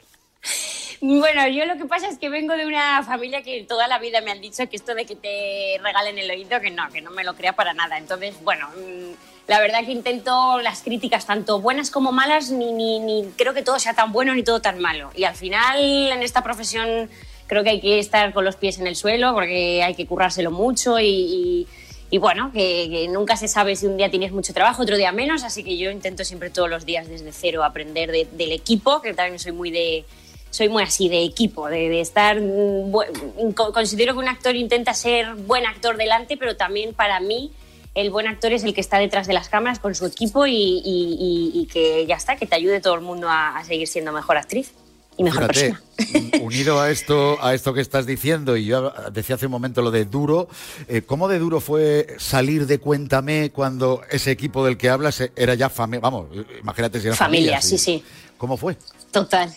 Bueno, 1.01 1.47
yo 1.49 1.65
lo 1.65 1.77
que 1.77 1.85
pasa 1.85 2.09
es 2.09 2.19
que 2.19 2.29
vengo 2.29 2.57
de 2.57 2.67
una 2.67 3.05
familia 3.05 3.43
que 3.43 3.63
toda 3.63 3.87
la 3.87 3.99
vida 4.01 4.21
me 4.21 4.33
han 4.33 4.41
dicho 4.41 4.69
que 4.69 4.77
esto 4.77 4.95
de 4.97 5.05
que 5.07 5.15
te 5.15 5.81
regalen 5.83 6.19
el 6.19 6.29
oído, 6.31 6.61
que 6.61 6.71
no, 6.71 6.89
que 6.91 7.01
no 7.01 7.11
me 7.13 7.23
lo 7.23 7.35
crea 7.37 7.53
para 7.55 7.73
nada. 7.73 7.99
Entonces, 7.99 8.35
bueno, 8.43 8.67
mm, 8.71 9.13
la 9.47 9.61
verdad 9.61 9.85
que 9.85 9.93
intento 9.93 10.61
las 10.61 10.83
críticas, 10.83 11.25
tanto 11.25 11.61
buenas 11.61 11.91
como 11.93 12.11
malas, 12.11 12.51
ni, 12.51 12.73
ni, 12.73 12.99
ni 12.99 13.25
creo 13.37 13.55
que 13.55 13.63
todo 13.63 13.79
sea 13.79 13.95
tan 13.95 14.13
bueno 14.13 14.35
ni 14.35 14.43
todo 14.43 14.61
tan 14.61 14.81
malo. 14.81 15.11
Y 15.15 15.23
al 15.23 15.37
final, 15.37 15.79
en 15.81 16.23
esta 16.25 16.43
profesión, 16.43 17.09
creo 17.47 17.63
que 17.63 17.71
hay 17.71 17.81
que 17.81 18.01
estar 18.01 18.33
con 18.35 18.45
los 18.45 18.57
pies 18.57 18.79
en 18.81 18.89
el 18.89 18.97
suelo, 18.97 19.35
porque 19.35 19.85
hay 19.85 19.95
que 19.95 20.05
currárselo 20.07 20.51
mucho 20.51 20.99
y... 20.99 21.67
bueno, 22.19 22.51
que, 22.53 23.07
nunca 23.09 23.37
se 23.37 23.47
sabe 23.47 23.77
si 23.77 23.87
un 23.87 23.97
día 23.99 24.11
tienes 24.11 24.33
mucho 24.33 24.53
trabajo, 24.53 24.83
otro 24.83 24.97
día 24.97 25.13
menos, 25.13 25.45
así 25.45 25.63
que 25.63 25.79
yo 25.79 25.93
intento 25.93 26.25
siempre 26.25 26.51
todos 26.51 26.69
los 26.69 26.85
días 26.85 27.07
desde 27.07 27.31
cero 27.33 27.63
aprender 27.63 28.11
de- 28.11 28.27
del 28.33 28.51
equipo, 28.51 29.01
que 29.01 29.15
también 29.15 29.39
soy 29.39 29.53
muy 29.53 29.71
de, 29.71 30.05
soy 30.51 30.69
muy 30.69 30.83
así 30.83 31.09
de 31.09 31.23
equipo, 31.25 31.69
de, 31.69 31.89
de 31.89 32.01
estar. 32.01 32.41
mm, 32.41 32.93
bu- 32.93 33.55
co- 33.55 33.73
Considero 33.73 34.13
que 34.15 34.19
un 34.21 34.29
actor 34.29 34.57
intenta 34.57 34.95
ser 34.95 35.35
buen 35.35 35.67
actor 35.67 35.97
delante, 35.97 36.37
pero 36.37 36.57
también 36.57 36.95
para 36.95 37.21
mí 37.21 37.53
el 37.95 38.11
buen 38.11 38.27
actor 38.29 38.53
es 38.53 38.63
el 38.65 38.75
que 38.75 38.81
está 38.81 38.99
detrás 38.99 39.27
de 39.27 39.33
las 39.35 39.49
cámaras 39.49 39.79
con 39.81 39.95
su 39.95 40.07
equipo 40.07 40.47
y, 40.47 40.53
y- 40.55 41.17
y- 41.55 41.61
y 41.63 41.67
que 41.67 42.07
ya 42.07 42.17
está, 42.17 42.37
que 42.37 42.47
te 42.47 42.55
ayude 42.55 42.81
todo 42.81 42.95
el 42.95 43.01
mundo 43.01 43.29
a, 43.29 43.59
a 43.59 43.65
seguir 43.65 43.89
siendo 43.89 44.13
mejor 44.13 44.37
actriz 44.37 44.73
y 45.17 45.25
mejor 45.25 45.53
Fíjate, 45.53 45.75
persona. 45.77 45.83
mm, 46.39 46.43
unido 46.45 46.81
a 46.81 46.91
esto, 46.91 47.39
a 47.43 47.53
esto 47.55 47.75
que 47.75 47.81
estás 47.81 48.07
diciendo, 48.07 48.57
y 48.57 48.67
yo 48.67 48.93
decía 49.13 49.35
hace 49.35 49.47
un 49.47 49.53
momento 49.53 49.83
lo 49.83 49.91
de 49.91 50.05
duro, 50.05 50.49
eh, 50.87 51.03
¿cómo 51.03 51.27
de 51.27 51.41
duro 51.41 51.61
fue 51.61 52.07
salir 52.19 52.67
de 52.69 52.79
Cuéntame 52.79 53.51
cuando 53.51 54.03
ese 54.13 54.31
equipo 54.31 54.65
del 54.65 54.77
que 54.77 54.89
hablas 54.91 55.21
era 55.35 55.55
ya 55.55 55.69
familia? 55.69 56.01
Vamos, 56.03 56.29
imagínate 56.63 57.01
si 57.01 57.09
era 57.09 57.17
Familia, 57.17 57.59
familia. 57.59 57.63
sí, 57.63 57.79
sí. 57.79 58.05
¿Cómo 58.37 58.57
fue? 58.57 58.77
Total. 59.11 59.53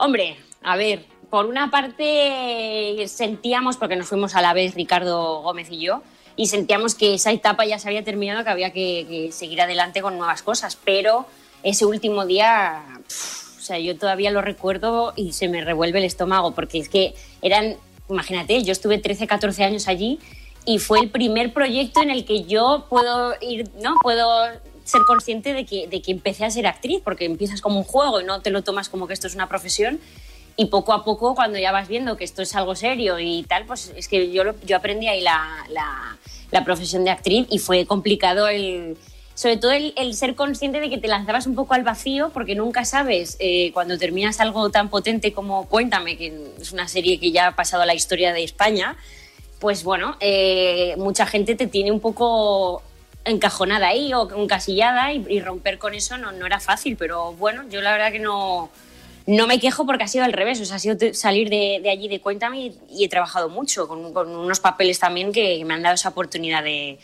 Hombre, 0.00 0.38
a 0.62 0.76
ver, 0.76 1.04
por 1.28 1.44
una 1.44 1.70
parte 1.70 3.04
sentíamos, 3.06 3.76
porque 3.76 3.96
nos 3.96 4.08
fuimos 4.08 4.34
a 4.34 4.40
la 4.40 4.54
vez 4.54 4.74
Ricardo 4.74 5.42
Gómez 5.42 5.68
y 5.70 5.78
yo, 5.78 6.02
y 6.36 6.46
sentíamos 6.46 6.94
que 6.94 7.12
esa 7.12 7.32
etapa 7.32 7.66
ya 7.66 7.78
se 7.78 7.86
había 7.88 8.02
terminado, 8.02 8.42
que 8.42 8.48
había 8.48 8.72
que, 8.72 9.28
seguir 9.30 9.60
adelante 9.60 10.00
con 10.00 10.16
nuevas 10.16 10.42
cosas, 10.42 10.78
pero 10.82 11.26
ese 11.62 11.84
último 11.84 12.24
día, 12.24 12.82
o 13.58 13.60
sea, 13.60 13.78
yo 13.78 13.94
todavía 13.98 14.30
lo 14.30 14.40
recuerdo 14.40 15.12
y 15.16 15.34
se 15.34 15.48
me 15.48 15.62
revuelve 15.62 15.98
el 15.98 16.06
estómago, 16.06 16.52
porque 16.52 16.78
es 16.78 16.88
que 16.88 17.14
eran, 17.42 17.76
imagínate, 18.08 18.62
yo 18.62 18.72
estuve 18.72 18.96
13, 18.96 19.26
14 19.26 19.64
años 19.64 19.86
allí 19.86 20.18
y 20.64 20.78
fue 20.78 21.00
el 21.00 21.10
primer 21.10 21.52
proyecto 21.52 22.00
en 22.00 22.08
el 22.08 22.24
que 22.24 22.44
yo 22.44 22.86
puedo 22.88 23.34
ir, 23.42 23.68
¿no? 23.82 23.96
Puedo 24.02 24.46
ser 24.90 25.02
consciente 25.02 25.52
de 25.52 25.64
que, 25.64 25.86
de 25.86 26.02
que 26.02 26.12
empecé 26.12 26.44
a 26.44 26.50
ser 26.50 26.66
actriz, 26.66 27.00
porque 27.02 27.24
empiezas 27.24 27.60
como 27.60 27.78
un 27.78 27.84
juego 27.84 28.20
y 28.20 28.24
no 28.24 28.42
te 28.42 28.50
lo 28.50 28.62
tomas 28.62 28.88
como 28.88 29.06
que 29.06 29.14
esto 29.14 29.26
es 29.26 29.34
una 29.34 29.48
profesión. 29.48 30.00
Y 30.56 30.66
poco 30.66 30.92
a 30.92 31.04
poco, 31.04 31.34
cuando 31.34 31.58
ya 31.58 31.72
vas 31.72 31.88
viendo 31.88 32.16
que 32.16 32.24
esto 32.24 32.42
es 32.42 32.54
algo 32.54 32.74
serio 32.74 33.18
y 33.18 33.44
tal, 33.44 33.64
pues 33.64 33.92
es 33.96 34.08
que 34.08 34.30
yo, 34.30 34.42
yo 34.66 34.76
aprendí 34.76 35.08
ahí 35.08 35.22
la, 35.22 35.64
la, 35.70 36.18
la 36.50 36.64
profesión 36.64 37.04
de 37.04 37.10
actriz 37.10 37.46
y 37.48 37.58
fue 37.58 37.86
complicado 37.86 38.48
el, 38.48 38.98
sobre 39.34 39.56
todo 39.56 39.72
el, 39.72 39.94
el 39.96 40.14
ser 40.14 40.34
consciente 40.34 40.80
de 40.80 40.90
que 40.90 40.98
te 40.98 41.08
lanzabas 41.08 41.46
un 41.46 41.54
poco 41.54 41.72
al 41.72 41.82
vacío 41.82 42.30
porque 42.34 42.54
nunca 42.54 42.84
sabes 42.84 43.38
eh, 43.40 43.70
cuando 43.72 43.96
terminas 43.96 44.38
algo 44.38 44.68
tan 44.68 44.90
potente 44.90 45.32
como 45.32 45.66
Cuéntame, 45.66 46.18
que 46.18 46.52
es 46.60 46.72
una 46.72 46.88
serie 46.88 47.18
que 47.18 47.32
ya 47.32 47.46
ha 47.46 47.56
pasado 47.56 47.82
a 47.82 47.86
la 47.86 47.94
historia 47.94 48.34
de 48.34 48.44
España, 48.44 48.98
pues 49.58 49.82
bueno, 49.82 50.16
eh, 50.20 50.94
mucha 50.98 51.24
gente 51.24 51.54
te 51.54 51.66
tiene 51.66 51.90
un 51.90 52.00
poco 52.00 52.82
encajonada 53.24 53.88
ahí 53.88 54.12
o 54.14 54.30
encasillada 54.42 55.12
y, 55.12 55.24
y 55.28 55.40
romper 55.40 55.78
con 55.78 55.94
eso 55.94 56.16
no, 56.18 56.32
no 56.32 56.46
era 56.46 56.60
fácil, 56.60 56.96
pero 56.96 57.32
bueno, 57.34 57.64
yo 57.68 57.80
la 57.80 57.92
verdad 57.92 58.12
que 58.12 58.18
no, 58.18 58.70
no 59.26 59.46
me 59.46 59.60
quejo 59.60 59.86
porque 59.86 60.04
ha 60.04 60.08
sido 60.08 60.24
al 60.24 60.32
revés, 60.32 60.60
o 60.60 60.64
sea, 60.64 60.76
ha 60.76 60.78
sido 60.78 60.96
salir 61.12 61.50
de, 61.50 61.88
allí 61.90 62.08
de 62.08 62.20
Cuéntame 62.20 62.60
y, 62.60 62.78
y 62.90 63.04
he 63.04 63.08
trabajado 63.08 63.48
mucho 63.48 63.86
con, 63.86 64.12
con 64.12 64.28
unos 64.34 64.60
papeles 64.60 64.98
también 64.98 65.32
que 65.32 65.64
me 65.64 65.74
han 65.74 65.82
dado 65.82 65.94
esa 65.94 66.08
oportunidad 66.08 66.64
de, 66.64 66.98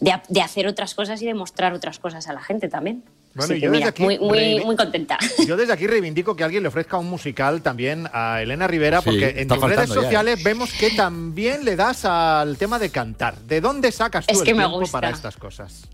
de, 0.00 0.20
de 0.28 0.40
hacer 0.40 0.66
otras 0.66 0.94
cosas 0.94 1.22
y 1.22 1.26
de 1.26 1.34
mostrar 1.34 1.72
otras 1.72 1.98
cosas 1.98 2.28
a 2.28 2.32
la 2.32 2.42
gente 2.42 2.68
también. 2.68 3.04
Bueno, 3.34 3.54
yo 3.54 3.60
desde 3.60 3.70
mira, 3.70 3.88
aquí 3.88 4.02
muy, 4.02 4.18
muy, 4.18 4.64
muy 4.64 4.76
contenta. 4.76 5.18
Yo 5.46 5.56
desde 5.56 5.72
aquí 5.72 5.86
reivindico 5.86 6.36
que 6.36 6.44
alguien 6.44 6.62
le 6.62 6.68
ofrezca 6.68 6.98
un 6.98 7.08
musical 7.08 7.62
también 7.62 8.06
a 8.12 8.42
Elena 8.42 8.66
Rivera, 8.66 9.00
Sí, 9.00 9.06
porque 9.10 9.34
en 9.40 9.48
tus 9.48 9.60
redes 9.60 9.88
ya, 9.88 9.94
sociales 9.94 10.42
vemos 10.44 10.72
que 10.72 10.90
también 10.90 11.64
le 11.64 11.76
das 11.76 12.04
al 12.04 12.58
tema 12.58 12.78
de 12.78 12.90
cantar. 12.90 13.38
¿De 13.38 13.60
dónde 13.60 13.90
sacas 13.90 14.26
tú 14.26 14.32
Es 14.34 14.40
el 14.40 14.44
que 14.44 14.54
me 14.54 14.60
tiempo 14.60 14.80
gusta. 14.80 15.00
para 15.00 15.10
estas 15.10 15.36
cosas? 15.36 15.88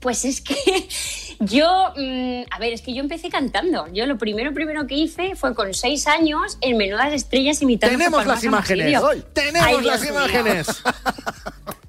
Pues 0.00 0.24
es 0.24 0.40
que 0.40 0.54
yo, 1.40 1.92
mm, 1.96 2.42
a 2.50 2.58
ver, 2.58 2.72
es 2.72 2.82
que 2.82 2.94
yo 2.94 3.00
empecé 3.00 3.28
cantando. 3.30 3.86
Yo 3.92 4.06
lo 4.06 4.18
primero, 4.18 4.52
primero 4.54 4.86
que 4.86 4.94
hice 4.94 5.34
fue 5.36 5.54
con 5.54 5.74
seis 5.74 6.06
años 6.06 6.58
en 6.60 6.76
Menudas 6.76 7.12
Estrellas 7.12 7.60
imitando 7.62 7.96
Tenemos 7.96 8.26
las 8.26 8.44
imágenes. 8.44 9.00
Basilio. 9.00 9.24
Tenemos 9.32 9.66
Ay, 9.66 9.84
las 9.84 10.06
imágenes. 10.08 10.66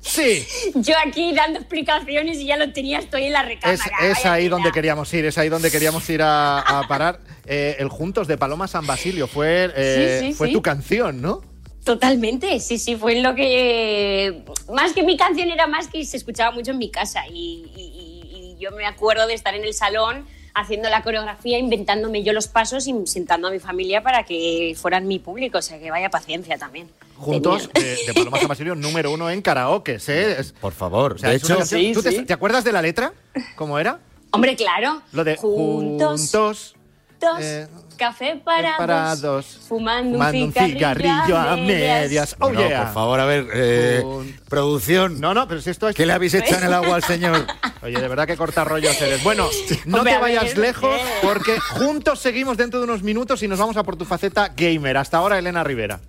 Sí. 0.08 0.46
Yo 0.76 0.94
aquí 1.06 1.34
dando 1.34 1.60
explicaciones 1.60 2.38
y 2.38 2.46
ya 2.46 2.56
lo 2.56 2.72
tenía, 2.72 3.00
estoy 3.00 3.26
en 3.26 3.34
la 3.34 3.44
recámara. 3.44 3.84
Es, 4.02 4.26
ahí 4.26 4.48
donde 4.48 4.72
queríamos 4.72 5.14
ir, 5.14 5.26
es 5.26 5.38
ahí 5.38 5.50
donde 5.50 5.70
queríamos 5.70 6.10
ir 6.10 6.22
a, 6.22 6.60
a 6.62 6.88
parar. 6.88 7.20
Eh, 7.46 7.76
el 7.80 7.90
Juntos 7.90 8.26
de 8.28 8.38
Paloma 8.38 8.70
San 8.70 8.88
Basilio 8.88 9.28
fue, 9.28 9.70
eh, 9.76 10.20
Sí, 10.22 10.28
sí, 10.28 10.34
fue 10.34 10.48
sí. 10.48 10.54
tu 10.54 10.62
canción, 10.62 11.22
¿no? 11.22 11.42
Totalmente, 11.88 12.60
sí, 12.60 12.78
sí, 12.78 12.96
fue 12.96 13.22
lo 13.22 13.34
que... 13.34 14.44
Más 14.74 14.94
que 14.94 15.04
mi 15.04 15.16
canción 15.18 15.50
era 15.50 15.68
más 15.68 15.88
que 15.88 16.04
se 16.06 16.18
escuchaba 16.18 16.52
mucho 16.52 16.72
en 16.72 16.78
mi 16.78 16.90
casa 16.90 17.22
y, 17.28 17.66
y- 17.76 17.82
y- 17.82 18.38
y 18.38 18.58
yo 18.60 18.72
me 18.72 18.86
acuerdo 18.86 19.26
de 19.26 19.34
estar 19.34 19.56
en 19.56 19.64
el 19.64 19.74
salón 19.74 20.26
haciendo 20.54 20.90
la 20.90 21.02
coreografía, 21.04 21.58
inventándome 21.60 22.24
yo 22.24 22.34
los 22.34 22.48
pasos 22.48 22.88
y 22.88 22.94
sentando 23.06 23.48
a 23.48 23.52
mi 23.52 23.60
familia 23.60 24.04
para 24.04 24.24
que 24.24 24.76
fueran 24.80 25.08
mi 25.08 25.20
público, 25.20 25.60
o 25.60 25.62
sea 25.62 25.80
que 25.80 25.90
vaya 25.90 26.10
paciencia 26.10 26.58
también. 26.58 26.90
Juntos 27.16 27.70
de, 27.74 27.98
de 28.06 28.14
Paloma 28.14 28.38
San 28.40 28.48
Basilio, 28.48 28.76
número 28.76 29.12
uno 29.12 29.30
en 29.30 29.42
karaoke, 29.42 29.94
¿eh? 30.08 30.36
Es- 30.40 30.52
Por 30.54 30.74
favor. 30.74 31.14
o 31.14 31.18
sea, 31.18 31.30
de 31.30 31.36
hecho, 31.38 31.58
canción- 31.58 31.94
¿tú 31.94 32.02
te, 32.04 32.24
te 32.24 32.34
acuerdas 32.34 32.64
de 32.64 32.72
la 32.74 32.82
letra? 32.82 33.14
¿Cómo 33.56 33.80
era? 33.80 34.00
Hombre, 34.32 34.56
claro. 34.56 35.02
Lo 35.14 35.24
de 35.24 35.38
Juntos, 35.38 36.20
juntos, 36.32 36.76
dos, 37.20 37.40
eh, 37.42 37.68
café 37.98 38.40
para, 38.44 38.78
para 38.78 39.10
dos, 39.10 39.22
dos, 39.22 39.46
fumando, 39.68 40.14
fumando 40.14 40.46
un 40.46 40.54
cigarrillo, 40.54 41.38
a 41.38 41.56
medias. 41.58 42.36
Oh, 42.40 42.52
no, 42.52 42.68
yeah. 42.68 42.86
por 42.86 42.94
favor, 42.94 43.20
a 43.20 43.26
ver, 43.26 43.48
eh, 43.54 44.04
producción. 44.50 45.20
No, 45.20 45.34
no, 45.34 45.48
pero 45.48 45.62
si 45.62 45.70
esto 45.70 45.90
es... 45.90 45.96
¿Qué 45.96 46.06
le 46.06 46.14
habéis 46.14 46.34
echado 46.34 46.60
en 46.62 46.68
el 46.68 46.74
agua 46.74 46.96
al 46.96 47.04
señor? 47.04 47.46
Oye, 47.82 48.00
de 48.00 48.08
verdad 48.08 48.28
que 48.28 48.38
corta 48.38 48.64
rollos 48.64 49.00
eres. 49.02 49.24
Bueno, 49.24 49.48
no 49.86 49.98
Hombre, 49.98 50.14
te 50.14 50.20
vayas 50.20 50.44
ver, 50.44 50.58
lejos 50.58 50.96
eh. 50.96 51.20
porque 51.22 51.60
juntos 51.60 52.20
seguimos 52.20 52.58
dentro 52.58 52.80
de 52.80 52.86
unos 52.86 53.04
minutos 53.04 53.42
y 53.44 53.48
nos 53.48 53.60
vamos 53.60 53.78
a 53.78 53.84
por 53.84 53.96
tu 53.96 54.06
faceta 54.06 54.50
gamer. 54.56 54.98
Hasta 54.98 55.18
ahora, 55.18 55.38
Elena 55.38 55.64
Rivera. 55.64 56.00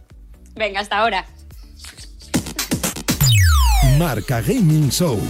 Venga, 0.54 0.80
hasta 0.80 0.98
ahora. 0.98 1.24
Marca 3.98 4.40
Gaming 4.40 4.90
Show. 4.90 5.20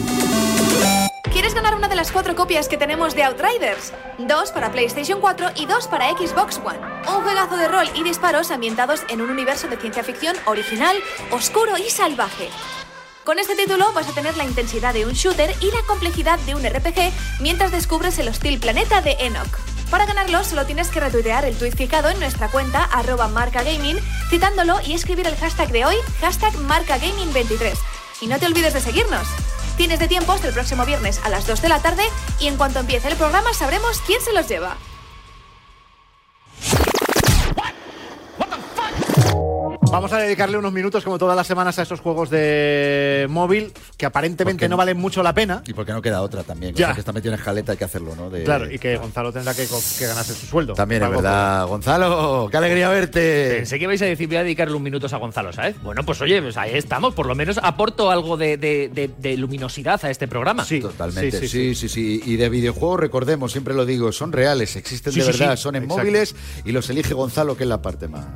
¿Quieres 1.49 1.63
ganar 1.63 1.79
una 1.79 1.89
de 1.89 1.97
las 1.97 2.13
cuatro 2.13 2.37
copias 2.37 2.69
que 2.69 2.77
tenemos 2.77 3.15
de 3.15 3.23
Outriders? 3.23 3.95
Dos 4.19 4.53
para 4.53 4.71
PlayStation 4.71 5.19
4 5.19 5.53
y 5.55 5.65
dos 5.65 5.89
para 5.89 6.11
Xbox 6.11 6.59
One. 6.63 6.79
Un 7.09 7.23
juegazo 7.23 7.57
de 7.57 7.69
rol 7.69 7.89
y 7.95 8.03
disparos 8.03 8.51
ambientados 8.51 9.01
en 9.09 9.23
un 9.23 9.31
universo 9.31 9.67
de 9.67 9.79
ciencia 9.79 10.05
ficción 10.05 10.37
original, 10.45 10.95
oscuro 11.31 11.79
y 11.79 11.89
salvaje. 11.89 12.51
Con 13.25 13.39
este 13.39 13.57
título 13.57 13.91
vas 13.95 14.07
a 14.11 14.13
tener 14.13 14.37
la 14.37 14.45
intensidad 14.45 14.93
de 14.93 15.07
un 15.07 15.15
shooter 15.15 15.55
y 15.63 15.71
la 15.71 15.81
complejidad 15.87 16.39
de 16.41 16.55
un 16.55 16.63
RPG 16.63 17.15
mientras 17.41 17.73
descubres 17.73 18.19
el 18.19 18.29
hostil 18.29 18.61
planeta 18.61 19.01
de 19.01 19.13
Enoch. 19.13 19.59
Para 19.91 20.05
ganarlo 20.05 20.45
solo 20.45 20.67
tienes 20.67 20.89
que 20.89 21.01
retuitear 21.01 21.47
el 21.47 21.57
tweet 21.57 21.73
fijado 21.73 22.11
en 22.11 22.21
nuestra 22.21 22.49
cuenta 22.49 22.85
arroba 22.85 23.27
marcagaming, 23.29 23.99
citándolo 24.29 24.83
y 24.87 24.93
escribir 24.93 25.27
el 25.27 25.37
hashtag 25.37 25.73
de 25.73 25.87
hoy, 25.87 25.97
hashtag 26.21 26.53
marcagaming23. 26.57 27.73
Y 28.21 28.27
no 28.27 28.39
te 28.39 28.45
olvides 28.45 28.75
de 28.75 28.83
seguirnos. 28.83 29.27
Tienes 29.79 30.01
de 30.01 30.09
tiempo 30.09 30.33
hasta 30.33 30.49
el 30.49 30.55
próximo 30.55 30.85
viernes 30.85 31.21
a 31.23 31.29
las 31.29 31.47
2 31.47 31.63
de 31.63 31.69
la 31.69 31.81
tarde 31.81 32.03
y 32.41 32.49
en 32.49 32.57
cuanto 32.57 32.81
empiece 32.81 33.07
el 33.07 33.17
programa 33.17 33.55
sabremos 33.55 34.03
quién 34.05 34.21
se 34.21 34.33
los 34.33 34.49
lleva. 34.49 34.77
Vamos 39.91 40.13
a 40.13 40.19
dedicarle 40.19 40.59
unos 40.59 40.73
minutos, 40.73 41.03
como 41.03 41.19
todas 41.19 41.35
las 41.35 41.47
semanas, 41.47 41.79
a 41.79 41.83
esos 41.83 42.01
juegos 42.01 42.29
de 42.31 43.27
móvil 43.31 43.73
que 43.97 44.05
aparentemente 44.07 44.59
Porque- 44.65 44.69
no 44.69 44.77
valen 44.77 44.99
mucho 44.99 45.23
la 45.23 45.33
pena. 45.35 45.63
Y 45.67 45.73
porque 45.73 45.93
no 45.93 46.03
queda 46.03 46.21
otra 46.21 46.43
también. 46.45 46.75
Ya. 46.75 46.93
Que 46.93 47.01
está 47.01 47.11
metido 47.13 47.33
en 47.33 47.41
escaleta 47.41 47.73
hay 47.73 47.79
que 47.79 47.85
hacerlo, 47.85 48.15
¿no? 48.15 48.29
De- 48.31 48.45
Claro, 48.45 48.71
y 48.71 48.79
que 48.79 48.97
Gonzalo 48.99 49.33
tendrá 49.33 49.55
que, 49.55 49.67
ganarse 49.67 50.35
su 50.35 50.47
sueldo. 50.47 50.75
También 50.75 51.03
es 51.03 51.11
verdad. 51.11 51.67
Gonzalo, 51.67 52.49
qué 52.51 52.57
alegría 52.59 52.91
verte. 52.91 53.55
Pensé 53.57 53.79
que 53.79 53.87
vais 53.87 54.01
a 54.03 54.05
decir, 54.05 54.29
voy 54.29 54.37
a 54.37 54.43
dedicarle 54.45 54.75
un 54.77 54.83
minuto 54.83 55.09
a 55.11 55.17
Gonzalo, 55.19 55.53
¿sabes? 55.55 55.83
Bueno, 55.83 56.05
pues 56.05 56.21
oye, 56.21 56.41
pues 56.43 56.57
ahí 56.59 56.73
estamos. 56.77 57.15
Por 57.15 57.27
lo 57.27 57.35
menos 57.35 57.59
aporto 57.63 58.11
algo 58.11 58.37
de, 58.37 58.57
de- 58.59 58.91
de- 58.93 59.11
de 59.19 59.37
luminosidad 59.39 60.05
a 60.05 60.11
este 60.11 60.29
programa. 60.29 60.65
Sí, 60.67 60.81
Totalmente, 60.81 61.41
sí, 61.41 61.49
sí 61.49 61.75
sí, 61.75 61.89
sí, 61.89 61.89
sí, 61.89 62.23
Y 62.31 62.37
de 62.37 62.49
videojuegos, 62.51 63.01
recordemos, 63.01 63.53
siempre 63.53 63.73
lo 63.75 63.87
digo, 63.87 64.13
son 64.13 64.33
reales, 64.33 64.77
existen 64.77 65.13
Sí, 65.15 65.21
de 65.21 65.33
sí, 65.33 65.39
verdad, 65.39 65.57
sí, 65.57 65.63
son 65.63 65.77
en 65.77 65.85
exacto. 65.85 66.03
móviles 66.03 66.37
y 66.65 66.73
los 66.73 66.89
elige 66.91 67.15
Gonzalo, 67.15 67.57
que 67.57 67.63
es 67.65 67.69
la 67.69 67.81
parte 67.83 68.07
más. 68.07 68.27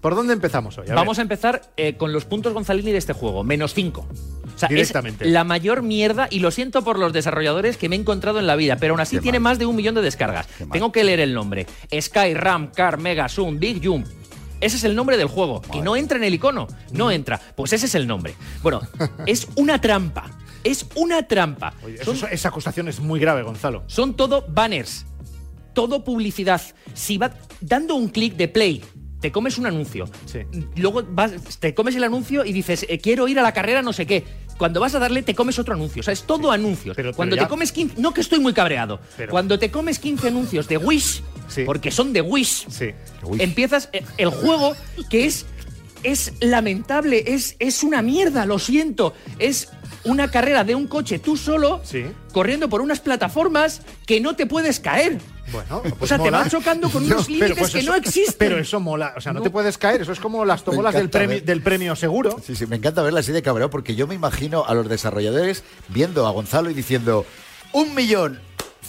¿Por 0.00 0.14
dónde 0.14 0.32
empezamos 0.32 0.78
hoy? 0.78 0.84
A 0.84 0.88
ver. 0.90 0.94
Vamos 0.96 1.18
a 1.18 1.22
empezar 1.22 1.72
eh, 1.76 1.96
con 1.96 2.12
los 2.12 2.24
puntos 2.24 2.52
Gonzalini 2.52 2.92
de 2.92 2.98
este 2.98 3.12
juego, 3.12 3.42
menos 3.44 3.74
5. 3.74 4.00
O 4.54 4.58
sea, 4.58 4.68
Directamente. 4.68 5.24
es 5.24 5.30
la 5.32 5.44
mayor 5.44 5.82
mierda, 5.82 6.28
y 6.30 6.38
lo 6.40 6.50
siento 6.50 6.82
por 6.82 6.98
los 6.98 7.12
desarrolladores 7.12 7.76
que 7.76 7.88
me 7.88 7.96
he 7.96 7.98
encontrado 7.98 8.38
en 8.38 8.46
la 8.46 8.56
vida, 8.56 8.76
pero 8.76 8.94
aún 8.94 9.00
así 9.00 9.16
Qué 9.16 9.22
tiene 9.22 9.38
mal. 9.40 9.52
más 9.54 9.58
de 9.58 9.66
un 9.66 9.76
millón 9.76 9.94
de 9.94 10.02
descargas. 10.02 10.46
Tengo 10.72 10.92
que 10.92 11.04
leer 11.04 11.20
el 11.20 11.34
nombre. 11.34 11.66
Sky, 12.00 12.34
Ram, 12.34 12.68
Car, 12.72 12.98
Mega, 12.98 13.28
Zoom, 13.28 13.58
Big 13.58 13.84
Jump. 13.84 14.06
Ese 14.60 14.76
es 14.76 14.84
el 14.84 14.96
nombre 14.96 15.16
del 15.16 15.28
juego. 15.28 15.62
Y 15.72 15.80
no 15.80 15.94
entra 15.94 16.18
en 16.18 16.24
el 16.24 16.34
icono. 16.34 16.66
No 16.92 17.12
entra. 17.12 17.40
Pues 17.56 17.72
ese 17.72 17.86
es 17.86 17.94
el 17.94 18.08
nombre. 18.08 18.34
Bueno, 18.62 18.80
es 19.26 19.46
una 19.54 19.80
trampa. 19.80 20.30
Es 20.64 20.86
una 20.96 21.26
trampa. 21.28 21.74
Oye, 21.84 21.98
eso- 22.00 22.26
esa 22.26 22.48
acusación 22.48 22.88
es 22.88 22.98
muy 22.98 23.20
grave, 23.20 23.42
Gonzalo. 23.42 23.84
Son 23.86 24.14
todo 24.16 24.44
banners, 24.48 25.06
todo 25.74 26.02
publicidad. 26.02 26.60
Si 26.94 27.16
va 27.18 27.30
dando 27.60 27.94
un 27.94 28.08
clic 28.08 28.34
de 28.34 28.48
play, 28.48 28.84
te 29.20 29.32
comes 29.32 29.58
un 29.58 29.66
anuncio. 29.66 30.08
Sí. 30.26 30.40
Luego 30.76 31.02
vas, 31.10 31.32
te 31.58 31.74
comes 31.74 31.94
el 31.96 32.04
anuncio 32.04 32.44
y 32.44 32.52
dices, 32.52 32.86
eh, 32.88 32.98
quiero 32.98 33.26
ir 33.28 33.38
a 33.38 33.42
la 33.42 33.52
carrera 33.52 33.82
no 33.82 33.92
sé 33.92 34.06
qué. 34.06 34.24
Cuando 34.58 34.80
vas 34.80 34.94
a 34.94 34.98
darle, 34.98 35.22
te 35.22 35.34
comes 35.36 35.58
otro 35.58 35.74
anuncio. 35.74 36.00
O 36.00 36.02
sea, 36.02 36.12
es 36.12 36.24
todo 36.24 36.50
anuncios. 36.50 36.96
Pero- 36.96 37.10
pero 37.10 37.16
Cuando 37.16 37.36
ya- 37.36 37.42
te 37.42 37.48
comes 37.48 37.70
15... 37.70 38.00
No 38.00 38.12
que 38.12 38.20
estoy 38.20 38.40
muy 38.40 38.52
cabreado. 38.52 38.98
Pero- 39.16 39.30
Cuando 39.30 39.58
te 39.58 39.70
comes 39.70 39.98
15 40.00 40.28
anuncios 40.28 40.66
de 40.68 40.76
Wish, 40.78 41.22
Sí. 41.48 41.62
porque 41.64 41.90
son 41.92 42.12
de 42.12 42.20
Wish, 42.22 42.66
Sí. 42.68 42.90
empiezas 43.38 43.88
eh, 43.92 44.04
el 44.16 44.30
juego 44.30 44.74
que 45.10 45.26
es 45.26 45.46
es 46.04 46.32
lamentable, 46.40 47.24
es, 47.26 47.56
es 47.58 47.82
una 47.82 48.02
mierda, 48.02 48.46
lo 48.46 48.60
siento. 48.60 49.14
Es 49.40 49.68
una 50.04 50.30
carrera 50.30 50.62
de 50.62 50.76
un 50.76 50.86
coche 50.86 51.18
tú 51.18 51.36
solo, 51.36 51.80
Sí. 51.82 52.04
corriendo 52.32 52.68
por 52.68 52.82
unas 52.82 53.00
plataformas 53.00 53.82
que 54.06 54.20
no 54.20 54.36
te 54.36 54.46
puedes 54.46 54.78
caer. 54.78 55.18
Bueno, 55.52 55.76
o 55.90 55.94
pues 55.96 56.08
sea, 56.08 56.18
te 56.18 56.30
vas 56.30 56.50
chocando 56.50 56.88
con 56.90 57.02
No, 57.08 57.16
unos 57.16 57.28
límites 57.28 57.58
pues 57.58 57.72
que 57.72 57.78
eso- 57.80 57.90
no 57.90 57.96
existen. 57.96 58.34
Pero 58.38 58.58
eso 58.58 58.80
mola. 58.80 59.14
O 59.16 59.20
sea, 59.20 59.32
no, 59.32 59.38
No. 59.40 59.44
te 59.44 59.50
puedes 59.50 59.78
caer. 59.78 60.02
Eso 60.02 60.12
es 60.12 60.20
como 60.20 60.44
las 60.44 60.62
tobolas 60.64 60.94
del, 60.94 61.08
ver. 61.08 61.42
del 61.44 61.62
premio 61.62 61.96
seguro. 61.96 62.40
Sí, 62.44 62.54
sí, 62.56 62.66
me 62.66 62.76
encanta 62.76 63.02
verla 63.02 63.20
así 63.20 63.32
de 63.32 63.42
cabreo 63.42 63.70
porque 63.70 63.94
yo 63.94 64.06
me 64.06 64.14
imagino 64.14 64.64
a 64.66 64.74
los 64.74 64.88
desarrolladores 64.88 65.64
viendo 65.88 66.26
a 66.26 66.30
Gonzalo 66.30 66.70
y 66.70 66.74
diciendo 66.74 67.24
un 67.72 67.94
millón 67.94 68.40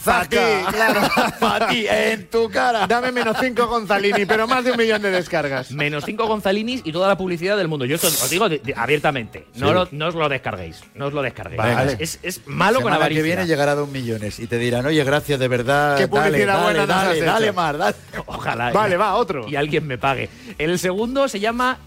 Pa' 0.04 0.26
ti, 0.26 0.38
claro. 0.72 1.02
Para 1.40 1.68
ti, 1.68 1.86
en 1.90 2.28
tu 2.30 2.50
cara. 2.50 2.88
Dame 2.88 3.12
menos 3.12 3.36
5 3.40 3.68
Gonzalini, 3.68 4.26
pero 4.26 4.48
más 4.48 4.64
de 4.64 4.72
un 4.72 4.78
millón 4.78 5.02
de 5.02 5.12
descargas. 5.12 5.72
Menos 5.72 6.06
5 6.06 6.26
Gonzalinis 6.26 6.82
y 6.86 6.92
toda 6.92 7.08
la 7.08 7.18
publicidad 7.18 7.58
del 7.58 7.68
mundo. 7.68 7.86
Yo 7.86 7.96
esto 7.96 8.08
os 8.08 8.30
digo 8.30 8.48
de- 8.48 8.60
de- 8.60 8.74
abiertamente. 8.76 9.46
No, 9.56 9.68
Sí. 9.68 9.74
lo- 9.74 9.88
no 9.92 10.08
os 10.08 10.16
lo 10.16 10.30
descarguéis. 10.30 10.82
No 10.96 11.08
os 11.08 11.14
lo 11.14 11.22
descarguéis. 11.22 11.58
Vale. 11.62 11.98
Es, 12.00 12.20
es 12.24 12.42
malo 12.48 12.76
con 12.76 12.84
Semana 12.84 12.96
avaricia. 12.98 13.22
que 13.24 13.28
viene 13.28 13.46
llegará 13.46 13.74
a 13.74 13.76
dos 13.76 13.90
millones 13.90 14.40
y 14.40 14.48
te 14.48 14.58
dirán, 14.58 14.86
oye, 14.86 15.04
gracias, 15.04 15.40
de 15.40 15.48
verdad. 15.48 15.98
Qué 15.98 16.08
dale, 16.08 16.28
publicidad 16.30 16.54
dale, 16.54 16.64
buena 16.64 16.86
dale, 16.86 17.18
hecho. 17.18 17.26
dale 17.26 17.52
más, 17.52 17.78
dale. 17.78 17.96
Ojalá. 18.26 18.72
Vale, 18.72 18.98
va, 18.98 19.16
otro. 19.16 19.48
Y 19.50 19.56
alguien 19.56 19.86
me 19.86 19.98
pague. 19.98 20.30
El 20.58 20.80
segundo 20.80 21.28
se 21.28 21.40
llama 21.40 21.78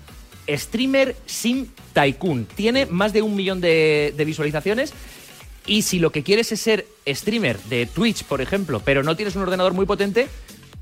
Streamer 0.48 1.16
Sim 1.26 1.68
Tycoon. 1.92 2.46
Tiene 2.46 2.86
más 2.86 3.12
de 3.12 3.22
un 3.22 3.34
millón 3.34 3.60
de, 3.60 4.12
de 4.16 4.24
visualizaciones. 4.24 4.92
Y 5.66 5.82
si 5.82 5.98
lo 5.98 6.10
que 6.10 6.22
quieres 6.22 6.52
es 6.52 6.60
ser 6.60 6.86
streamer 7.06 7.58
de 7.64 7.86
Twitch, 7.86 8.24
por 8.24 8.40
ejemplo, 8.40 8.80
pero 8.84 9.02
no 9.02 9.16
tienes 9.16 9.36
un 9.36 9.42
ordenador 9.42 9.74
muy 9.74 9.86
potente, 9.86 10.28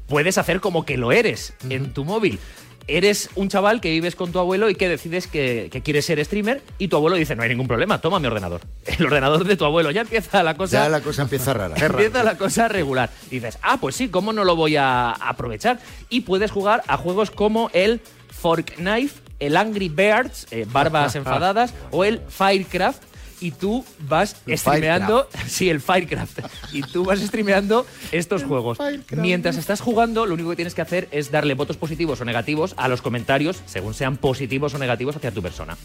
puedes 0.06 0.38
hacer 0.38 0.60
como 0.60 0.84
que 0.84 0.96
lo 0.96 1.12
eres 1.12 1.54
en 1.68 1.92
tu 1.92 2.04
móvil. 2.04 2.38
Eres 2.86 3.30
un 3.36 3.48
chaval 3.48 3.80
que 3.80 3.90
vives 3.90 4.16
con 4.16 4.32
tu 4.32 4.40
abuelo 4.40 4.68
y 4.68 4.74
que 4.74 4.88
decides 4.88 5.28
que, 5.28 5.68
que 5.70 5.80
quieres 5.80 6.06
ser 6.06 6.24
streamer 6.24 6.60
y 6.78 6.88
tu 6.88 6.96
abuelo 6.96 7.16
dice, 7.16 7.36
no 7.36 7.42
hay 7.42 7.50
ningún 7.50 7.68
problema, 7.68 8.00
toma 8.00 8.18
mi 8.18 8.26
ordenador. 8.26 8.62
El 8.86 9.06
ordenador 9.06 9.44
de 9.44 9.56
tu 9.56 9.64
abuelo. 9.64 9.90
Ya 9.92 10.00
empieza 10.00 10.42
la 10.42 10.56
cosa... 10.56 10.84
Ya 10.84 10.88
la 10.88 11.00
cosa 11.00 11.22
empieza 11.22 11.52
rara. 11.52 11.76
Empieza 11.86 12.24
la 12.24 12.36
cosa 12.36 12.66
regular. 12.68 13.10
Y 13.30 13.36
dices, 13.36 13.58
ah, 13.62 13.78
pues 13.80 13.94
sí, 13.94 14.08
¿cómo 14.08 14.32
no 14.32 14.44
lo 14.44 14.56
voy 14.56 14.76
a 14.76 15.12
aprovechar? 15.12 15.78
Y 16.08 16.22
puedes 16.22 16.50
jugar 16.50 16.82
a 16.88 16.96
juegos 16.96 17.30
como 17.30 17.70
el 17.74 18.00
Fork 18.30 18.74
Knife, 18.76 19.20
el 19.38 19.56
Angry 19.56 19.88
Birds, 19.88 20.48
eh, 20.50 20.66
Barbas 20.68 21.14
Enfadadas, 21.14 21.74
o 21.92 22.04
el 22.04 22.20
Firecraft. 22.28 23.02
Y 23.40 23.52
tú 23.52 23.84
vas 24.00 24.36
El 24.46 24.58
streameando. 24.58 25.28
Sí, 25.46 25.70
el 25.70 25.80
Firecraft. 25.80 26.40
Y 26.72 26.82
tú 26.82 27.04
vas 27.04 27.20
streameando 27.20 27.86
estos 28.12 28.44
juegos. 28.44 28.78
Mientras 29.12 29.56
estás 29.56 29.80
jugando, 29.80 30.26
lo 30.26 30.34
único 30.34 30.50
que 30.50 30.56
tienes 30.56 30.74
que 30.74 30.82
hacer 30.82 31.08
es 31.10 31.30
darle 31.30 31.54
votos 31.54 31.76
positivos 31.76 32.20
o 32.20 32.24
negativos 32.24 32.74
a 32.76 32.88
los 32.88 33.02
comentarios, 33.02 33.62
según 33.66 33.94
sean 33.94 34.16
positivos 34.16 34.74
o 34.74 34.78
negativos 34.78 35.16
hacia 35.16 35.32
tu 35.32 35.42
persona. 35.42 35.76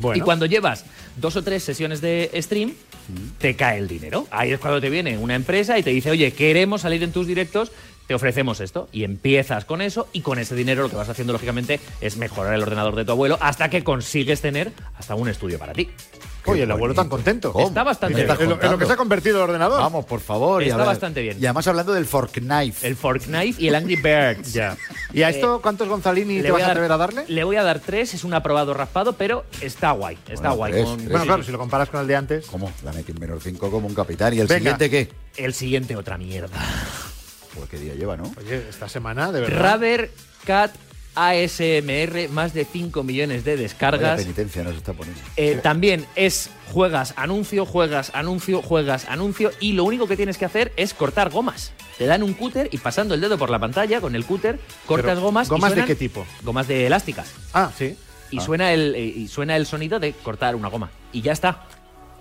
Bueno. 0.00 0.18
Y 0.18 0.24
cuando 0.24 0.46
llevas 0.46 0.84
dos 1.16 1.36
o 1.36 1.42
tres 1.42 1.62
sesiones 1.62 2.00
de 2.00 2.30
stream, 2.36 2.74
te 3.38 3.56
cae 3.56 3.78
el 3.78 3.88
dinero. 3.88 4.26
Ahí 4.30 4.52
es 4.52 4.60
cuando 4.60 4.80
te 4.80 4.90
viene 4.90 5.16
una 5.18 5.34
empresa 5.34 5.78
y 5.78 5.82
te 5.82 5.90
dice, 5.90 6.10
oye, 6.10 6.32
queremos 6.32 6.82
salir 6.82 7.02
en 7.02 7.12
tus 7.12 7.26
directos, 7.26 7.72
te 8.06 8.14
ofrecemos 8.14 8.60
esto. 8.60 8.88
Y 8.92 9.04
empiezas 9.04 9.64
con 9.64 9.80
eso 9.80 10.08
y 10.12 10.20
con 10.20 10.38
ese 10.38 10.54
dinero 10.54 10.82
lo 10.82 10.90
que 10.90 10.96
vas 10.96 11.08
haciendo, 11.08 11.32
lógicamente, 11.32 11.80
es 12.00 12.16
mejorar 12.16 12.54
el 12.54 12.62
ordenador 12.62 12.96
de 12.96 13.04
tu 13.04 13.12
abuelo 13.12 13.38
hasta 13.40 13.70
que 13.70 13.82
consigues 13.82 14.40
tener 14.40 14.72
hasta 14.96 15.14
un 15.14 15.28
estudio 15.28 15.58
para 15.58 15.72
ti. 15.72 15.88
Oye, 16.52 16.62
el 16.64 16.70
abuelo 16.70 16.94
tan 16.94 17.08
contento. 17.08 17.52
Está 17.58 17.82
bastante 17.84 18.14
¿Me 18.16 18.24
bien. 18.24 18.36
En 18.40 18.48
lo- 18.50 18.62
en 18.62 18.70
lo 18.72 18.78
que 18.78 18.86
se 18.86 18.92
ha 18.92 18.96
convertido 18.96 19.36
el 19.36 19.42
ordenador. 19.44 19.80
Vamos, 19.80 20.04
por 20.04 20.20
favor. 20.20 20.62
Está 20.62 20.76
bastante 20.84 21.22
bien. 21.22 21.36
Y 21.40 21.46
además 21.46 21.66
hablando 21.68 21.92
del 21.92 22.06
Fork 22.06 22.32
Knife. 22.40 22.86
El 22.86 22.96
Fork 22.96 23.22
Knife 23.24 23.60
y 23.62 23.68
el 23.68 23.74
Angry 23.74 23.96
Birds. 23.96 24.52
ya. 24.52 24.76
¿Y 25.12 25.22
a 25.22 25.30
esto 25.30 25.60
cuántos 25.62 25.88
Gonzalini 25.88 26.42
te 26.42 26.50
vas 26.50 26.62
a 26.62 26.68
atrever 26.70 26.92
a 26.92 26.96
darle? 26.96 27.24
Le 27.28 27.44
voy 27.44 27.56
a 27.56 27.62
dar 27.62 27.80
tres, 27.80 28.14
es 28.14 28.24
un 28.24 28.34
aprobado 28.34 28.74
raspado, 28.74 29.14
pero 29.14 29.44
está 29.60 29.90
guay. 29.92 30.18
Está 30.28 30.50
Bueno, 30.50 30.56
guay. 30.56 30.72
tres, 30.72 30.84
con- 30.84 30.96
tres. 30.98 31.08
Bueno, 31.10 31.24
claro, 31.26 31.42
si 31.42 31.52
lo 31.52 31.58
comparas 31.58 31.88
con 31.88 32.00
el 32.00 32.06
de 32.06 32.16
antes. 32.16 32.46
¿Cómo? 32.46 32.72
Dame 32.82 33.02
que 33.04 33.12
menos 33.14 33.42
5 33.42 33.70
como 33.70 33.86
un 33.86 33.94
capitán. 33.94 34.34
¿Y 34.34 34.40
el 34.40 34.46
Venga. 34.46 34.58
siguiente 34.58 34.90
qué? 34.90 35.08
El 35.42 35.54
siguiente, 35.54 35.96
otra 35.96 36.18
mierda. 36.18 36.56
Pues 37.54 37.68
qué 37.70 37.78
día 37.78 37.94
lleva, 37.94 38.16
¿no? 38.16 38.30
Oye, 38.38 38.62
esta 38.68 38.88
semana, 38.88 39.32
de 39.32 39.40
verdad. 39.40 39.60
Raver 39.60 40.10
Cat 40.44 40.72
ASMR, 41.18 42.28
más 42.30 42.54
de 42.54 42.64
5 42.64 43.02
millones 43.02 43.44
de 43.44 43.52
Vaya 43.52 43.62
descargas. 43.62 44.20
penitencia 44.20 44.62
nos 44.62 44.76
está 44.76 44.92
poniendo. 44.92 45.20
Eh, 45.36 45.58
también 45.62 46.06
es 46.14 46.50
juegas 46.72 47.14
anuncio, 47.16 47.66
juegas 47.66 48.10
anuncio, 48.14 48.62
juegas 48.62 49.06
anuncio 49.08 49.50
y 49.60 49.72
lo 49.72 49.84
único 49.84 50.06
que 50.06 50.16
tienes 50.16 50.38
que 50.38 50.44
hacer 50.44 50.72
es 50.76 50.94
cortar 50.94 51.30
gomas. 51.30 51.72
Te 51.98 52.06
dan 52.06 52.22
un 52.22 52.34
cúter 52.34 52.68
y 52.70 52.78
pasando 52.78 53.14
el 53.14 53.20
dedo 53.20 53.36
por 53.38 53.50
la 53.50 53.58
pantalla 53.58 54.00
con 54.00 54.14
el 54.14 54.24
cúter 54.24 54.60
cortas 54.86 55.12
Pero, 55.14 55.20
gomas. 55.22 55.48
y 55.48 55.50
¿gomas 55.50 55.74
de 55.74 55.84
qué 55.84 55.94
tipo? 55.96 56.24
Gomas 56.42 56.68
de 56.68 56.86
elásticas. 56.86 57.32
Ah, 57.52 57.70
sí. 57.76 57.96
Y 58.30 58.38
Ah. 58.38 58.42
suena 58.42 58.72
el 58.72 58.94
eh, 58.94 59.04
y 59.04 59.26
suena 59.28 59.56
el 59.56 59.66
sonido 59.66 59.98
de 59.98 60.12
cortar 60.12 60.54
una 60.54 60.68
goma 60.68 60.90
y 61.12 61.22
ya 61.22 61.32
está. 61.32 61.64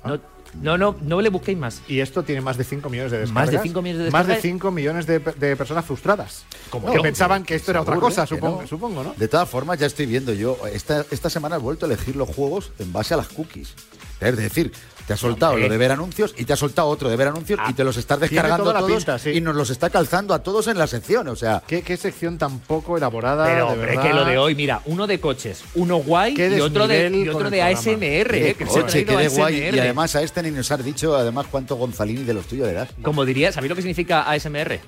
Ah. 0.04 0.10
No, 0.10 0.20
no, 0.62 0.78
no, 0.78 0.96
no 1.02 1.22
le 1.22 1.30
busquéis 1.30 1.58
más. 1.58 1.82
Y 1.88 2.00
esto 2.00 2.24
tiene 2.24 2.42
más 2.42 2.58
de 2.58 2.64
5 2.64 2.90
millones 2.90 3.12
de 3.12 3.18
Más 3.20 3.48
descargas. 3.48 3.52
de 3.64 3.70
5 3.70 3.82
millones 3.82 4.06
de 4.06 4.12
Más 4.12 4.28
de 4.28 4.34
descargas. 4.34 4.52
5 4.60 4.72
millones 4.72 5.06
de, 5.08 5.20
de 5.20 5.56
personas 5.56 5.86
frustradas. 5.86 6.46
Como 6.70 6.92
que 6.92 7.00
pensaban 7.00 7.44
que 7.44 7.56
esto 7.56 7.72
era 7.72 7.82
otra 7.82 7.96
cosa, 7.98 8.24
¿eh? 8.24 8.28
Supongo, 8.28 8.62
no. 8.62 8.68
supongo, 8.68 9.04
¿no? 9.04 9.14
De 9.18 9.28
todas 9.28 9.50
formas, 9.50 9.80
ya 9.80 9.86
estoy 9.88 10.06
viendo 10.06 10.34
yo. 10.34 10.58
Esta, 10.72 11.06
esta 11.12 11.30
semana 11.30 11.56
he 11.56 11.60
vuelto 11.60 11.86
a 11.86 11.90
elegir 11.90 12.16
los 12.16 12.30
juegos 12.30 12.72
en 12.80 12.92
base 12.94 13.14
a 13.14 13.18
las 13.18 13.28
cookies. 13.28 13.74
Es 14.20 14.36
decir, 14.36 14.72
te 15.08 15.14
ha 15.14 15.18
soltado 15.18 15.54
Hombre. 15.54 15.68
lo 15.68 15.72
de 15.72 15.78
ver 15.78 15.92
anuncios 15.94 16.36
y 16.38 16.44
te 16.44 16.52
ha 16.52 16.58
soltado 16.58 16.90
otro 16.90 17.10
de 17.10 17.16
ver 17.16 17.30
anuncios 17.30 17.58
Ah, 17.64 17.68
y 17.70 17.74
te 17.74 17.84
los 17.86 17.96
estás 17.96 18.20
descargando 18.20 18.66
toda 18.66 18.74
la 18.74 18.80
todos 18.82 18.98
pinta, 18.98 19.18
sí. 19.18 19.30
y 19.32 19.40
nos 19.42 19.56
los 19.56 19.70
está 19.70 19.90
calzando 19.90 20.34
a 20.34 20.44
todos 20.44 20.68
en 20.68 20.78
la 20.78 20.86
sección. 20.86 21.30
O 21.30 21.36
sea, 21.38 21.64
¿Qué, 21.66 21.82
qué 21.82 21.96
sección 21.96 22.38
tan 22.38 22.60
poco 22.60 22.98
elaborada. 22.98 23.46
Pero 23.46 23.68
de 23.68 23.72
hombre, 23.72 23.88
verdad. 23.88 24.04
que 24.04 24.14
lo 24.14 24.26
de 24.26 24.38
hoy, 24.38 24.54
mira, 24.56 24.82
uno 24.86 25.08
de 25.08 25.20
coches, 25.22 25.64
uno 25.76 25.98
guay 25.98 26.36
y 26.38 26.60
otro 26.60 26.88
de, 26.88 27.10
y 27.10 27.30
otro. 27.30 27.48
ASMR, 27.48 28.36
eh, 28.36 28.56
que 28.58 28.66
coche, 28.66 29.06
qué 29.06 29.16
de 29.16 29.28
guay. 29.30 29.70
Y 29.74 29.80
además 29.80 30.16
a 30.18 30.22
este 30.22 30.44
ni 30.44 30.52
nos 30.52 30.70
has 30.72 30.84
dicho 30.84 31.16
además 31.16 31.48
cuánto 31.50 31.76
Gonzalini 31.78 32.24
de 32.24 32.34
los 32.34 32.46
tuyos 32.46 32.68
le 32.68 32.74
das. 32.74 32.90
Como 33.02 33.24
diría, 33.24 33.52
¿sabéis 33.54 33.70
lo 33.70 33.76
que 33.78 33.82
significa 33.82 34.30
ASMR? 34.30 34.80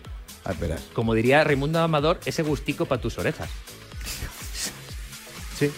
Ah, 0.43 0.51
espera. 0.51 0.77
Como 0.93 1.13
diría 1.13 1.43
Raimundo 1.45 1.79
Amador, 1.79 2.19
ese 2.25 2.43
gustico 2.43 2.85
para 2.85 3.01
tus 3.01 3.17
orejas. 3.17 3.49
Sí. 5.57 5.71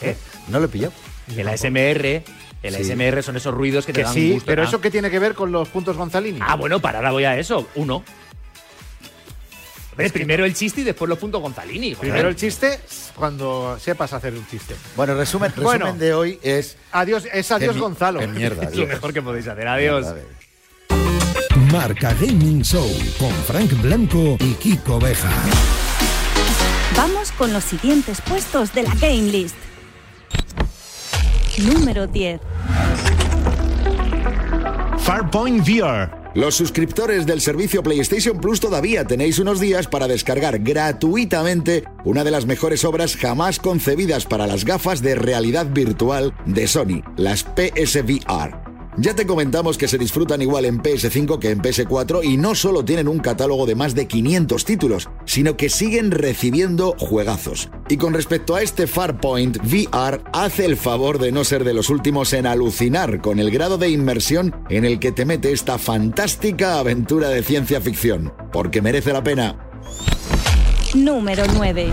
¿Eh? 0.00 0.16
No 0.48 0.58
lo 0.58 0.66
he 0.66 0.68
pillado. 0.68 0.92
El 1.36 1.48
ASMR, 1.48 2.22
el 2.68 2.74
Sí. 2.76 2.90
ASMR 2.92 3.22
son 3.22 3.36
esos 3.36 3.52
ruidos 3.54 3.84
que 3.86 3.92
te 3.92 4.00
Que 4.00 4.04
dan 4.04 4.14
sí, 4.14 4.32
gusto. 4.32 4.46
pero. 4.46 4.62
¿eso 4.64 4.80
qué 4.80 4.90
tiene 4.90 5.10
que 5.10 5.18
ver 5.18 5.34
con 5.34 5.52
los 5.52 5.68
puntos 5.68 5.96
Gonzalini? 5.96 6.38
Ah, 6.42 6.56
bueno, 6.56 6.80
para 6.80 6.98
ahora 6.98 7.10
voy 7.12 7.24
a 7.24 7.38
eso. 7.38 7.68
Uno. 7.74 8.02
¿Ves? 9.96 10.10
Primero 10.10 10.44
el 10.44 10.54
chiste 10.54 10.80
y 10.80 10.84
después 10.84 11.08
los 11.08 11.18
puntos 11.18 11.40
Gonzalini. 11.40 11.94
joder. 11.94 12.00
Primero 12.10 12.28
el 12.28 12.34
chiste 12.36 12.80
cuando 13.14 13.78
sepas 13.78 14.12
hacer 14.12 14.32
un 14.34 14.44
chiste. 14.48 14.74
Bueno, 14.96 15.14
resumen, 15.14 15.50
resumen 15.50 15.64
Bueno. 15.80 15.94
de 15.94 16.12
hoy 16.14 16.38
es. 16.42 16.76
Adiós, 16.90 17.24
es 17.32 17.50
adiós 17.52 17.76
Gonzalo. 17.78 18.18
qué 18.18 18.26
mierda, 18.26 18.64
Es 18.70 18.74
lo 18.76 18.86
mejor 18.88 19.12
que 19.12 19.22
podéis 19.22 19.46
hacer. 19.46 19.68
Adiós. 19.68 20.06
Mierda 20.06 20.22
Marca 21.72 22.12
Gaming 22.20 22.62
Show 22.62 22.88
con 23.18 23.30
Frank 23.46 23.70
Blanco 23.82 24.36
y 24.40 24.54
Kiko 24.54 24.98
Beja. 25.00 25.30
Vamos 26.96 27.32
con 27.32 27.52
los 27.52 27.64
siguientes 27.64 28.20
puestos 28.20 28.72
de 28.74 28.82
la 28.84 28.94
Game 28.94 29.22
List. 29.30 29.56
Número 31.58 32.06
10. 32.06 32.40
Farpoint 34.98 35.60
VR. 35.60 36.10
Los 36.34 36.56
suscriptores 36.56 37.26
del 37.26 37.40
servicio 37.40 37.82
PlayStation 37.82 38.40
Plus 38.40 38.58
todavía 38.58 39.04
tenéis 39.04 39.38
unos 39.38 39.60
días 39.60 39.86
para 39.86 40.08
descargar 40.08 40.58
gratuitamente 40.58 41.84
una 42.04 42.24
de 42.24 42.32
las 42.32 42.44
mejores 42.46 42.84
obras 42.84 43.16
jamás 43.16 43.60
concebidas 43.60 44.26
para 44.26 44.48
las 44.48 44.64
gafas 44.64 45.00
de 45.00 45.14
realidad 45.14 45.66
virtual 45.72 46.34
de 46.44 46.66
Sony, 46.66 47.02
las 47.16 47.44
PSVR. 47.44 48.73
Ya 48.96 49.12
te 49.16 49.26
comentamos 49.26 49.76
que 49.76 49.88
se 49.88 49.98
disfrutan 49.98 50.40
igual 50.40 50.64
en 50.66 50.80
PS5 50.80 51.40
que 51.40 51.50
en 51.50 51.60
PS4 51.60 52.22
y 52.22 52.36
no 52.36 52.54
solo 52.54 52.84
tienen 52.84 53.08
un 53.08 53.18
catálogo 53.18 53.66
de 53.66 53.74
más 53.74 53.96
de 53.96 54.06
500 54.06 54.64
títulos, 54.64 55.08
sino 55.24 55.56
que 55.56 55.68
siguen 55.68 56.12
recibiendo 56.12 56.94
juegazos. 56.96 57.70
Y 57.88 57.96
con 57.96 58.14
respecto 58.14 58.54
a 58.54 58.62
este 58.62 58.86
Farpoint 58.86 59.56
VR, 59.64 60.22
hace 60.32 60.64
el 60.64 60.76
favor 60.76 61.18
de 61.18 61.32
no 61.32 61.42
ser 61.42 61.64
de 61.64 61.74
los 61.74 61.90
últimos 61.90 62.32
en 62.34 62.46
alucinar 62.46 63.20
con 63.20 63.40
el 63.40 63.50
grado 63.50 63.78
de 63.78 63.90
inmersión 63.90 64.54
en 64.70 64.84
el 64.84 65.00
que 65.00 65.10
te 65.10 65.24
mete 65.24 65.50
esta 65.50 65.76
fantástica 65.78 66.78
aventura 66.78 67.30
de 67.30 67.42
ciencia 67.42 67.80
ficción, 67.80 68.32
porque 68.52 68.80
merece 68.80 69.12
la 69.12 69.24
pena. 69.24 69.56
Número 70.94 71.42
9. 71.56 71.92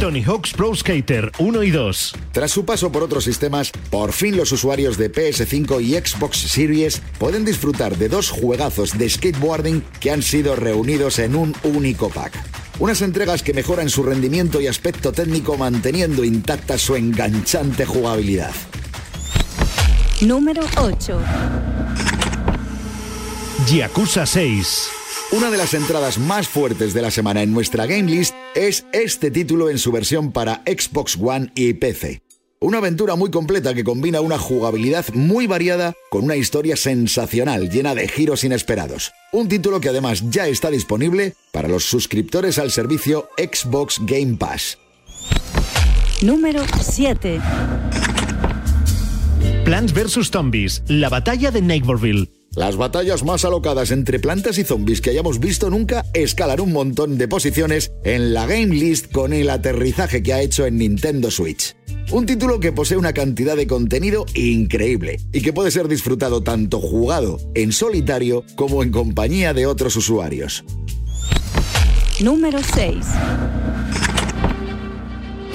Tony 0.00 0.22
Hawk's 0.22 0.52
Pro 0.52 0.72
Skater 0.76 1.32
1 1.38 1.62
y 1.64 1.70
2. 1.72 2.14
Tras 2.30 2.52
su 2.52 2.64
paso 2.64 2.92
por 2.92 3.02
otros 3.02 3.24
sistemas, 3.24 3.72
por 3.90 4.12
fin 4.12 4.36
los 4.36 4.52
usuarios 4.52 4.96
de 4.96 5.10
PS5 5.10 5.82
y 5.82 5.94
Xbox 5.94 6.38
Series 6.38 7.02
pueden 7.18 7.44
disfrutar 7.44 7.96
de 7.98 8.08
dos 8.08 8.30
juegazos 8.30 8.96
de 8.96 9.10
skateboarding 9.10 9.82
que 9.98 10.12
han 10.12 10.22
sido 10.22 10.54
reunidos 10.54 11.18
en 11.18 11.34
un 11.34 11.52
único 11.64 12.10
pack. 12.10 12.32
Unas 12.78 13.02
entregas 13.02 13.42
que 13.42 13.52
mejoran 13.52 13.90
su 13.90 14.04
rendimiento 14.04 14.60
y 14.60 14.68
aspecto 14.68 15.10
técnico 15.10 15.56
manteniendo 15.56 16.22
intacta 16.22 16.78
su 16.78 16.94
enganchante 16.94 17.84
jugabilidad. 17.84 18.54
Número 20.20 20.62
8. 20.76 21.20
Yakuza 23.68 24.26
6. 24.26 24.97
Una 25.30 25.50
de 25.50 25.58
las 25.58 25.74
entradas 25.74 26.16
más 26.16 26.48
fuertes 26.48 26.94
de 26.94 27.02
la 27.02 27.10
semana 27.10 27.42
en 27.42 27.52
nuestra 27.52 27.84
Game 27.84 28.10
List 28.10 28.34
es 28.54 28.86
este 28.92 29.30
título 29.30 29.68
en 29.68 29.76
su 29.76 29.92
versión 29.92 30.32
para 30.32 30.62
Xbox 30.66 31.18
One 31.20 31.52
y 31.54 31.74
PC. 31.74 32.22
Una 32.60 32.78
aventura 32.78 33.14
muy 33.14 33.30
completa 33.30 33.74
que 33.74 33.84
combina 33.84 34.22
una 34.22 34.38
jugabilidad 34.38 35.04
muy 35.12 35.46
variada 35.46 35.92
con 36.10 36.24
una 36.24 36.36
historia 36.36 36.76
sensacional 36.76 37.68
llena 37.68 37.94
de 37.94 38.08
giros 38.08 38.42
inesperados. 38.42 39.12
Un 39.30 39.48
título 39.48 39.80
que 39.80 39.90
además 39.90 40.30
ya 40.30 40.48
está 40.48 40.70
disponible 40.70 41.34
para 41.52 41.68
los 41.68 41.84
suscriptores 41.84 42.58
al 42.58 42.70
servicio 42.70 43.28
Xbox 43.36 43.98
Game 44.00 44.38
Pass. 44.38 44.78
Número 46.22 46.62
7. 46.80 47.38
Plants 49.66 49.92
vs. 49.92 50.30
Zombies. 50.30 50.82
La 50.88 51.10
batalla 51.10 51.50
de 51.50 51.60
Neighborville. 51.60 52.37
Las 52.54 52.76
batallas 52.76 53.24
más 53.24 53.44
alocadas 53.44 53.90
entre 53.90 54.18
plantas 54.18 54.58
y 54.58 54.64
zombies 54.64 55.00
que 55.00 55.10
hayamos 55.10 55.38
visto 55.38 55.70
nunca 55.70 56.04
escalan 56.14 56.60
un 56.60 56.72
montón 56.72 57.18
de 57.18 57.28
posiciones 57.28 57.92
en 58.04 58.32
la 58.34 58.46
Game 58.46 58.74
List 58.74 59.12
con 59.12 59.32
el 59.32 59.50
aterrizaje 59.50 60.22
que 60.22 60.32
ha 60.32 60.40
hecho 60.40 60.66
en 60.66 60.78
Nintendo 60.78 61.30
Switch. 61.30 61.76
Un 62.10 62.24
título 62.24 62.58
que 62.58 62.72
posee 62.72 62.96
una 62.96 63.12
cantidad 63.12 63.54
de 63.54 63.66
contenido 63.66 64.24
increíble 64.34 65.20
y 65.30 65.42
que 65.42 65.52
puede 65.52 65.70
ser 65.70 65.88
disfrutado 65.88 66.42
tanto 66.42 66.80
jugado 66.80 67.38
en 67.54 67.70
solitario 67.70 68.44
como 68.56 68.82
en 68.82 68.90
compañía 68.90 69.52
de 69.52 69.66
otros 69.66 69.94
usuarios. 69.96 70.64
Número 72.20 72.58
6. 72.74 72.96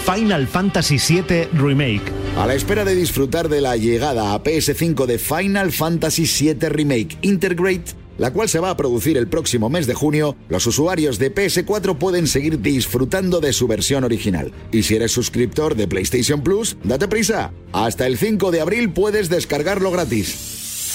Final 0.06 0.48
Fantasy 0.48 0.98
VII 0.98 1.48
Remake. 1.54 2.23
A 2.36 2.48
la 2.48 2.56
espera 2.56 2.84
de 2.84 2.96
disfrutar 2.96 3.48
de 3.48 3.62
la 3.62 3.78
llegada 3.78 4.34
a 4.34 4.44
PS5 4.44 5.06
de 5.06 5.20
Final 5.20 5.72
Fantasy 5.72 6.26
VII 6.26 6.68
Remake 6.68 7.20
Integrate, 7.22 7.94
la 8.18 8.34
cual 8.34 8.50
se 8.50 8.60
va 8.60 8.72
a 8.72 8.76
producir 8.76 9.18
el 9.18 9.28
próximo 9.28 9.70
mes 9.70 9.86
de 9.86 9.94
junio, 9.94 10.36
los 10.50 10.66
usuarios 10.66 11.20
de 11.20 11.34
PS4 11.34 11.96
pueden 12.00 12.26
seguir 12.26 12.60
disfrutando 12.60 13.40
de 13.40 13.54
su 13.54 13.68
versión 13.68 14.04
original. 14.04 14.52
Y 14.72 14.82
si 14.82 14.96
eres 14.96 15.12
suscriptor 15.12 15.76
de 15.76 15.88
PlayStation 15.88 16.42
Plus, 16.42 16.76
date 16.84 17.08
prisa. 17.08 17.54
Hasta 17.72 18.08
el 18.08 18.18
5 18.18 18.50
de 18.50 18.62
abril 18.62 18.92
puedes 18.92 19.30
descargarlo 19.30 19.92
gratis. 19.92 20.94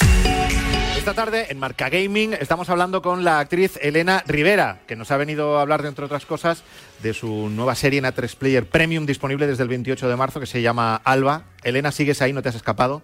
Esta 0.99 1.13
tarde 1.13 1.47
en 1.49 1.57
Marca 1.59 1.89
Gaming 1.89 2.33
estamos 2.33 2.69
hablando 2.69 3.01
con 3.01 3.23
la 3.23 3.39
actriz 3.39 3.79
Elena 3.81 4.21
Rivera, 4.27 4.81
que 4.85 4.97
nos 4.97 5.09
ha 5.11 5.17
venido 5.17 5.57
a 5.57 5.61
hablar, 5.61 5.81
de, 5.81 5.87
entre 5.87 6.03
otras 6.03 6.25
cosas, 6.25 6.61
de 7.01 7.13
su 7.13 7.49
nueva 7.49 7.73
serie 7.73 7.99
en 7.99 8.05
A3 8.05 8.35
Player 8.35 8.65
Premium 8.67 9.05
disponible 9.05 9.47
desde 9.47 9.63
el 9.63 9.69
28 9.69 10.09
de 10.09 10.15
marzo, 10.17 10.41
que 10.41 10.45
se 10.45 10.61
llama 10.61 10.97
Alba. 10.97 11.43
Elena, 11.63 11.93
¿sigues 11.93 12.21
ahí? 12.21 12.33
¿No 12.33 12.41
te 12.41 12.49
has 12.49 12.55
escapado? 12.55 13.01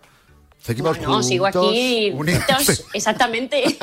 Seguimos 0.61 0.99
No, 0.99 1.23
sigo 1.23 1.45
aquí. 1.47 2.11
unidos. 2.13 2.43
juntos, 2.45 2.85
exactamente. 2.93 3.63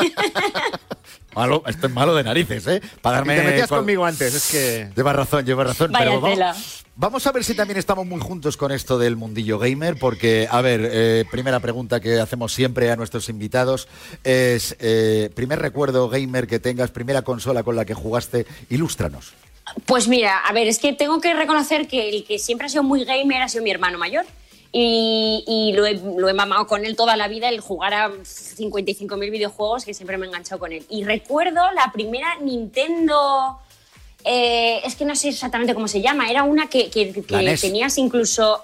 Malo, 1.35 1.63
esto 1.67 1.87
es 1.87 1.93
malo 1.93 2.15
de 2.15 2.25
narices, 2.25 2.67
¿eh? 2.67 2.83
Para 3.01 3.19
darme 3.19 3.35
Y 3.35 3.39
te 3.39 3.45
metías 3.45 3.69
con- 3.69 3.79
conmigo 3.79 4.05
antes, 4.05 4.35
es 4.35 4.51
que... 4.51 4.91
Llevas 4.95 5.17
razón, 5.17 5.45
llevas 5.47 5.67
razón. 5.69 5.93
Vaya 5.93 6.05
pero 6.07 6.21
vamos, 6.21 6.35
tela. 6.37 6.57
vamos 6.97 7.27
a 7.27 7.33
ver 7.33 7.43
si 7.45 7.55
también 7.55 7.79
estamos 7.79 8.07
muy 8.07 8.21
juntos 8.21 8.57
con 8.57 8.71
esto 8.73 8.99
del 8.99 9.17
mundillo 9.17 9.59
gamer, 9.59 9.97
porque, 9.99 10.47
a 10.51 10.61
ver, 10.61 10.89
eh, 10.93 11.25
primera 11.31 11.61
pregunta 11.61 12.01
que 12.01 12.21
hacemos 12.21 12.53
siempre 12.53 12.91
a 12.91 12.97
nuestros 12.97 13.29
invitados 13.29 13.89
es, 14.25 14.77
eh, 14.81 15.31
primer 15.35 15.59
recuerdo 15.61 16.09
gamer 16.09 16.47
que 16.47 16.59
tengas, 16.59 16.91
primera 16.91 17.23
consola 17.23 17.63
con 17.63 17.77
la 17.77 17.85
que 17.85 17.95
jugaste, 17.95 18.47
ilústranos. 18.69 19.33
Pues 19.87 20.09
mira, 20.09 20.39
a 20.39 20.53
ver, 20.53 20.67
es 20.67 20.79
que 20.79 20.93
tengo 20.93 21.21
que 21.21 21.33
reconocer 21.35 21.87
que 21.89 22.09
el 22.11 22.25
que 22.25 22.39
siempre 22.39 22.67
ha 22.67 22.71
sido 22.71 22.83
muy 22.83 23.05
gamer 23.05 23.43
ha 23.43 23.49
sido 23.49 23.65
mi 23.65 23.71
hermano 23.71 23.97
mayor. 23.97 24.27
Y, 24.75 25.45
y 25.47 25.73
lo, 25.75 25.85
he, 25.85 25.95
lo 25.95 26.29
he 26.31 26.33
mamado 26.33 26.67
con 26.67 26.87
él 26.87 26.97
toda 26.97 27.15
la 27.17 27.29
vida, 27.29 27.49
el 27.51 27.61
jugar 27.61 27.93
a 27.93 28.09
55.000 28.11 29.31
videojuegos, 29.31 29.85
que 29.85 29.93
siempre 29.93 30.17
me 30.17 30.25
he 30.25 30.29
enganchado 30.29 30.59
con 30.59 30.73
él. 30.73 30.85
Y 30.89 31.05
recuerdo 31.05 31.61
la 31.73 31.93
primera 31.93 32.37
Nintendo. 32.41 33.59
eh, 34.25 34.81
es 34.85 34.97
que 34.97 35.05
no 35.05 35.15
sé 35.15 35.29
exactamente 35.29 35.75
cómo 35.75 35.89
se 35.89 36.01
llama, 36.01 36.31
era 36.31 36.45
una 36.45 36.69
que, 36.69 36.89
que- 36.91 37.13
NES. 37.31 37.61
tenías 37.61 37.99
incluso. 37.99 38.63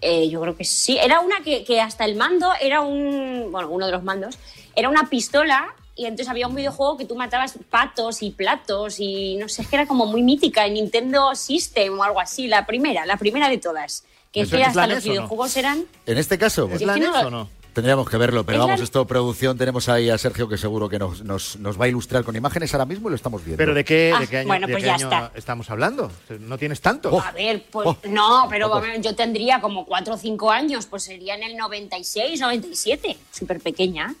eh, 0.00 0.28
yo 0.28 0.40
creo 0.40 0.56
que 0.56 0.64
sí. 0.64 0.96
Era 0.98 1.20
una 1.20 1.40
que, 1.42 1.64
que 1.64 1.80
hasta 1.80 2.04
el 2.04 2.14
mando 2.14 2.50
era 2.60 2.80
un. 2.80 3.48
Bueno, 3.50 3.68
uno 3.70 3.86
de 3.86 3.92
los 3.92 4.02
mandos. 4.04 4.38
Era 4.76 4.88
una 4.88 5.08
pistola 5.10 5.74
y 5.96 6.04
entonces 6.06 6.28
había 6.28 6.46
un 6.46 6.54
videojuego 6.54 6.96
que 6.96 7.04
tú 7.04 7.14
matabas 7.16 7.54
patos 7.68 8.22
y 8.22 8.30
platos 8.30 9.00
y 9.00 9.36
no 9.36 9.48
sé, 9.48 9.62
es 9.62 9.68
que 9.68 9.76
era 9.76 9.86
como 9.86 10.06
muy 10.06 10.22
mítica 10.22 10.64
en 10.66 10.74
Nintendo 10.74 11.34
System 11.34 11.98
o 11.98 12.04
algo 12.04 12.20
así. 12.20 12.46
La 12.48 12.64
primera, 12.64 13.04
la 13.06 13.16
primera 13.16 13.48
de 13.50 13.58
todas. 13.58 14.04
Que 14.32 14.40
es 14.42 14.48
¿Eso 14.48 14.56
que 14.56 14.64
hasta 14.64 14.86
los 14.86 15.04
o 15.04 15.06
no? 15.06 15.12
videojuegos 15.12 15.56
eran. 15.56 15.84
En 16.06 16.18
este 16.18 16.38
caso, 16.38 16.68
¿Es 16.72 16.80
la 16.82 16.94
Es 16.94 17.00
que 17.00 17.06
no 17.06 17.20
o 17.20 17.30
no? 17.30 17.48
Tendríamos 17.74 18.08
que 18.10 18.18
verlo, 18.18 18.44
pero 18.44 18.58
Es 18.58 18.60
vamos, 18.64 18.80
la- 18.80 18.84
esto 18.84 19.06
producción, 19.06 19.56
tenemos 19.56 19.88
ahí 19.88 20.10
a 20.10 20.18
Sergio 20.18 20.46
que 20.46 20.58
seguro 20.58 20.90
que 20.90 20.98
nos, 20.98 21.22
nos, 21.24 21.56
nos 21.56 21.80
va 21.80 21.86
a 21.86 21.88
ilustrar 21.88 22.22
con 22.22 22.36
imágenes 22.36 22.74
ahora 22.74 22.84
mismo 22.84 23.08
y 23.08 23.10
lo 23.10 23.16
estamos 23.16 23.42
viendo. 23.42 23.56
¿Pero 23.56 23.72
de 23.72 23.82
qué, 23.82 24.12
Ah, 24.14 24.20
de 24.20 24.26
qué 24.26 24.36
año, 24.38 24.46
bueno, 24.48 24.66
de 24.66 24.74
pues 24.74 24.82
qué 24.82 24.86
ya 24.88 24.94
año 24.96 25.04
está. 25.06 25.32
estamos 25.34 25.70
hablando? 25.70 26.10
No 26.40 26.58
tienes 26.58 26.82
tanto. 26.82 27.18
A 27.18 27.30
ver, 27.32 27.64
pues 27.70 27.88
no, 28.10 28.46
pero 28.50 28.68
vamos, 28.68 28.88
yo 29.00 29.14
tendría 29.14 29.60
como 29.62 29.86
4 29.86 30.14
o 30.14 30.18
5 30.18 30.50
años, 30.50 30.84
pues 30.84 31.04
sería 31.04 31.34
en 31.34 31.44
el 31.44 31.56
96, 31.56 32.40
97, 32.40 33.16
súper 33.30 33.58
pequeña. 33.60 34.14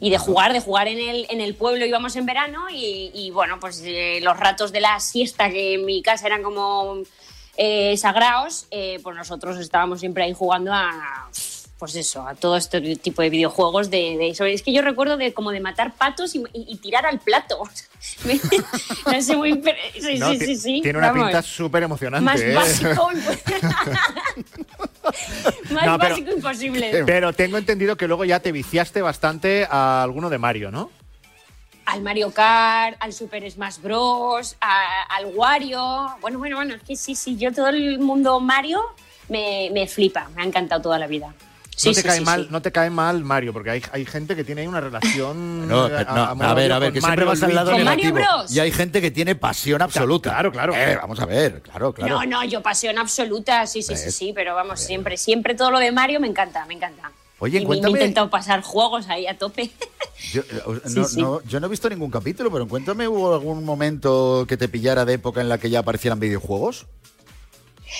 Y 0.00 0.10
de 0.10 0.18
jugar, 0.18 0.52
de 0.52 0.60
jugar 0.60 0.86
en 0.86 0.98
el, 0.98 1.26
en 1.30 1.40
el 1.40 1.54
pueblo 1.56 1.86
íbamos 1.86 2.14
en 2.16 2.26
verano 2.26 2.66
y, 2.70 3.10
y, 3.14 3.30
bueno, 3.30 3.58
pues 3.58 3.80
eh, 3.84 4.20
los 4.22 4.36
ratos 4.38 4.70
de 4.70 4.80
la 4.80 5.00
siesta, 5.00 5.48
que 5.50 5.74
en 5.74 5.84
mi 5.86 6.00
casa 6.02 6.26
eran 6.26 6.42
como 6.42 6.98
eh, 7.56 7.96
sagrados, 7.96 8.66
eh, 8.70 9.00
pues 9.02 9.16
nosotros 9.16 9.58
estábamos 9.58 10.00
siempre 10.00 10.24
ahí 10.24 10.32
jugando 10.34 10.72
a, 10.72 11.28
pues 11.78 11.94
eso, 11.96 12.26
a 12.26 12.34
todo 12.34 12.56
este 12.56 12.96
tipo 12.96 13.22
de 13.22 13.30
videojuegos 13.30 13.90
de, 13.90 14.16
de 14.16 14.28
eso. 14.30 14.44
Es 14.44 14.62
que 14.62 14.72
yo 14.72 14.82
recuerdo 14.82 15.16
de 15.16 15.32
como 15.34 15.50
de 15.50 15.60
matar 15.60 15.94
patos 15.94 16.34
y, 16.34 16.38
y- 16.52 16.66
y 16.72 16.76
tirar 16.78 17.06
al 17.06 17.20
plato. 17.20 17.62
no 19.06 19.22
sé, 19.22 19.36
muy... 19.36 19.54
pero- 19.58 19.78
Sí, 20.00 20.18
No, 20.18 20.30
sí, 20.32 20.38
ti- 20.38 20.46
sí, 20.46 20.56
sí. 20.56 20.80
Tiene 20.82 20.98
una 20.98 21.08
vamos. 21.12 21.26
pinta 21.28 21.42
súper 21.42 21.82
emocionante. 21.82 22.24
Más 22.24 22.40
¿eh? 22.40 22.54
básico, 22.54 23.10
más 25.70 25.86
No, 25.86 25.98
pero- 25.98 26.00
básico 26.14 26.30
imposible. 26.32 27.02
Pero 27.06 27.32
tengo 27.32 27.58
entendido 27.58 27.96
que 27.96 28.06
luego 28.06 28.24
ya 28.24 28.40
te 28.40 28.52
viciaste 28.52 29.02
bastante 29.02 29.66
a 29.70 30.02
alguno 30.02 30.30
de 30.30 30.38
Mario, 30.38 30.70
¿no? 30.70 30.90
Al 31.86 32.02
Mario 32.02 32.30
Kart, 32.32 32.96
al 33.00 33.12
Super 33.12 33.48
Smash 33.50 33.78
Bros, 33.78 34.56
a- 34.60 35.02
al 35.16 35.26
Wario. 35.34 36.08
Bueno, 36.20 36.38
bueno, 36.38 36.56
bueno, 36.56 36.74
es 36.74 36.82
que 36.82 36.96
sí, 36.96 37.14
sí, 37.14 37.36
yo 37.36 37.52
todo 37.52 37.68
el 37.68 37.98
mundo 37.98 38.40
Mario 38.40 38.82
me, 39.28 39.68
me 39.72 39.86
flipa, 39.86 40.28
me 40.34 40.42
ha 40.42 40.44
encantado 40.46 40.80
toda 40.82 40.98
la 40.98 41.06
vida. 41.06 41.34
Sí, 41.76 41.88
no, 41.88 41.94
te 41.94 42.02
sí, 42.02 42.06
cae 42.06 42.18
sí, 42.18 42.24
mal, 42.24 42.42
sí. 42.44 42.48
no 42.52 42.62
te 42.62 42.70
cae 42.70 42.88
mal 42.88 43.24
Mario, 43.24 43.52
porque 43.52 43.68
hay, 43.70 43.82
hay 43.90 44.06
gente 44.06 44.36
que 44.36 44.44
tiene 44.44 44.60
ahí 44.60 44.66
una 44.68 44.80
relación. 44.80 45.66
No, 45.68 45.88
eh, 45.88 46.06
no, 46.08 46.22
a 46.44 46.54
ver, 46.54 46.72
a 46.72 46.78
ver, 46.78 46.92
que 46.92 47.00
siempre 47.00 47.24
Mario, 47.26 47.26
vas 47.26 47.42
al 47.42 47.54
lado 47.54 47.70
Luigi. 47.72 47.84
¿Con 47.84 47.96
Mario. 47.96 48.12
Bros? 48.14 48.52
Y 48.52 48.60
hay 48.60 48.70
gente 48.70 49.00
que 49.02 49.10
tiene 49.10 49.34
pasión 49.34 49.82
absoluta. 49.82 50.30
Claro, 50.30 50.52
claro. 50.52 50.72
Eh, 50.76 50.96
vamos 50.96 51.18
a 51.20 51.26
ver, 51.26 51.62
claro, 51.62 51.92
claro. 51.92 52.14
No, 52.20 52.24
no, 52.26 52.44
yo 52.44 52.62
pasión 52.62 52.96
absoluta, 52.98 53.66
sí, 53.66 53.82
sí, 53.82 53.96
sí, 53.96 54.04
¿Ves? 54.04 54.14
sí, 54.14 54.32
pero 54.32 54.54
vamos, 54.54 54.78
siempre, 54.80 55.16
siempre 55.16 55.54
todo 55.54 55.72
lo 55.72 55.80
de 55.80 55.90
Mario 55.90 56.20
me 56.20 56.28
encanta, 56.28 56.64
me 56.66 56.74
encanta. 56.74 57.10
Oye, 57.44 57.58
y 57.58 57.60
me- 57.60 57.68
me 57.68 57.74
he 57.74 57.78
cuéntame- 57.80 57.90
intentado 58.00 58.30
pasar 58.30 58.62
juegos 58.62 59.08
ahí 59.08 59.26
a 59.26 59.36
tope. 59.36 59.70
Yo, 60.32 60.40
eh, 60.42 60.44
Sí, 60.86 60.94
no, 61.00 61.04
sí. 61.08 61.20
no- 61.20 61.42
yo 61.42 61.60
no 61.60 61.66
he 61.66 61.70
visto 61.70 61.88
ningún 61.90 62.10
capítulo, 62.10 62.50
pero 62.50 62.66
cuéntame, 62.66 63.06
¿hubo 63.06 63.34
algún 63.34 63.64
momento 63.64 64.46
que 64.48 64.56
te 64.56 64.68
pillara 64.68 65.04
de 65.04 65.14
época 65.14 65.40
en 65.42 65.48
la 65.50 65.58
que 65.58 65.68
ya 65.68 65.80
aparecieron 65.80 66.18
videojuegos? 66.20 66.86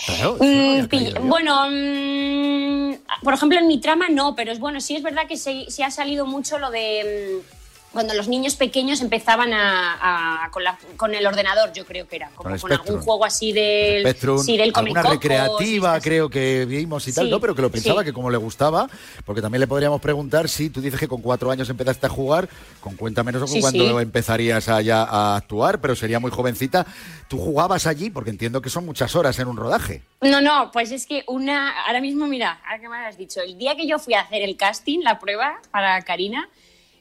Claro, 0.06 0.36
Mm, 0.40 0.86
caído 0.86 1.20
bueno, 1.22 1.66
mm, 1.70 2.94
por 3.22 3.34
ejemplo, 3.34 3.58
en 3.58 3.66
mi 3.66 3.80
trama 3.80 4.08
no, 4.08 4.34
pero 4.34 4.50
es 4.52 4.58
bueno, 4.58 4.80
sí 4.80 4.96
es 4.96 5.02
verdad 5.02 5.26
que 5.28 5.36
se, 5.36 5.70
se 5.70 5.84
ha 5.84 5.90
salido 5.90 6.24
mucho 6.26 6.58
lo 6.58 6.70
de 6.70 7.40
mm, 7.42 7.63
cuando 7.94 8.12
los 8.12 8.28
niños 8.28 8.56
pequeños 8.56 9.00
empezaban 9.00 9.54
a, 9.54 10.44
a- 10.44 10.50
con, 10.50 10.62
la- 10.64 10.76
con 10.98 11.14
el 11.14 11.26
ordenador, 11.26 11.72
yo 11.72 11.86
creo 11.86 12.06
que 12.06 12.16
era, 12.16 12.28
como 12.34 12.54
el 12.54 12.60
con 12.60 12.70
algún 12.72 13.00
juego 13.00 13.24
así 13.24 13.52
del, 13.52 14.02
Spectrum, 14.02 14.38
sí, 14.44 14.56
del 14.58 14.72
alguna 14.74 15.00
Cocos 15.02 15.14
y 15.14 15.18
recreativa 15.18 15.88
estas- 15.92 16.02
creo 16.04 16.28
que 16.28 16.66
vimos 16.66 17.08
y 17.08 17.12
tal, 17.14 17.24
Sí, 17.26 17.30
¿no? 17.30 17.40
Pero 17.40 17.54
que 17.54 17.62
lo 17.62 17.70
pensaba 17.70 18.00
sí. 18.02 18.06
que 18.06 18.12
como 18.12 18.30
le 18.30 18.36
gustaba, 18.36 18.86
porque 19.24 19.40
también 19.40 19.60
le 19.60 19.66
podríamos 19.66 20.00
preguntar 20.02 20.48
si 20.50 20.68
tú 20.68 20.82
dices 20.82 21.00
que 21.00 21.08
con 21.08 21.22
cuatro 21.22 21.50
años 21.50 21.70
empezaste 21.70 22.06
a 22.06 22.10
jugar, 22.10 22.48
con 22.80 22.96
cuenta 22.96 23.22
menos 23.22 23.40
o 23.42 23.46
con 23.46 23.54
Sí, 23.54 23.60
cuándo 23.62 23.96
sí. 23.96 24.02
empezarías 24.02 24.68
a, 24.68 24.82
ya 24.82 25.04
a 25.04 25.36
actuar, 25.36 25.80
pero 25.80 25.96
sería 25.96 26.18
muy 26.20 26.30
jovencita. 26.30 26.84
¿Tú 27.28 27.38
jugabas 27.38 27.86
allí? 27.86 28.10
Porque 28.10 28.30
entiendo 28.30 28.60
que 28.60 28.68
son 28.70 28.84
muchas 28.84 29.14
horas 29.16 29.38
en 29.38 29.48
un 29.48 29.56
rodaje. 29.56 30.02
No, 30.20 30.40
no, 30.40 30.70
pues 30.72 30.90
es 30.90 31.06
que 31.06 31.24
una. 31.28 31.84
Ahora 31.86 32.00
mismo, 32.00 32.26
mira, 32.26 32.60
ahora 32.64 32.80
que 32.80 32.88
me 32.88 32.96
has 33.06 33.16
dicho, 33.16 33.40
el 33.40 33.56
día 33.56 33.76
que 33.76 33.86
yo 33.86 33.98
fui 33.98 34.14
a 34.14 34.20
hacer 34.22 34.42
el 34.42 34.56
casting, 34.56 35.00
la 35.00 35.18
prueba 35.18 35.60
para 35.70 36.00
Karina, 36.02 36.48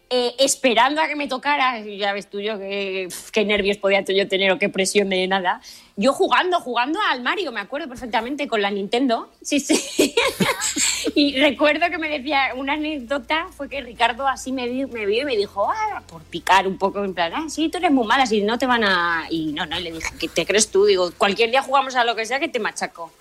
eh, 0.10 0.36
esperando 0.40 1.02
a 1.02 1.08
que 1.08 1.16
me 1.16 1.28
tocara, 1.28 1.80
ya 1.82 2.14
ves 2.14 2.30
tú 2.30 2.40
yo 2.40 2.60
qué, 2.60 3.08
qué 3.32 3.46
nervios 3.46 3.78
podía 3.78 4.02
yo 4.04 4.28
tener 4.28 4.52
o 4.52 4.60
qué 4.60 4.70
presión 4.70 5.10
de 5.10 5.28
nada. 5.28 5.62
Yo 5.96 6.12
jugando, 6.14 6.60
jugando 6.60 7.00
al 7.10 7.22
Mario, 7.22 7.52
me 7.52 7.60
acuerdo 7.60 7.88
perfectamente, 7.88 8.48
con 8.48 8.62
la 8.62 8.72
Nintendo. 8.72 9.30
Sí, 9.42 9.60
sí. 9.60 10.14
y 11.16 11.40
recuerdo 11.40 11.90
que 11.90 11.98
me 11.98 12.10
decía, 12.10 12.54
una 12.56 12.74
anécdota 12.74 13.48
fue 13.56 13.70
que 13.70 13.82
Ricardo 13.82 14.28
así 14.28 14.52
me, 14.52 14.68
vi- 14.68 14.86
me 14.88 15.06
vio 15.06 15.22
y 15.22 15.26
me 15.26 15.38
dijo, 15.38 15.70
ah, 15.72 16.02
por 16.08 16.24
picar 16.24 16.68
un 16.68 16.78
poco, 16.78 17.04
en 17.04 17.14
plan, 17.14 17.32
ah, 17.36 17.46
sí, 17.50 17.70
tú 17.70 17.78
eres 17.78 17.92
muy 17.92 18.08
mala, 18.08 18.26
si 18.26 18.42
no 18.42 18.58
te 18.58 18.66
van 18.66 18.84
a. 18.84 19.28
Y 19.30 19.54
no, 19.54 19.66
no, 19.66 19.80
y 19.80 19.84
le 19.84 19.92
dije, 19.92 20.14
¿qué 20.20 20.28
te 20.28 20.46
crees 20.46 20.70
tú? 20.72 20.86
Digo, 20.86 21.12
cualquier 21.18 21.52
día 21.52 21.62
jugamos 21.62 21.96
a 21.96 22.04
lo 22.04 22.16
que 22.16 22.26
sea 22.26 22.40
que 22.40 22.48
te 22.48 22.60
machaco. 22.60 23.12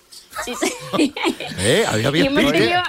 Sí, 0.43 0.53
sí. 0.59 0.73
¿Eh? 1.59 1.85
Había 1.87 2.11
tenido- 2.11 2.81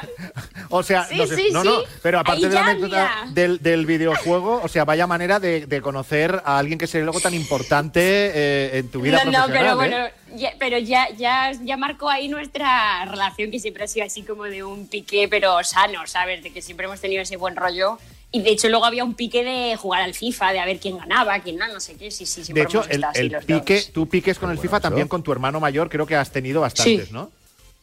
O 0.70 0.82
sea, 0.82 1.04
Sí, 1.04 1.16
no, 1.16 1.26
sé- 1.26 1.36
sí, 1.36 1.48
no, 1.52 1.62
sí. 1.62 1.68
no, 1.68 1.78
pero 2.02 2.18
aparte 2.20 2.48
de 2.48 2.54
la 2.54 2.62
anécdota 2.66 3.26
del, 3.30 3.62
del 3.62 3.86
videojuego, 3.86 4.60
o 4.62 4.68
sea, 4.68 4.84
vaya 4.84 5.06
manera 5.06 5.38
de, 5.38 5.66
de 5.66 5.80
conocer 5.82 6.42
a 6.44 6.58
alguien 6.58 6.78
que 6.78 6.86
sería 6.86 7.04
luego 7.04 7.20
tan 7.20 7.34
importante 7.34 8.00
eh, 8.34 8.78
en 8.78 8.88
tu 8.90 9.00
vida 9.00 9.22
no, 9.24 9.30
no, 9.30 9.46
pero 9.46 9.72
¿eh? 9.72 9.74
bueno, 9.74 9.96
ya, 10.34 10.52
pero 10.58 10.78
ya, 10.78 11.08
ya, 11.16 11.52
ya 11.62 11.76
marcó 11.76 12.08
ahí 12.10 12.28
nuestra 12.28 13.04
relación 13.04 13.50
que 13.50 13.60
siempre 13.60 13.84
ha 13.84 13.86
sido 13.88 14.06
así 14.06 14.22
como 14.22 14.44
de 14.44 14.64
un 14.64 14.88
pique, 14.88 15.28
pero 15.28 15.62
sano, 15.62 16.06
¿sabes? 16.06 16.42
De 16.42 16.50
que 16.52 16.62
siempre 16.62 16.86
hemos 16.86 17.00
tenido 17.00 17.22
ese 17.22 17.36
buen 17.36 17.54
rollo. 17.56 17.98
Y 18.34 18.40
de 18.42 18.50
hecho 18.50 18.68
luego 18.68 18.84
había 18.84 19.04
un 19.04 19.14
pique 19.14 19.44
de 19.44 19.76
jugar 19.76 20.02
al 20.02 20.12
FIFA, 20.12 20.52
de 20.52 20.58
a 20.58 20.64
ver 20.66 20.80
quién 20.80 20.98
ganaba, 20.98 21.38
quién 21.38 21.56
no, 21.56 21.68
no 21.68 21.78
sé 21.78 21.94
qué. 21.94 22.10
Sí, 22.10 22.26
sí, 22.26 22.40
De 22.40 22.44
siempre 22.46 22.64
hecho, 22.64 22.84
el, 22.88 23.04
el 23.14 23.28
los 23.28 23.44
pique, 23.44 23.76
dos. 23.76 23.92
tú 23.92 24.08
piques 24.08 24.38
con 24.40 24.50
el 24.50 24.58
FIFA 24.58 24.80
también 24.80 25.06
con 25.06 25.22
tu 25.22 25.30
hermano 25.30 25.60
mayor, 25.60 25.88
creo 25.88 26.04
que 26.04 26.16
has 26.16 26.30
tenido 26.32 26.60
bastantes, 26.60 27.06
Sí. 27.08 27.12
¿no? 27.14 27.30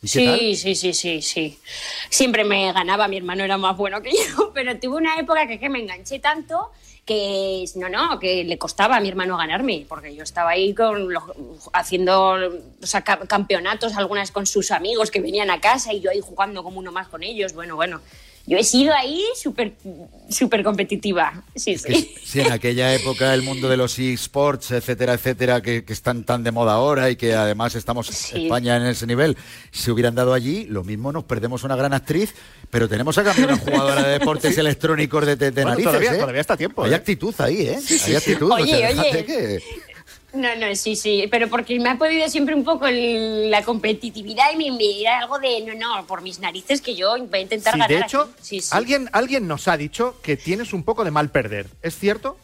¿Y 0.03 0.09
qué 0.09 0.09
Sí, 0.09 0.55
sí, 0.55 0.75
sí, 0.75 0.93
sí, 0.93 1.21
sí. 1.21 1.59
Siempre 2.09 2.43
me 2.43 2.73
ganaba, 2.73 3.07
mi 3.07 3.17
hermano 3.17 3.43
era 3.45 3.57
más 3.57 3.77
bueno 3.77 4.01
que 4.01 4.11
yo, 4.37 4.51
pero 4.53 4.77
tuve 4.77 4.97
una 4.97 5.17
época 5.17 5.47
que, 5.47 5.57
que 5.59 5.69
me 5.69 5.79
enganché 5.79 6.19
tanto 6.19 6.71
que 7.05 7.63
no, 7.75 7.87
no, 7.89 8.19
que 8.19 8.43
le 8.43 8.57
costaba 8.57 8.97
a 8.97 8.99
mi 8.99 9.09
hermano 9.09 9.37
ganarme, 9.37 9.85
porque 9.87 10.13
yo 10.13 10.23
estaba 10.23 10.51
ahí 10.51 10.73
con 10.73 11.11
los- 11.13 11.23
haciendo 11.73 12.33
o 12.81 12.85
sea, 12.85 13.03
campeonatos, 13.03 13.95
algunas 13.95 14.31
con 14.31 14.45
sus 14.45 14.71
amigos 14.71 15.09
que 15.11 15.19
venían 15.21 15.49
a 15.49 15.59
casa 15.61 15.93
y 15.93 16.01
yo 16.01 16.11
ahí 16.11 16.19
jugando 16.21 16.61
como 16.63 16.77
uno 16.79 16.91
más 16.91 17.07
con 17.07 17.23
ellos. 17.23 17.53
Bueno, 17.53 17.75
bueno, 17.75 18.01
yo 18.47 18.57
he 18.57 18.63
sido 18.63 18.93
ahí 18.93 19.23
súper 19.35 19.73
súper 20.29 20.63
competitiva. 20.63 21.43
Sí, 21.55 21.77
sí. 21.77 22.15
Sí, 22.23 22.39
en 22.39 22.51
aquella 22.51 22.93
época 22.93 23.33
el 23.33 23.41
mundo 23.41 23.67
de 23.69 23.75
los 23.77 23.99
eSports, 23.99 24.71
etcétera, 24.71 25.13
etcétera, 25.13 25.61
que, 25.61 25.83
que 25.83 25.91
están 25.93 26.23
tan 26.23 26.43
de 26.43 26.51
moda 26.51 26.73
ahora 26.73 27.09
y 27.09 27.15
que 27.17 27.33
además 27.33 27.75
estamos 27.75 28.09
España 28.33 28.77
en 28.77 28.83
ese 28.83 29.05
nivel, 29.07 29.35
si 29.71 29.91
hubieran 29.91 30.15
dado 30.15 30.33
allí, 30.33 30.65
lo 30.65 30.83
mismo 30.83 31.11
nos 31.11 31.25
perdemos 31.25 31.63
una 31.63 31.75
gran 31.75 31.93
actriz, 31.93 32.33
pero 32.69 32.87
tenemos 32.87 33.17
a 33.17 33.23
campeona 33.25 33.57
jugadora 33.57 34.03
de 34.03 34.19
deportes 34.19 34.57
electrónicos 34.57 35.25
de, 35.25 35.35
de, 35.35 35.51
de 35.51 35.63
Bueno, 35.63 35.69
narices, 35.71 35.91
todavía- 35.91 36.13
¿eh? 36.13 36.19
todavía 36.19 36.41
está 36.41 36.53
a 36.53 36.57
tiempo, 36.57 36.83
Hay 36.85 36.91
¿eh? 36.91 36.95
actitud 36.95 37.35
ahí, 37.39 37.61
¿eh? 37.67 37.79
Sí, 37.81 37.97
sí, 37.99 38.05
Hay 38.15 38.21
sí. 38.21 38.31
actitud. 38.31 38.49
o 38.51 38.55
Oye, 38.55 38.77
sea, 38.77 38.89
oye. 39.01 39.25
que- 39.25 39.59
No, 40.33 40.55
no, 40.55 40.73
sí, 40.75 40.95
sí, 40.95 41.27
pero 41.29 41.49
porque 41.49 41.77
me 41.79 41.89
ha 41.89 41.97
podido 41.97 42.27
siempre 42.29 42.55
un 42.55 42.63
poco 42.63 42.87
el- 42.87 43.51
la 43.51 43.63
competitividad 43.63 44.45
y 44.53 44.55
me, 44.55 44.71
me 44.77 45.07
algo 45.09 45.39
de, 45.39 45.59
no, 45.61 45.73
no, 45.75 46.07
por 46.07 46.21
mis 46.21 46.39
narices 46.39 46.79
que 46.81 46.95
yo 46.95 47.17
voy 47.17 47.39
a 47.39 47.41
intentar 47.41 47.73
Sí, 47.73 47.79
ganar. 47.79 47.89
de 47.99 48.05
hecho. 48.05 48.29
Sí, 48.41 48.61
sí. 48.61 48.69
Alguien, 48.71 49.09
alguien 49.11 49.47
nos 49.47 49.67
ha 49.67 49.75
dicho 49.75 50.15
que 50.21 50.37
tienes 50.37 50.71
un 50.71 50.83
poco 50.83 51.03
de 51.03 51.11
mal 51.11 51.29
perder. 51.31 51.67
¿Es 51.81 51.97
cierto? 51.97 52.37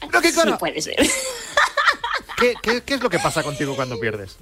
Pero 0.00 0.20
qué 0.20 0.32
Sí, 0.32 0.40
puede 0.58 0.82
ser. 0.82 0.96
¿Qué, 2.36 2.54
qué, 2.60 2.82
qué 2.82 2.94
es 2.94 3.00
lo 3.00 3.08
que 3.08 3.20
pasa 3.20 3.42
contigo 3.44 3.76
cuando 3.76 3.98
pierdes? 4.00 4.36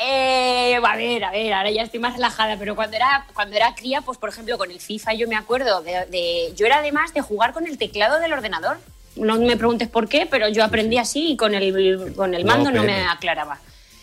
Eh, 0.00 0.74
a 0.82 0.96
ver, 0.96 1.24
a 1.24 1.30
ver, 1.30 1.52
ahora 1.54 1.70
ya 1.70 1.82
estoy 1.82 2.00
más 2.00 2.14
relajada, 2.14 2.58
pero 2.58 2.74
cuando 2.74 2.96
era, 2.96 3.26
cuando 3.32 3.54
era 3.56 3.74
cría, 3.76 4.00
pues 4.00 4.18
por 4.18 4.28
ejemplo 4.28 4.58
con 4.58 4.70
el 4.70 4.80
FIFA 4.80 5.14
yo 5.14 5.28
me 5.28 5.36
acuerdo 5.36 5.80
de, 5.82 6.04
de- 6.06 6.52
Yo 6.56 6.66
era 6.66 6.78
además 6.78 7.14
de 7.14 7.20
jugar 7.20 7.52
con 7.52 7.66
el 7.66 7.78
teclado 7.78 8.18
del 8.18 8.32
ordenador. 8.32 8.78
No 9.16 9.36
me 9.38 9.56
preguntes 9.56 9.88
por 9.88 10.08
qué, 10.08 10.26
pero 10.26 10.48
yo 10.48 10.64
aprendí 10.64 10.98
así 10.98 11.32
y 11.32 11.36
con 11.36 11.54
el, 11.54 12.12
con 12.14 12.34
el 12.34 12.44
mando 12.44 12.70
no 12.70 12.82
me 12.82 13.04
aclaraba. 13.06 13.60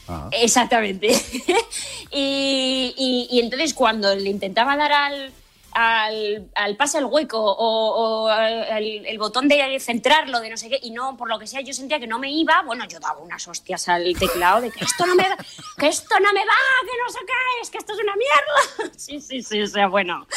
Ah. 0.07 0.29
Exactamente. 0.31 1.07
y, 2.11 2.93
y- 2.97 3.27
y 3.31 3.39
entonces 3.39 3.73
cuando 3.73 4.13
le 4.15 4.29
intentaba 4.29 4.75
dar 4.75 4.91
al, 4.91 5.31
al, 5.73 6.47
al 6.55 6.75
pase 6.75 6.97
al 6.97 7.05
hueco 7.05 7.39
o, 7.39 8.23
o 8.25 8.27
al- 8.27 9.05
el, 9.05 9.17
botón 9.17 9.47
de 9.47 9.79
centrarlo, 9.79 10.39
de 10.39 10.49
no 10.49 10.57
sé 10.57 10.69
qué, 10.69 10.79
y 10.81 10.91
no, 10.91 11.15
por 11.17 11.29
lo 11.29 11.39
que 11.39 11.47
sea, 11.47 11.61
yo 11.61 11.73
sentía 11.73 11.99
que 11.99 12.07
no 12.07 12.19
me 12.19 12.31
iba, 12.31 12.61
bueno, 12.63 12.85
yo 12.87 12.99
daba 12.99 13.19
unas 13.19 13.47
hostias 13.47 13.87
al 13.87 14.13
teclado 14.17 14.61
de 14.61 14.71
que 14.71 14.83
esto 14.83 15.05
no 15.05 15.15
me 15.15 15.23
da, 15.23 15.37
que 15.77 15.87
esto 15.87 16.15
no 16.19 16.33
me 16.33 16.39
va, 16.41 16.53
que 16.81 16.97
no 16.97 17.19
qué, 17.25 17.61
es 17.61 17.69
que 17.69 17.77
esto 17.77 17.93
es 17.93 17.99
una 17.99 18.13
mierda. 18.15 18.91
Sí, 18.97 19.19
sí, 19.19 19.41
sí, 19.41 19.61
o 19.61 19.67
sea, 19.67 19.87
bueno, 19.87 20.27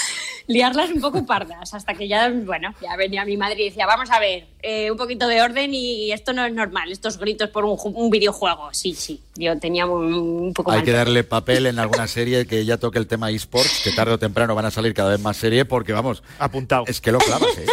liarlas 0.47 0.91
un 0.91 1.01
poco 1.01 1.27
pardas, 1.27 1.75
hasta 1.75 1.95
que 1.95 2.09
ya, 2.09 2.31
bueno, 2.31 2.75
ya 2.81 2.97
venía 2.97 3.25
mi 3.25 3.37
madre 3.37 3.61
y 3.62 3.64
decía, 3.70 3.87
vamos 3.87 4.11
a 4.11 4.18
ver, 4.18 4.47
eh, 4.65 4.91
un 4.91 4.97
poquito 4.97 5.29
de 5.29 5.43
orden 5.43 5.75
y 5.75 6.11
esto 6.12 6.33
no 6.33 6.45
es 6.45 6.53
normal, 6.53 6.91
estos 6.91 7.19
gritos 7.19 7.51
por 7.51 7.65
un, 7.65 7.77
ju- 7.77 7.93
un 7.95 8.11
videojuego. 8.11 8.71
Sí, 8.73 8.95
sí, 8.95 9.21
yo 9.37 9.59
tenía 9.59 9.87
un, 9.87 10.12
un 10.15 10.53
poco 10.55 10.71
Hay 10.73 10.79
mal 10.79 10.85
que 10.85 10.93
darle 10.93 11.23
papel 11.25 11.67
en 11.67 11.79
alguna 11.79 12.09
serie 12.09 12.47
que 12.47 12.65
ya 12.65 12.77
toque 12.79 12.99
el 12.99 13.07
tema 13.07 13.31
eSports, 13.31 13.83
que 13.85 13.93
tarde 13.93 14.12
o 14.15 14.19
temprano 14.19 14.55
van 14.55 14.65
a 14.65 14.71
salir 14.71 14.95
cada 14.95 15.11
vez 15.11 15.21
más 15.21 15.37
serie, 15.37 15.65
porque 15.65 15.93
vamos. 15.93 16.23
Apuntado. 16.39 16.85
Es 16.87 17.01
que 17.01 17.12
lo 17.12 17.19
clavas, 17.19 17.57
¿eh? 17.59 17.67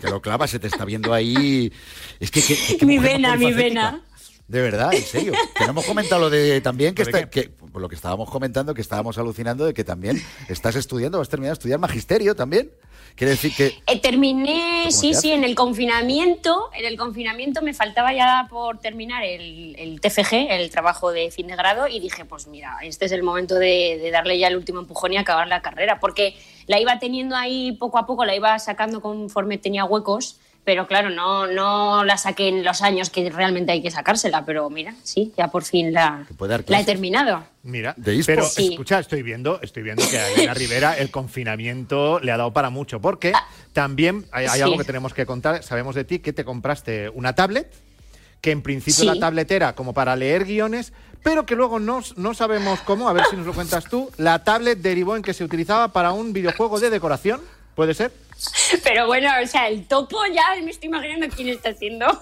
Que 0.00 0.08
lo 0.10 0.22
clavas, 0.22 0.50
se 0.50 0.58
te 0.58 0.68
está 0.68 0.84
viendo 0.84 1.12
ahí. 1.12 1.72
Es 2.20 2.30
que. 2.30 2.40
que- 2.42 2.86
Mi 2.86 2.98
vena, 2.98 3.36
mi 3.36 3.52
vena. 3.52 4.00
De 4.48 4.62
verdad, 4.62 4.94
en 4.94 5.02
serio. 5.02 5.32
Que 5.56 5.64
no 5.64 5.70
hemos 5.70 5.84
comentado 5.86 6.20
lo 6.20 6.30
de 6.30 6.60
también 6.60 6.94
que 6.94 7.04
¿Lo 7.04 7.10
de 7.10 7.18
está, 7.18 7.30
que 7.30 7.50
lo 7.74 7.88
que 7.88 7.94
estábamos 7.94 8.30
comentando, 8.30 8.74
que 8.74 8.80
estábamos 8.80 9.18
alucinando 9.18 9.66
de 9.66 9.74
que 9.74 9.84
también 9.84 10.22
estás 10.48 10.76
estudiando, 10.76 11.18
vas 11.18 11.28
a 11.28 11.30
terminar 11.30 11.52
de 11.52 11.58
estudiar 11.58 11.78
magisterio 11.78 12.34
también. 12.34 12.70
Quiere 13.16 13.30
decir 13.30 13.52
que 13.56 13.72
Eh, 13.86 13.98
terminé, 14.00 14.84
¿Cómo 14.84 14.90
sí, 14.90 15.14
sí, 15.14 15.32
en 15.32 15.42
el 15.42 15.54
confinamiento. 15.54 16.70
En 16.74 16.84
el 16.84 16.98
confinamiento 16.98 17.62
me 17.62 17.72
faltaba 17.72 18.12
ya 18.12 18.46
por 18.50 18.78
terminar 18.78 19.24
el, 19.24 19.74
el 19.78 20.00
TFG, 20.00 20.50
el 20.50 20.70
trabajo 20.70 21.10
de 21.10 21.30
fin 21.30 21.46
de 21.46 21.56
grado, 21.56 21.88
y 21.88 21.98
dije, 21.98 22.24
pues 22.26 22.46
mira, 22.46 22.76
este 22.82 23.06
es 23.06 23.12
el 23.12 23.22
momento 23.22 23.54
de, 23.54 23.98
de 24.02 24.10
darle 24.10 24.38
ya 24.38 24.48
el 24.48 24.56
último 24.56 24.80
empujón 24.80 25.14
y 25.14 25.16
acabar 25.16 25.48
la 25.48 25.62
carrera, 25.62 25.98
porque 25.98 26.36
la 26.66 26.78
iba 26.78 26.98
teniendo 26.98 27.36
ahí 27.36 27.72
poco 27.72 27.96
a 27.98 28.06
poco, 28.06 28.24
la 28.26 28.36
iba 28.36 28.58
sacando 28.58 29.00
conforme 29.00 29.56
tenía 29.56 29.86
huecos, 29.86 30.38
pero 30.66 30.88
claro, 30.88 31.10
no, 31.10 31.46
no 31.46 32.02
la 32.04 32.16
saqué 32.18 32.48
en 32.48 32.64
los 32.64 32.82
años 32.82 33.08
que 33.08 33.30
realmente 33.30 33.70
hay 33.70 33.80
que 33.82 33.90
sacársela, 33.92 34.44
pero 34.44 34.68
mira, 34.68 34.94
sí, 35.04 35.32
ya 35.36 35.46
por 35.46 35.62
fin 35.62 35.92
la, 35.92 36.26
he 36.68 36.84
terminado. 36.84 37.44
Mira, 37.62 37.94
De 37.96 38.20
pero 38.26 38.44
Sí. 38.44 38.70
escucha, 38.72 38.98
estoy 38.98 39.22
viendo, 39.22 39.60
estoy 39.62 39.84
viendo 39.84 40.02
que 40.10 40.18
a 40.18 40.28
Elena 40.32 40.54
Rivera 40.54 40.98
el 40.98 41.12
confinamiento 41.12 42.18
le 42.18 42.32
ha 42.32 42.36
dado 42.36 42.52
para 42.52 42.70
mucho, 42.70 43.00
porque 43.00 43.32
también 43.72 44.26
hay, 44.32 44.46
hay 44.46 44.48
Ah. 44.48 44.54
Sí. 44.56 44.62
algo 44.62 44.76
que 44.78 44.84
tenemos 44.84 45.14
que 45.14 45.24
contar. 45.24 45.62
Sabemos 45.62 45.94
de 45.94 46.02
ti 46.04 46.18
que 46.18 46.32
te 46.32 46.44
compraste 46.44 47.10
una 47.10 47.36
tablet, 47.36 47.72
que 48.40 48.50
en 48.50 48.60
principio 48.62 49.02
Sí. 49.02 49.06
la 49.06 49.20
tablet 49.20 49.48
era 49.52 49.74
como 49.76 49.94
para 49.94 50.16
leer 50.16 50.46
guiones, 50.46 50.92
pero 51.22 51.46
que 51.46 51.54
luego 51.54 51.78
no, 51.78 52.02
no 52.16 52.34
sabemos 52.34 52.80
cómo, 52.80 53.08
a 53.08 53.12
ver 53.12 53.22
si 53.30 53.36
nos 53.36 53.46
lo 53.46 53.54
cuentas 53.54 53.84
tú, 53.84 54.10
la 54.16 54.42
tablet 54.42 54.80
derivó 54.80 55.14
en 55.14 55.22
que 55.22 55.32
se 55.32 55.44
utilizaba 55.44 55.92
para 55.92 56.10
un 56.10 56.32
videojuego 56.32 56.80
de 56.80 56.90
decoración, 56.90 57.40
¿puede 57.76 57.94
ser? 57.94 58.10
Pero 58.84 59.06
bueno, 59.06 59.30
o 59.42 59.46
sea, 59.46 59.68
el 59.68 59.86
topo 59.86 60.18
ya 60.32 60.44
me 60.62 60.70
estoy 60.70 60.88
imaginando 60.88 61.26
quién 61.34 61.48
está 61.48 61.70
haciendo. 61.70 62.06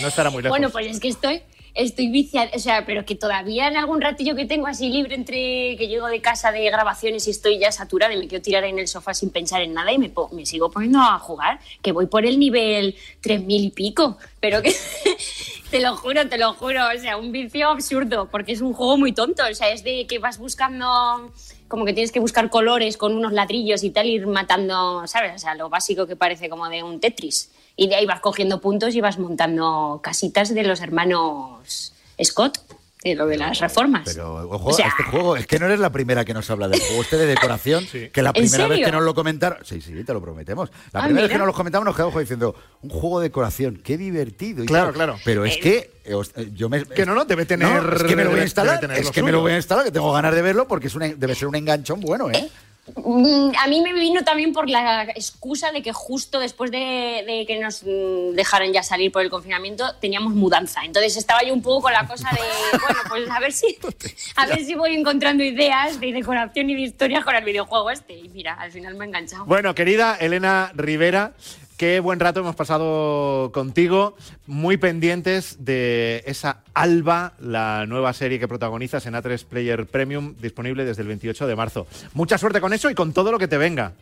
No 0.00 0.08
estará 0.08 0.30
muy 0.30 0.42
lejos. 0.42 0.52
Bueno, 0.56 0.70
pues 0.70 0.86
es 0.86 1.00
que 1.00 1.08
estoy, 1.08 1.42
estoy 1.74 2.08
viciada, 2.08 2.50
o 2.54 2.58
sea, 2.58 2.86
pero 2.86 3.04
que 3.04 3.14
todavía 3.14 3.68
en 3.68 3.76
algún 3.76 4.00
ratillo 4.00 4.34
que 4.34 4.46
tengo 4.46 4.66
así 4.66 4.88
libre 4.88 5.14
entre 5.14 5.76
que 5.76 5.86
llego 5.88 6.06
de 6.06 6.20
casa 6.20 6.50
de 6.52 6.64
grabaciones 6.64 7.26
y 7.26 7.30
estoy 7.30 7.58
ya 7.58 7.70
saturada 7.72 8.12
y 8.14 8.16
me 8.18 8.26
quiero 8.28 8.42
tirar 8.42 8.64
ahí 8.64 8.70
en 8.70 8.78
el 8.78 8.88
sofá 8.88 9.14
sin 9.14 9.30
pensar 9.30 9.60
en 9.62 9.74
nada 9.74 9.92
y 9.92 9.98
me, 9.98 10.08
po- 10.08 10.28
me 10.32 10.46
sigo 10.46 10.70
poniendo 10.70 11.00
a 11.00 11.18
jugar, 11.18 11.60
que 11.82 11.92
voy 11.92 12.06
por 12.06 12.24
el 12.24 12.38
nivel 12.38 12.96
3000 13.20 13.64
y 13.64 13.70
pico, 13.70 14.18
pero 14.40 14.62
que 14.62 14.74
te 15.70 15.80
lo 15.80 15.96
juro, 15.96 16.28
te 16.28 16.38
lo 16.38 16.54
juro, 16.54 16.80
o 16.96 16.98
sea, 17.00 17.16
un 17.16 17.30
vicio 17.32 17.68
absurdo, 17.68 18.28
porque 18.30 18.52
es 18.52 18.60
un 18.60 18.72
juego 18.72 18.96
muy 18.96 19.12
tonto, 19.12 19.42
o 19.50 19.54
sea, 19.54 19.70
es 19.70 19.84
de 19.84 20.06
que 20.06 20.18
vas 20.18 20.38
buscando 20.38 21.32
como 21.72 21.86
que 21.86 21.94
tienes 21.94 22.12
que 22.12 22.20
buscar 22.20 22.50
colores 22.50 22.98
con 22.98 23.16
unos 23.16 23.32
ladrillos 23.32 23.82
y 23.82 23.88
tal, 23.88 24.06
ir 24.06 24.26
matando, 24.26 25.06
¿sabes? 25.06 25.36
O 25.36 25.38
sea, 25.38 25.54
lo 25.54 25.70
básico 25.70 26.06
que 26.06 26.16
parece 26.16 26.50
como 26.50 26.68
de 26.68 26.82
un 26.82 27.00
Tetris. 27.00 27.50
Y 27.76 27.88
de 27.88 27.94
ahí 27.94 28.04
vas 28.04 28.20
cogiendo 28.20 28.60
puntos 28.60 28.94
y 28.94 29.00
vas 29.00 29.18
montando 29.18 30.00
casitas 30.02 30.52
de 30.52 30.64
los 30.64 30.82
hermanos 30.82 31.94
Scott, 32.22 32.58
de 33.02 33.14
lo 33.14 33.26
de 33.26 33.36
las 33.36 33.58
reformas. 33.58 34.02
Pero 34.04 34.34
ojo, 34.48 34.70
O 34.70 34.72
sea- 34.72 34.88
este 34.88 35.02
juego, 35.04 35.36
es 35.36 35.46
que 35.46 35.58
no 35.58 35.66
eres 35.66 35.80
la 35.80 35.90
primera 35.90 36.24
que 36.24 36.34
nos 36.34 36.48
habla 36.50 36.68
del 36.68 36.80
juego 36.80 37.02
este 37.02 37.16
de 37.16 37.26
decoración, 37.26 37.84
que 38.12 38.22
la 38.22 38.30
¿En 38.30 38.34
primera 38.34 38.68
vez 38.68 38.84
que 38.84 38.92
nos 38.92 39.02
lo 39.02 39.14
comentaron, 39.14 39.58
sí, 39.64 39.80
sí, 39.80 40.04
te 40.04 40.12
lo 40.12 40.20
prometemos. 40.20 40.70
La 40.92 41.00
Ah, 41.00 41.04
primera 41.04 41.22
vez 41.26 41.32
que 41.32 41.38
nos 41.38 41.46
lo 41.46 41.52
comentamos 41.52 41.84
nos 41.86 41.96
quedamos 41.96 42.18
diciendo, 42.18 42.54
un 42.82 42.90
juego 42.90 43.20
de 43.20 43.28
decoración, 43.28 43.80
qué 43.82 43.96
divertido. 43.98 44.62
y 44.64 44.66
Claro, 44.66 44.92
claro. 44.92 45.16
Pero 45.24 45.44
es 45.44 45.56
Eh, 45.56 45.60
que 45.60 45.76
eh, 46.04 46.14
eh, 46.36 46.50
yo 46.54 46.68
me... 46.68 46.84
Que 46.84 47.04
no, 47.06 47.14
no, 47.14 47.24
debe 47.24 47.44
tener- 47.46 47.68
No, 47.82 47.94
es 47.96 48.02
que 48.04 48.16
me 48.16 48.24
lo 48.24 48.30
voy 48.30 48.40
a 48.40 48.44
instalar, 48.44 48.84
es 48.92 49.10
que 49.10 49.22
me 49.22 49.32
lo 49.32 49.40
voy 49.40 49.52
a 49.52 49.56
instalar, 49.56 49.84
que 49.84 49.90
tengo 49.90 50.12
ganas 50.12 50.34
de 50.34 50.42
verlo 50.42 50.66
porque 50.68 50.86
es 50.88 50.94
una, 50.94 51.08
debe 51.08 51.34
ser 51.34 51.48
un 51.48 51.54
enganchón 51.56 52.00
bueno, 52.00 52.30
¿eh? 52.30 52.50
Mm, 52.96 53.52
A 53.60 53.68
mí 53.68 53.80
me 53.80 53.92
vino 53.92 54.24
también 54.24 54.52
por 54.52 54.68
la 54.68 55.04
excusa 55.14 55.70
de 55.70 55.82
que 55.82 55.92
justo 55.92 56.40
después 56.40 56.72
de, 56.72 57.22
de 57.24 57.44
que 57.46 57.60
nos 57.60 57.84
mm, 57.84 58.34
dejaran 58.34 58.72
ya 58.72 58.82
salir 58.82 59.12
por 59.12 59.22
el 59.22 59.30
confinamiento 59.30 59.94
teníamos 60.00 60.34
mudanza. 60.34 60.80
Entonces 60.84 61.16
estaba 61.16 61.42
yo 61.44 61.54
un 61.54 61.62
poco 61.62 61.82
con 61.82 61.92
la 61.92 62.06
cosa 62.08 62.28
de, 62.32 62.78
bueno, 62.78 63.00
pues 63.08 63.30
a 63.30 63.38
ver 63.38 63.52
si, 63.52 63.78
a 64.36 64.46
ver 64.46 64.64
si 64.64 64.74
voy 64.74 64.94
encontrando 64.96 65.44
ideas 65.44 66.00
de 66.00 66.12
decoración 66.12 66.70
y 66.70 66.74
de 66.74 66.80
historias 66.80 67.24
con 67.24 67.36
el 67.36 67.44
videojuego 67.44 67.88
este. 67.90 68.14
Y 68.14 68.28
mira, 68.30 68.54
al 68.54 68.72
final 68.72 68.96
me 68.96 69.04
he 69.04 69.08
enganchado. 69.08 69.44
Bueno, 69.44 69.74
querida 69.76 70.16
Elena 70.16 70.72
Rivera, 70.74 71.34
qué 71.82 71.98
buen 71.98 72.20
rato 72.20 72.38
hemos 72.38 72.54
pasado 72.54 73.50
contigo, 73.52 74.14
muy 74.46 74.76
pendientes 74.76 75.64
de 75.64 76.22
esa 76.26 76.58
Alba, 76.74 77.32
la 77.40 77.86
nueva 77.86 78.12
serie 78.12 78.38
que 78.38 78.46
protagonizas 78.46 79.04
en 79.06 79.14
A3 79.14 79.44
Player 79.44 79.84
Premium, 79.86 80.36
disponible 80.40 80.84
desde 80.84 81.02
el 81.02 81.08
28 81.08 81.44
de 81.48 81.56
marzo. 81.56 81.88
Mucha 82.14 82.38
suerte 82.38 82.60
con 82.60 82.72
eso 82.72 82.88
y 82.88 82.94
con 82.94 83.12
todo 83.12 83.32
lo 83.32 83.38
que 83.40 83.48
te 83.48 83.58
venga. 83.58 83.94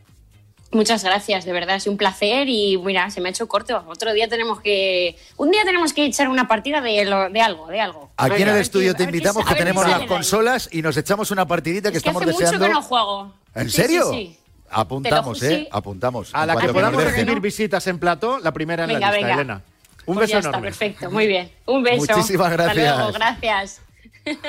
Muchas 0.72 1.02
gracias, 1.02 1.46
de 1.46 1.54
verdad, 1.54 1.76
es 1.76 1.86
un 1.86 1.96
placer 1.96 2.50
y 2.50 2.76
mira, 2.76 3.08
se 3.08 3.22
me 3.22 3.30
ha 3.30 3.32
hecho 3.32 3.48
corto. 3.48 3.82
Otro 3.88 4.12
día 4.12 4.28
tenemos 4.28 4.60
que, 4.60 5.16
un 5.38 5.50
día 5.50 5.62
tenemos 5.64 5.94
que 5.94 6.04
echar 6.04 6.28
una 6.28 6.46
partida 6.48 6.82
de, 6.82 7.06
lo- 7.06 7.30
de 7.30 7.40
algo, 7.40 7.66
de 7.68 7.80
algo. 7.80 8.10
Aquí 8.18 8.32
en 8.34 8.38
Venga, 8.40 8.54
el 8.56 8.60
estudio 8.60 8.92
te 8.94 9.04
invitamos 9.04 9.46
que 9.46 9.54
tenemos 9.54 9.88
las 9.88 10.02
consolas 10.02 10.68
y 10.70 10.82
nos 10.82 10.98
echamos 10.98 11.30
una 11.30 11.46
partidita 11.46 11.90
que 11.90 11.96
Es 11.96 12.02
que 12.02 12.10
estamos 12.10 12.28
hace 12.28 12.32
deseando. 12.44 12.58
mucho 12.58 12.68
que 12.68 12.74
no 12.74 12.82
juego. 12.82 13.32
¿En 13.54 13.70
Sí, 13.70 13.76
serio? 13.80 14.10
sí, 14.12 14.36
sí. 14.36 14.36
Apuntamos, 14.70 15.42
¿eh? 15.42 15.62
sí. 15.62 15.68
Apuntamos. 15.70 16.30
A 16.32 16.46
la 16.46 16.56
que 16.56 16.68
podamos 16.68 17.02
recibir 17.02 17.40
visitas 17.40 17.86
en 17.86 17.98
plató, 17.98 18.38
la 18.38 18.52
primera 18.52 18.84
en 18.84 18.88
Venga, 18.88 19.00
la 19.00 19.06
lista, 19.12 19.26
venga. 19.28 19.34
Elena. 19.42 19.62
Un 20.06 20.14
Pues 20.14 20.28
beso 20.28 20.32
ya 20.32 20.38
está, 20.38 20.48
enorme. 20.50 20.68
perfecto, 20.68 21.10
muy 21.10 21.26
bien. 21.26 21.50
Un 21.66 21.82
beso. 21.82 22.16
Muchísimas 22.16 22.50
Hasta 22.52 22.62
gracias. 22.64 22.96
luego, 22.96 23.12
gracias. 23.12 23.80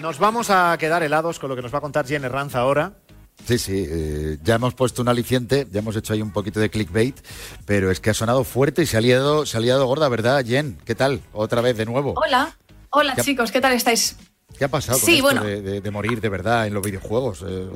Nos 0.00 0.18
vamos 0.18 0.48
a 0.50 0.76
quedar 0.78 1.02
helados 1.02 1.38
con 1.38 1.50
lo 1.50 1.56
que 1.56 1.62
nos 1.62 1.74
va 1.74 1.78
a 1.78 1.80
contar 1.80 2.06
Jen 2.06 2.24
Herranz 2.24 2.54
ahora. 2.54 2.92
Sí, 3.46 3.58
sí, 3.58 3.86
eh, 3.88 4.38
ya 4.42 4.56
hemos 4.56 4.74
puesto 4.74 5.02
un 5.02 5.08
aliciente, 5.08 5.66
ya 5.70 5.78
hemos 5.80 5.96
hecho 5.96 6.12
ahí 6.12 6.22
un 6.22 6.32
poquito 6.32 6.60
de 6.60 6.70
clickbait, 6.70 7.16
pero 7.66 7.90
es 7.90 8.00
que 8.00 8.10
ha 8.10 8.14
sonado 8.14 8.44
fuerte 8.44 8.82
y 8.82 8.86
se 8.86 8.96
ha 8.96 9.00
liado, 9.00 9.46
se 9.46 9.56
ha 9.56 9.60
liado 9.60 9.86
gorda, 9.86 10.08
¿verdad, 10.08 10.44
Jen? 10.44 10.78
¿Qué 10.84 10.94
tal? 10.94 11.20
Otra 11.32 11.60
vez 11.60 11.76
de 11.76 11.86
nuevo. 11.86 12.14
Hola, 12.16 12.56
hola 12.90 13.16
chicos, 13.16 13.50
¿qué 13.52 13.60
tal 13.60 13.72
estáis? 13.72 14.16
¿Qué 14.58 14.64
ha 14.64 14.68
pasado 14.68 14.98
con 14.98 15.06
Sí, 15.06 15.12
esto 15.16 15.24
bueno. 15.24 15.44
de, 15.44 15.62
de- 15.62 15.80
de 15.80 15.90
morir 15.90 16.20
de 16.20 16.28
verdad 16.28 16.66
en 16.66 16.74
los 16.74 16.82
videojuegos? 16.82 17.44
Eh, 17.46 17.68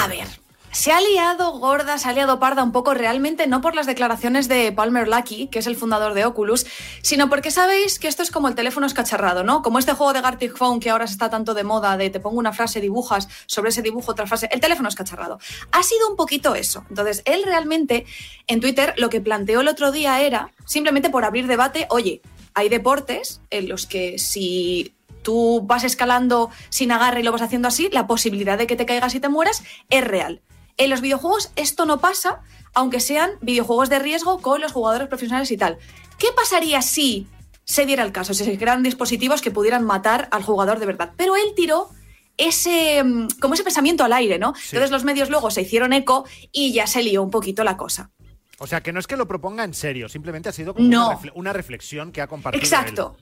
A 0.00 0.06
ver, 0.08 0.26
se 0.70 0.92
ha 0.92 1.00
liado 1.00 1.52
gorda, 1.58 1.96
se 1.98 2.08
ha 2.08 2.12
liado 2.12 2.38
parda 2.38 2.62
un 2.62 2.70
poco 2.70 2.92
realmente, 2.94 3.46
no 3.46 3.60
por 3.62 3.74
las 3.74 3.86
declaraciones 3.86 4.46
de 4.46 4.70
Palmer 4.70 5.08
Lucky, 5.08 5.48
que 5.48 5.58
es 5.60 5.66
el 5.66 5.74
fundador 5.74 6.12
de 6.14 6.26
Oculus, 6.26 6.66
sino 7.02 7.28
porque 7.30 7.50
sabéis 7.50 7.98
que 7.98 8.06
esto 8.06 8.22
es 8.22 8.30
como 8.30 8.46
el 8.46 8.54
teléfono 8.54 8.86
escacharrado, 8.86 9.42
¿no? 9.42 9.62
Como 9.62 9.78
este 9.78 9.94
juego 9.94 10.12
de 10.12 10.20
Gartic 10.20 10.54
Phone 10.56 10.78
que 10.80 10.90
ahora 10.90 11.06
está 11.06 11.30
tanto 11.30 11.54
de 11.54 11.64
moda, 11.64 11.96
de 11.96 12.10
te 12.10 12.20
pongo 12.20 12.38
una 12.38 12.52
frase, 12.52 12.80
dibujas, 12.82 13.26
sobre 13.46 13.70
ese 13.70 13.82
dibujo 13.82 14.12
otra 14.12 14.26
frase, 14.26 14.48
el 14.52 14.60
teléfono 14.60 14.88
escacharrado. 14.90 15.38
Ha 15.72 15.82
sido 15.82 16.08
un 16.10 16.16
poquito 16.16 16.54
eso. 16.54 16.84
Entonces, 16.90 17.22
él 17.24 17.42
realmente 17.44 18.04
en 18.46 18.60
Twitter 18.60 18.94
lo 18.98 19.08
que 19.08 19.22
planteó 19.22 19.62
el 19.62 19.68
otro 19.68 19.90
día 19.90 20.20
era, 20.20 20.52
simplemente 20.66 21.08
por 21.10 21.24
abrir 21.24 21.46
debate, 21.46 21.86
oye, 21.90 22.20
hay 22.58 22.68
deportes 22.68 23.40
en 23.50 23.68
los 23.68 23.86
que 23.86 24.18
si 24.18 24.94
tú 25.22 25.62
vas 25.64 25.84
escalando 25.84 26.50
sin 26.70 26.90
agarre 26.90 27.20
y 27.20 27.22
lo 27.22 27.30
vas 27.30 27.42
haciendo 27.42 27.68
así, 27.68 27.88
la 27.92 28.08
posibilidad 28.08 28.58
de 28.58 28.66
que 28.66 28.74
te 28.74 28.84
caigas 28.84 29.14
y 29.14 29.20
te 29.20 29.28
mueras 29.28 29.62
es 29.90 30.04
real. 30.04 30.42
En 30.76 30.90
los 30.90 31.00
videojuegos 31.00 31.52
esto 31.54 31.86
no 31.86 32.00
pasa, 32.00 32.40
aunque 32.74 32.98
sean 32.98 33.30
videojuegos 33.42 33.90
de 33.90 34.00
riesgo 34.00 34.40
con 34.40 34.60
los 34.60 34.72
jugadores 34.72 35.06
profesionales 35.06 35.52
y 35.52 35.56
tal. 35.56 35.78
¿Qué 36.18 36.28
pasaría 36.34 36.82
si 36.82 37.28
se 37.64 37.86
diera 37.86 38.02
el 38.02 38.10
caso, 38.10 38.34
si 38.34 38.44
se 38.44 38.56
crearan 38.56 38.82
dispositivos 38.82 39.40
que 39.40 39.52
pudieran 39.52 39.84
matar 39.84 40.28
al 40.32 40.42
jugador 40.42 40.80
de 40.80 40.86
verdad? 40.86 41.12
Pero 41.16 41.36
él 41.36 41.52
tiró 41.54 41.90
ese, 42.38 43.04
mm, 43.04 43.28
como 43.40 43.54
ese 43.54 43.62
pensamiento 43.62 44.02
al 44.02 44.12
aire, 44.12 44.40
¿no? 44.40 44.52
Entonces 44.64 44.90
los 44.90 45.04
medios 45.04 45.30
luego 45.30 45.52
se 45.52 45.62
hicieron 45.62 45.92
eco 45.92 46.24
y 46.50 46.72
ya 46.72 46.88
se 46.88 47.04
lió 47.04 47.22
un 47.22 47.30
poquito 47.30 47.62
la 47.62 47.76
cosa. 47.76 48.10
O 48.58 48.66
sea, 48.66 48.80
que 48.82 48.92
no 48.92 48.98
es 49.00 49.06
que 49.06 49.16
lo 49.16 49.26
proponga 49.28 49.64
en 49.64 49.74
serio, 49.74 50.08
simplemente 50.08 50.48
ha 50.48 50.52
sido 50.52 50.74
como 50.74 50.88
No. 50.88 51.08
una, 51.08 51.18
refle- 51.18 51.32
una 51.34 51.52
reflexión 51.52 52.10
que 52.12 52.20
ha 52.20 52.26
compartido. 52.26 52.62
Exacto. 52.62 53.16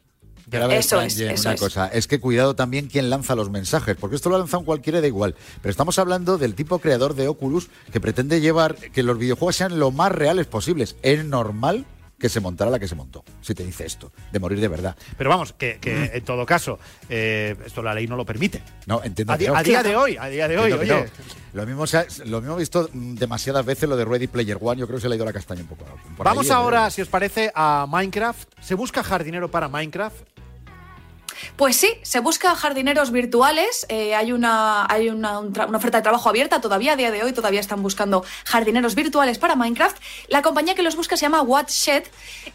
Pero 0.49 0.65
a 0.65 0.67
ver, 0.69 0.79
Eso 0.79 1.01
es, 1.01 1.19
eso 1.19 1.49
una 1.49 1.55
es. 1.55 1.61
cosa, 1.61 1.89
es 1.89 2.07
que 2.07 2.21
cuidado 2.21 2.55
también 2.55 2.87
quién 2.87 3.11
lanza 3.11 3.35
los 3.35 3.51
mensajes, 3.51 3.97
porque 3.99 4.15
esto 4.15 4.29
lo 4.31 4.37
ha 4.37 4.39
lanzado 4.39 4.65
cualquiera 4.65 5.01
da 5.01 5.07
igual. 5.09 5.35
Pero 5.61 5.71
estamos 5.73 5.99
hablando 5.99 6.39
del 6.39 6.55
tipo 6.55 6.79
creador 6.79 7.15
de 7.15 7.27
Oculus 7.27 7.69
que 7.93 8.01
pretende 8.01 8.41
llevar 8.41 8.77
que 8.77 9.03
los 9.03 9.19
videojuegos 9.19 9.57
sean 9.57 9.81
lo 9.81 9.91
más 9.91 10.13
reales 10.13 10.47
posibles. 10.47 10.95
Es 11.03 11.25
normal 11.25 11.85
que 12.19 12.29
se 12.29 12.41
montara 12.41 12.71
la 12.71 12.79
que 12.79 12.89
se 12.89 12.95
montó, 12.95 13.25
si 13.43 13.55
te 13.55 13.63
dice 13.65 13.85
esto, 13.85 14.11
de 14.33 14.39
morir 14.39 14.61
de 14.61 14.69
verdad. 14.69 14.97
Pero 15.19 15.29
vamos, 15.31 15.53
que, 15.53 15.79
que 15.81 16.11
en 16.15 16.25
todo 16.25 16.47
caso, 16.47 16.79
eh, 17.09 17.55
esto 17.67 17.83
la 17.83 17.93
ley 17.95 18.07
no 18.07 18.17
lo 18.17 18.25
permite. 18.25 18.63
No, 18.87 19.03
entiendo 19.05 19.33
A, 19.35 19.37
que 19.39 19.45
di- 19.45 19.51
no. 19.51 19.57
a 19.57 19.63
día 19.63 19.83
de 19.83 19.95
hoy, 19.97 20.17
a 20.19 20.27
día 20.29 20.49
de 20.49 20.59
hoy, 20.59 20.73
oye. 20.73 20.87
no. 20.93 21.05
Lo 21.53 21.67
mismo, 21.67 21.87
se 21.87 21.99
ha- 21.99 22.07
lo 22.25 22.41
mismo 22.41 22.57
he 22.57 22.61
visto 22.61 22.89
mm, 22.93 23.15
demasiadas 23.17 23.65
veces 23.67 23.89
lo 23.89 23.97
de 23.97 24.05
Ready 24.05 24.27
Player 24.29 24.59
One, 24.61 24.81
yo 24.81 24.87
creo 24.87 24.97
que 24.99 25.03
se 25.03 25.09
le 25.09 25.15
ha 25.15 25.17
ido 25.17 25.25
la 25.27 25.33
castaña 25.33 25.61
un 25.63 25.69
poco. 25.69 25.85
Vamos 26.19 26.47
ahí, 26.47 26.51
¿eh? 26.51 26.55
ahora, 26.55 26.91
si 26.91 27.03
os 27.03 27.09
parece, 27.09 27.51
a 27.55 27.87
Minecraft. 27.89 28.49
¿Se 28.61 28.75
busca 28.75 29.03
jardinero 29.03 29.51
para 29.51 29.69
Minecraft? 29.69 30.17
Pues 31.57 31.77
sí, 31.77 31.89
se 32.03 32.21
busca 32.21 32.55
jardineros 32.55 33.11
virtuales. 33.11 33.87
eh, 33.89 34.15
hay 34.15 34.33
una, 34.33 34.87
hay 34.89 35.09
una, 35.09 35.41
oferta 35.41 35.99
de 35.99 36.03
trabajo 36.03 36.29
abierta 36.29 36.61
todavía 36.61 36.93
a 36.93 36.97
día 36.97 37.11
de 37.11 37.23
hoy. 37.23 37.33
Todavía 37.33 37.61
están 37.61 37.83
buscando 37.83 38.25
jardineros 38.45 38.95
virtuales 38.95 39.39
para 39.39 39.57
Minecraft. 39.57 39.97
La 40.29 40.43
compañía 40.43 40.75
que 40.75 40.83
los 40.83 40.97
busca 40.97 41.17
se 41.17 41.23
llama 41.23 41.43
Watshed 41.43 42.05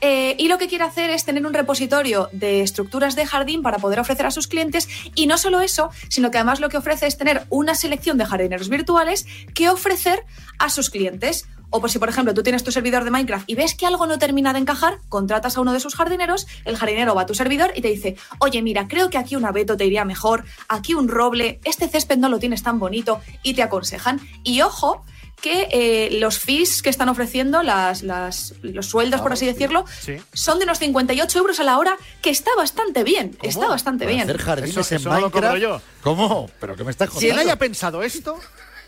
eh, 0.01 0.35
y 0.37 0.47
lo 0.47 0.57
que 0.57 0.67
quiere 0.67 0.83
hacer 0.83 1.09
es 1.09 1.25
tener 1.25 1.45
un 1.45 1.53
repositorio 1.53 2.29
de 2.31 2.61
estructuras 2.61 3.15
de 3.15 3.25
jardín 3.25 3.61
para 3.61 3.77
poder 3.77 3.99
ofrecer 3.99 4.25
a 4.25 4.31
sus 4.31 4.47
clientes. 4.47 4.87
Y 5.15 5.27
no 5.27 5.37
solo 5.37 5.61
eso, 5.61 5.89
sino 6.09 6.31
que 6.31 6.37
además 6.37 6.59
lo 6.59 6.69
que 6.69 6.77
ofrece 6.77 7.07
es 7.07 7.17
tener 7.17 7.45
una 7.49 7.75
selección 7.75 8.17
de 8.17 8.25
jardineros 8.25 8.69
virtuales 8.69 9.25
que 9.53 9.69
ofrecer 9.69 10.23
a 10.59 10.69
sus 10.69 10.89
clientes. 10.89 11.47
O 11.71 11.81
por 11.81 11.89
si, 11.89 11.97
por 11.99 12.09
ejemplo, 12.09 12.33
tú 12.33 12.43
tienes 12.43 12.63
tu 12.63 12.71
servidor 12.71 13.03
de 13.05 13.11
Minecraft 13.11 13.49
y 13.49 13.55
ves 13.55 13.75
que 13.75 13.85
algo 13.85 14.05
no 14.05 14.19
termina 14.19 14.53
de 14.53 14.59
encajar, 14.59 14.99
contratas 15.09 15.57
a 15.57 15.61
uno 15.61 15.73
de 15.73 15.79
sus 15.79 15.95
jardineros, 15.95 16.45
el 16.65 16.75
jardinero 16.77 17.15
va 17.15 17.21
a 17.23 17.25
tu 17.25 17.33
servidor 17.33 17.71
y 17.75 17.81
te 17.81 17.87
dice, 17.87 18.17
oye, 18.39 18.61
mira, 18.61 18.87
creo 18.87 19.09
que 19.09 19.17
aquí 19.17 19.35
un 19.35 19.45
abeto 19.45 19.77
te 19.77 19.85
iría 19.85 20.03
mejor, 20.05 20.43
aquí 20.67 20.93
un 20.93 21.07
roble, 21.07 21.59
este 21.63 21.87
césped 21.87 22.17
no 22.17 22.29
lo 22.29 22.39
tienes 22.39 22.61
tan 22.61 22.77
bonito, 22.77 23.21
y 23.41 23.53
te 23.53 23.63
aconsejan. 23.63 24.19
Y 24.43 24.61
ojo, 24.61 25.03
que 25.41 25.69
eh, 25.71 26.19
los 26.19 26.37
fees 26.37 26.83
que 26.83 26.89
están 26.91 27.09
ofreciendo, 27.09 27.63
las, 27.63 28.03
las- 28.03 28.53
los 28.61 28.85
sueldos, 28.85 29.21
por 29.21 29.33
así 29.33 29.45
decirlo, 29.47 29.85
Sí. 30.01 30.17
son 30.33 30.59
de 30.59 30.65
unos 30.65 30.77
58 30.77 31.39
euros 31.39 31.59
a 31.59 31.63
la 31.63 31.79
hora, 31.79 31.97
que 32.21 32.29
está 32.29 32.51
bastante 32.55 33.03
bien, 33.03 33.35
está 33.41 33.67
bastante 33.67 34.03
Para 34.05 34.15
bien. 34.15 34.23
hacer 34.29 34.37
jardines 34.39 34.77
Eso- 34.77 34.93
en 34.93 35.01
eso 35.01 35.09
no 35.09 35.19
lo 35.19 35.31
cobro 35.31 35.47
Minecraft. 35.53 35.81
yo. 35.83 35.89
¿Cómo? 36.03 36.49
¿Pero 36.59 36.75
qué 36.75 36.83
me 36.83 36.91
estás 36.91 37.09
contando? 37.09 37.33
Quien 37.33 37.39
haya 37.39 37.55
pensado 37.57 38.03
esto 38.03 38.37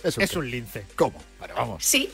¿Eso 0.04 0.20
es 0.22 0.30
qué? 0.32 0.38
un 0.38 0.52
lince. 0.52 0.86
¿Cómo? 0.96 1.24
Vale, 1.40 1.54
vamos. 1.54 1.84
Sí, 1.84 2.12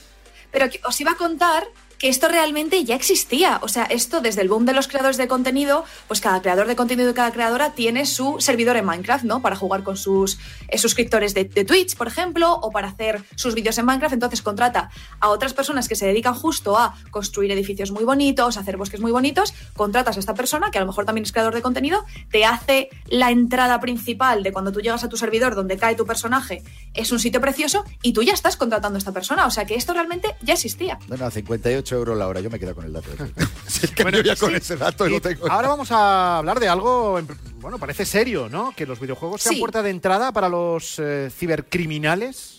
pero 0.52 0.70
os 0.86 1.00
iba 1.02 1.12
a 1.12 1.16
contar 1.16 1.64
que 2.00 2.08
esto 2.08 2.30
realmente 2.30 2.84
ya 2.86 2.95
existía. 2.95 3.60
O 3.62 3.68
sea, 3.68 3.84
esto 3.84 4.22
desde 4.22 4.41
el 4.41 4.47
boom 4.47 4.66
de 4.66 4.74
los 4.74 4.88
creadores 4.88 5.18
de 5.18 5.28
contenido, 5.28 5.84
pues 6.08 6.22
cada 6.22 6.41
creador 6.41 6.66
de 6.66 6.76
contenido 6.76 7.12
y 7.12 7.14
cada 7.14 7.32
creadora 7.32 7.74
tiene 7.74 8.06
su 8.06 8.38
servidor 8.39 8.78
en 8.78 8.86
Minecraft, 8.86 9.26
¿no? 9.26 9.41
Para 9.41 9.58
jugar 9.58 9.84
con 9.84 9.97
sus 9.97 10.39
eh, 10.70 10.78
suscriptores 10.78 11.34
de, 11.34 11.45
Twitch, 11.45 11.97
por 11.97 12.08
ejemplo, 12.08 12.54
o 12.54 12.72
para 12.72 12.88
hacer 12.88 13.24
sus 13.36 13.54
vídeos 13.54 13.78
en 13.78 13.86
Minecraft. 13.86 14.14
Entonces 14.14 14.41
contrata 14.41 14.89
a 15.20 15.28
otras 15.30 15.54
personas 15.54 15.89
que 15.89 15.95
se 15.95 16.06
dedican 16.06 16.34
justo 16.34 16.78
a 16.78 16.95
construir 17.12 17.52
edificios 17.52 17.91
muy 17.91 18.06
bonitos, 18.06 18.56
hacer 18.56 18.78
bosques 18.78 19.02
muy 19.02 19.12
bonitos. 19.12 19.54
Contratas 19.76 20.16
a 20.16 20.20
esta 20.22 20.34
persona, 20.34 20.72
que 20.72 20.78
a 20.78 20.82
lo 20.82 20.88
mejor 20.88 21.06
también 21.06 21.26
es 21.26 21.34
creador 21.34 21.54
de 21.54 21.62
contenido, 21.62 22.06
te 22.32 22.45
hace 22.45 22.89
la 23.08 23.30
entrada 23.30 23.80
principal 23.82 24.41
de 24.41 24.54
cuando 24.54 24.72
tú 24.72 24.80
llegas 24.80 25.04
a 25.04 25.10
tu 25.10 25.18
servidor 25.18 25.54
donde 25.54 25.78
cae 25.78 25.95
tu 25.95 26.06
personaje. 26.06 26.64
Es 26.93 27.12
un 27.12 27.20
sitio 27.20 27.41
precioso 27.41 27.84
y 28.02 28.14
tú 28.14 28.24
ya 28.24 28.34
estás 28.34 28.56
contratando 28.56 28.95
a 28.95 29.00
esta 29.00 29.12
persona. 29.12 29.45
O 29.45 29.52
sea 29.52 29.66
que 29.66 29.76
esto 29.76 29.93
realmente 29.93 30.36
ya 30.41 30.54
existía. 30.54 30.97
Bueno, 31.10 31.30
58 31.30 31.88
18 31.89 31.95
euros 31.95 32.17
la 32.17 32.27
hora. 32.27 32.39
Yo 32.39 32.49
me 32.49 32.59
quedo 32.59 32.75
con 32.75 32.85
el 32.85 32.93
dato. 32.93 33.09
que 33.95 34.03
bueno, 34.03 34.17
yo 34.19 34.23
ya 34.23 34.35
sí. 34.35 34.41
con 34.41 34.55
ese 34.55 34.77
dato 34.77 35.07
y 35.07 35.11
lo 35.11 35.21
tengo. 35.21 35.49
Ahora 35.49 35.67
vamos 35.67 35.91
a 35.91 36.37
hablar 36.37 36.59
de 36.59 36.67
algo, 36.67 37.19
bueno, 37.59 37.77
parece 37.79 38.05
serio, 38.05 38.47
¿no? 38.49 38.73
Que 38.75 38.85
los 38.85 38.99
videojuegos 38.99 39.41
sean 39.41 39.55
sí. 39.55 39.59
puerta 39.59 39.81
de 39.81 39.89
entrada 39.89 40.31
para 40.31 40.49
los 40.49 40.99
eh, 40.99 41.29
cibercriminales. 41.35 42.59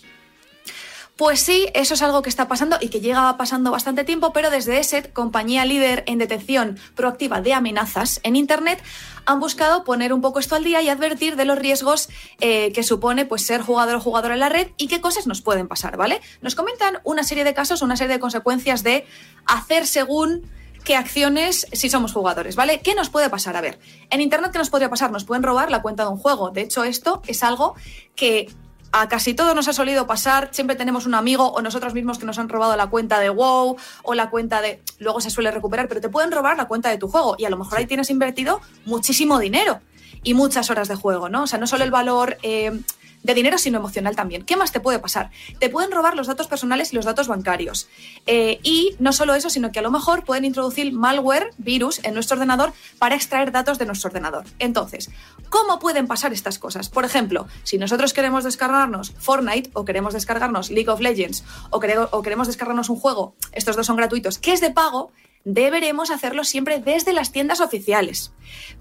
Pues 1.21 1.39
sí, 1.41 1.67
eso 1.75 1.93
es 1.93 2.01
algo 2.01 2.23
que 2.23 2.29
está 2.29 2.47
pasando 2.47 2.77
y 2.81 2.89
que 2.89 2.99
lleva 2.99 3.37
pasando 3.37 3.69
bastante 3.69 4.03
tiempo, 4.03 4.33
pero 4.33 4.49
desde 4.49 4.79
ESET, 4.79 5.13
compañía 5.13 5.65
líder 5.65 6.03
en 6.07 6.17
detección 6.17 6.79
proactiva 6.95 7.41
de 7.41 7.53
amenazas 7.53 8.19
en 8.23 8.35
Internet, 8.35 8.81
han 9.27 9.39
buscado 9.39 9.83
poner 9.83 10.13
un 10.13 10.21
poco 10.21 10.39
esto 10.39 10.55
al 10.55 10.63
día 10.63 10.81
y 10.81 10.89
advertir 10.89 11.35
de 11.35 11.45
los 11.45 11.59
riesgos 11.59 12.09
eh, 12.39 12.71
que 12.71 12.81
supone 12.81 13.27
pues, 13.27 13.43
ser 13.43 13.61
jugador 13.61 13.97
o 13.97 13.99
jugador 13.99 14.31
en 14.31 14.39
la 14.39 14.49
red 14.49 14.69
y 14.77 14.87
qué 14.87 14.99
cosas 14.99 15.27
nos 15.27 15.43
pueden 15.43 15.67
pasar, 15.67 15.95
¿vale? 15.95 16.21
Nos 16.41 16.55
comentan 16.55 16.97
una 17.03 17.23
serie 17.23 17.43
de 17.43 17.53
casos, 17.53 17.83
una 17.83 17.97
serie 17.97 18.15
de 18.15 18.19
consecuencias 18.19 18.81
de 18.81 19.05
hacer 19.45 19.85
según 19.85 20.49
qué 20.83 20.95
acciones 20.95 21.67
si 21.71 21.91
somos 21.91 22.13
jugadores, 22.13 22.55
¿vale? 22.55 22.79
¿Qué 22.79 22.95
nos 22.95 23.11
puede 23.11 23.29
pasar? 23.29 23.55
A 23.55 23.61
ver, 23.61 23.77
en 24.09 24.21
Internet, 24.21 24.51
¿qué 24.51 24.57
nos 24.57 24.71
podría 24.71 24.89
pasar? 24.89 25.11
Nos 25.11 25.25
pueden 25.25 25.43
robar 25.43 25.69
la 25.69 25.83
cuenta 25.83 26.03
de 26.03 26.09
un 26.09 26.17
juego. 26.17 26.49
De 26.49 26.61
hecho, 26.61 26.83
esto 26.83 27.21
es 27.27 27.43
algo 27.43 27.75
que 28.15 28.47
a 28.91 29.07
casi 29.07 29.33
todos 29.33 29.55
nos 29.55 29.67
ha 29.67 29.73
solido 29.73 30.05
pasar, 30.07 30.49
siempre 30.51 30.75
tenemos 30.75 31.05
un 31.05 31.13
amigo 31.15 31.47
o 31.51 31.61
nosotros 31.61 31.93
mismos 31.93 32.19
que 32.19 32.25
nos 32.25 32.37
han 32.39 32.49
robado 32.49 32.75
la 32.75 32.87
cuenta 32.87 33.19
de 33.19 33.29
WoW 33.29 33.77
o 34.03 34.13
la 34.13 34.29
cuenta 34.29 34.61
de... 34.61 34.81
Luego 34.99 35.21
se 35.21 35.29
suele 35.29 35.51
recuperar, 35.51 35.87
pero 35.87 36.01
te 36.01 36.09
pueden 36.09 36.31
robar 36.31 36.57
la 36.57 36.67
cuenta 36.67 36.89
de 36.89 36.97
tu 36.97 37.07
juego 37.07 37.35
y 37.37 37.45
a 37.45 37.49
lo 37.49 37.57
mejor 37.57 37.77
ahí 37.77 37.85
tienes 37.85 38.09
invertido 38.09 38.61
muchísimo 38.85 39.39
dinero 39.39 39.79
y 40.23 40.33
muchas 40.33 40.69
horas 40.69 40.87
de 40.87 40.95
juego, 40.95 41.29
¿no? 41.29 41.43
O 41.43 41.47
sea, 41.47 41.59
no 41.59 41.67
solo 41.67 41.83
el 41.83 41.91
valor... 41.91 42.37
eh, 42.43 42.79
de 43.23 43.33
dinero, 43.33 43.57
sino 43.57 43.77
emocional 43.77 44.15
también. 44.15 44.43
¿Qué 44.43 44.55
más 44.57 44.71
te 44.71 44.79
puede 44.79 44.99
pasar? 44.99 45.29
Te 45.59 45.69
pueden 45.69 45.91
robar 45.91 46.15
los 46.15 46.27
datos 46.27 46.47
personales 46.47 46.91
y 46.91 46.95
los 46.95 47.05
datos 47.05 47.27
bancarios. 47.27 47.87
Eh, 48.25 48.59
y 48.63 48.95
no 48.99 49.13
solo 49.13 49.35
eso, 49.35 49.49
sino 49.49 49.71
que 49.71 49.79
a 49.79 49.81
lo 49.81 49.91
mejor 49.91 50.23
pueden 50.25 50.45
introducir 50.45 50.91
malware, 50.93 51.51
virus, 51.57 51.99
en 52.03 52.13
nuestro 52.13 52.35
ordenador 52.35 52.73
para 52.99 53.15
extraer 53.15 53.51
datos 53.51 53.77
de 53.77 53.85
nuestro 53.85 54.07
ordenador. 54.09 54.45
Entonces, 54.59 55.09
¿cómo 55.49 55.79
pueden 55.79 56.07
pasar 56.07 56.33
estas 56.33 56.57
cosas? 56.57 56.89
Por 56.89 57.05
ejemplo, 57.05 57.47
si 57.63 57.77
nosotros 57.77 58.13
queremos 58.13 58.43
descargarnos 58.43 59.13
Fortnite 59.19 59.69
o 59.73 59.85
queremos 59.85 60.13
descargarnos 60.13 60.71
League 60.71 60.89
of 60.89 60.99
Legends 60.99 61.43
o, 61.69 61.79
quere- 61.79 62.07
o 62.11 62.21
queremos 62.21 62.47
descargarnos 62.47 62.89
un 62.89 62.97
juego, 62.99 63.35
estos 63.51 63.75
dos 63.75 63.85
son 63.85 63.97
gratuitos, 63.97 64.37
que 64.39 64.53
es 64.53 64.61
de 64.61 64.71
pago, 64.71 65.11
deberemos 65.43 66.11
hacerlo 66.11 66.43
siempre 66.43 66.79
desde 66.79 67.13
las 67.13 67.31
tiendas 67.31 67.61
oficiales. 67.61 68.31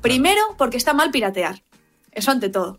Primero, 0.02 0.40
porque 0.58 0.76
está 0.76 0.92
mal 0.94 1.10
piratear. 1.10 1.62
Eso 2.12 2.30
ante 2.30 2.48
todo. 2.48 2.78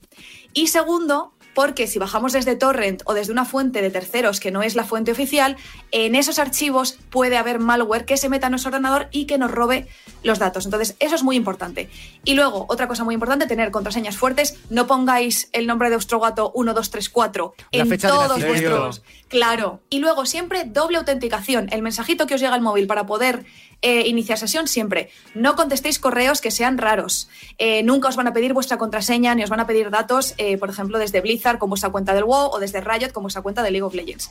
Y 0.53 0.68
segundo, 0.68 1.34
porque 1.54 1.88
si 1.88 1.99
bajamos 1.99 2.34
desde 2.34 2.56
torrent 2.56 3.02
o 3.06 3.14
desde 3.14 3.32
una 3.32 3.45
fuente 3.45 3.82
de 3.82 3.89
terceros 3.89 4.39
que 4.39 4.52
no 4.52 4.62
es 4.62 4.76
la 4.76 4.84
fuente 4.84 5.12
oficial, 5.12 5.58
en 5.91 6.16
esos 6.16 6.39
archivos 6.39 6.97
puede 7.10 7.38
haber 7.38 7.60
malware 7.60 8.06
que 8.06 8.18
se 8.18 8.30
meta 8.30 8.47
en 8.47 8.52
nuestro 8.52 8.70
ordenador 8.70 9.08
y 9.12 9.26
que 9.26 9.38
nos 9.38 9.52
robe 9.52 9.88
los 10.24 10.39
datos. 10.39 10.66
Entonces, 10.66 10.95
eso 10.99 11.16
es 11.16 11.24
muy 11.24 11.36
importante. 11.36 11.89
Y 12.24 12.34
luego, 12.34 12.66
otra 12.70 12.88
cosa 12.88 13.04
muy 13.04 13.14
importante, 13.14 13.47
tener 13.47 13.72
contraseñas 13.72 14.18
fuertes. 14.18 14.58
No 14.70 14.88
pongáis 14.88 15.49
el 15.52 15.68
nombre 15.68 15.89
de 15.89 15.95
vuestro 15.95 16.20
gato 16.20 16.52
1234 16.56 17.54
La 17.72 17.82
en 17.82 17.89
fecha 17.89 18.08
todos 18.08 18.43
vuestros 18.43 19.02
Claro. 19.28 19.80
Y 19.89 19.99
luego 19.99 20.26
siempre 20.26 20.66
doble 20.66 20.97
autenticación. 20.97 21.70
El 21.72 21.82
mensajito 21.82 22.28
que 22.28 22.36
os 22.36 22.41
llega 22.41 22.54
al 22.54 22.62
móvil 22.62 22.86
para 22.86 23.06
poder 23.06 23.45
Eh, 23.82 24.08
iniciar 24.08 24.38
sesión 24.38 24.68
siempre. 24.68 25.10
No 25.34 25.56
contestéis 25.56 25.98
correos 25.98 26.40
que 26.40 26.52
sean 26.52 26.78
raros. 26.78 27.30
Eh, 27.58 27.82
nunca 27.82 28.10
os 28.10 28.16
van 28.16 28.28
a 28.28 28.34
pedir 28.34 28.54
vuestra 28.54 28.78
contraseña 28.78 29.34
ni 29.34 29.44
os 29.44 29.50
van 29.50 29.60
a 29.60 29.66
pedir 29.66 29.90
datos, 29.90 30.36
eh, 30.38 30.58
por 30.58 30.70
ejemplo, 30.70 31.00
desde 31.00 31.20
Blizzard 31.20 31.58
con 31.58 31.70
vuestra 31.70 31.90
cuenta 31.90 32.14
del 32.14 32.26
WoW 32.26 32.52
o 32.52 32.60
desde 32.60 32.82
Riot 32.82 33.12
con 33.12 33.24
vuestra 33.24 33.42
cuenta 33.42 33.64
de 33.64 33.72
League 33.72 33.84
of 33.84 33.96
Legends. 33.96 34.30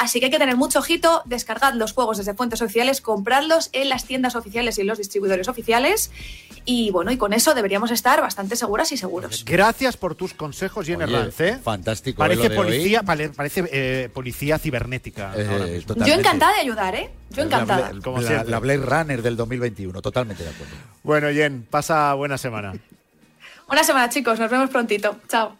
Así 0.00 0.20
que 0.20 0.26
hay 0.26 0.30
que 0.30 0.38
tener 0.38 0.56
mucho 0.56 0.78
ojito, 0.78 1.22
descargad 1.24 1.74
los 1.74 1.92
juegos 1.92 2.18
desde 2.18 2.32
fuentes 2.32 2.62
oficiales, 2.62 3.00
compradlos 3.00 3.68
en 3.72 3.88
las 3.88 4.04
tiendas 4.04 4.36
oficiales 4.36 4.78
y 4.78 4.82
en 4.82 4.86
los 4.86 4.96
distribuidores 4.96 5.48
oficiales. 5.48 6.12
Y 6.64 6.90
bueno, 6.92 7.10
y 7.10 7.16
con 7.16 7.32
eso 7.32 7.52
deberíamos 7.52 7.90
estar 7.90 8.20
bastante 8.20 8.54
seguras 8.54 8.92
y 8.92 8.96
seguros. 8.96 9.44
Gracias 9.44 9.96
por 9.96 10.14
tus 10.14 10.34
consejos, 10.34 10.86
Jenny 10.86 11.02
Oye, 11.02 11.18
Ranz, 11.18 11.40
¿eh? 11.40 11.58
Fantástico. 11.60 12.18
Parece 12.18 12.44
lo 12.44 12.48
de 12.50 12.58
hoy. 12.58 12.64
policía, 12.64 13.02
pare- 13.02 13.30
parece 13.30 13.64
eh, 13.72 14.08
policía 14.14 14.58
cibernética. 14.60 15.32
Eh, 15.36 15.48
ahora 15.50 15.66
mismo. 15.66 15.80
totalmente. 15.88 16.10
Yo 16.10 16.18
encantada 16.20 16.52
de 16.54 16.60
ayudar, 16.60 16.94
¿eh? 16.94 17.10
Yo 17.30 17.42
encantada. 17.42 17.90
La, 18.20 18.44
la 18.44 18.58
Blade 18.60 18.76
Runner 18.86 19.20
del 19.20 19.36
2021, 19.36 20.00
totalmente 20.00 20.44
de 20.44 20.50
acuerdo. 20.50 20.74
Bueno, 21.02 21.28
Jen, 21.30 21.66
pasa 21.68 22.14
buena 22.14 22.38
semana. 22.38 22.72
Una 23.68 23.84
semana, 23.84 24.08
chicos. 24.08 24.38
Nos 24.38 24.50
vemos 24.50 24.70
prontito. 24.70 25.16
Chao. 25.28 25.56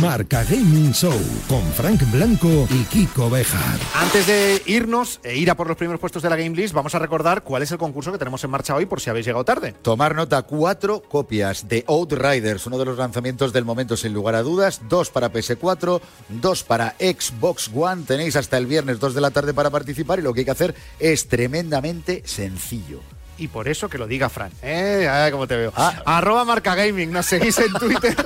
Marca 0.00 0.44
Gaming 0.44 0.92
Show 0.94 1.20
con 1.46 1.62
Frank 1.72 2.10
Blanco 2.10 2.66
y 2.70 2.84
Kiko 2.84 3.28
Bejar. 3.28 3.78
Antes 3.94 4.26
de 4.26 4.62
irnos 4.64 5.20
e 5.22 5.36
ir 5.36 5.50
a 5.50 5.56
por 5.56 5.68
los 5.68 5.76
primeros 5.76 6.00
puestos 6.00 6.22
de 6.22 6.30
la 6.30 6.36
Game 6.36 6.56
List, 6.56 6.72
vamos 6.72 6.94
a 6.94 6.98
recordar 6.98 7.42
cuál 7.42 7.62
es 7.62 7.70
el 7.70 7.76
concurso 7.76 8.10
que 8.10 8.16
tenemos 8.16 8.42
en 8.42 8.50
marcha 8.50 8.74
hoy 8.74 8.86
por 8.86 9.00
si 9.00 9.10
habéis 9.10 9.26
llegado 9.26 9.44
tarde. 9.44 9.74
Tomar 9.82 10.14
nota, 10.14 10.40
cuatro 10.42 11.02
copias 11.02 11.68
de 11.68 11.84
Outriders, 11.86 12.66
uno 12.66 12.78
de 12.78 12.86
los 12.86 12.96
lanzamientos 12.96 13.52
del 13.52 13.66
momento 13.66 13.94
sin 13.94 14.14
lugar 14.14 14.34
a 14.36 14.42
dudas, 14.42 14.80
dos 14.88 15.10
para 15.10 15.30
PS4, 15.30 16.00
dos 16.28 16.62
para 16.62 16.94
Xbox 16.98 17.70
One, 17.74 18.04
tenéis 18.06 18.36
hasta 18.36 18.56
el 18.56 18.64
viernes 18.64 19.00
2 19.00 19.12
de 19.12 19.20
la 19.20 19.30
tarde 19.30 19.52
para 19.52 19.68
participar 19.68 20.18
y 20.18 20.22
lo 20.22 20.32
que 20.32 20.40
hay 20.40 20.44
que 20.46 20.50
hacer 20.50 20.74
es 20.98 21.28
tremendamente 21.28 22.22
sencillo. 22.24 23.00
Y 23.40 23.48
por 23.48 23.68
eso 23.68 23.88
que 23.88 23.96
lo 23.96 24.06
diga 24.06 24.28
Fran. 24.28 24.52
¿Eh? 24.62 25.08
Ay, 25.10 25.32
cómo 25.32 25.46
te 25.46 25.56
veo. 25.56 25.72
Ah. 25.74 26.02
Arroba 26.04 26.44
marca 26.44 26.74
gaming, 26.74 27.10
nos 27.10 27.24
seguís 27.26 27.58
en 27.58 27.72
Twitter. 27.72 28.14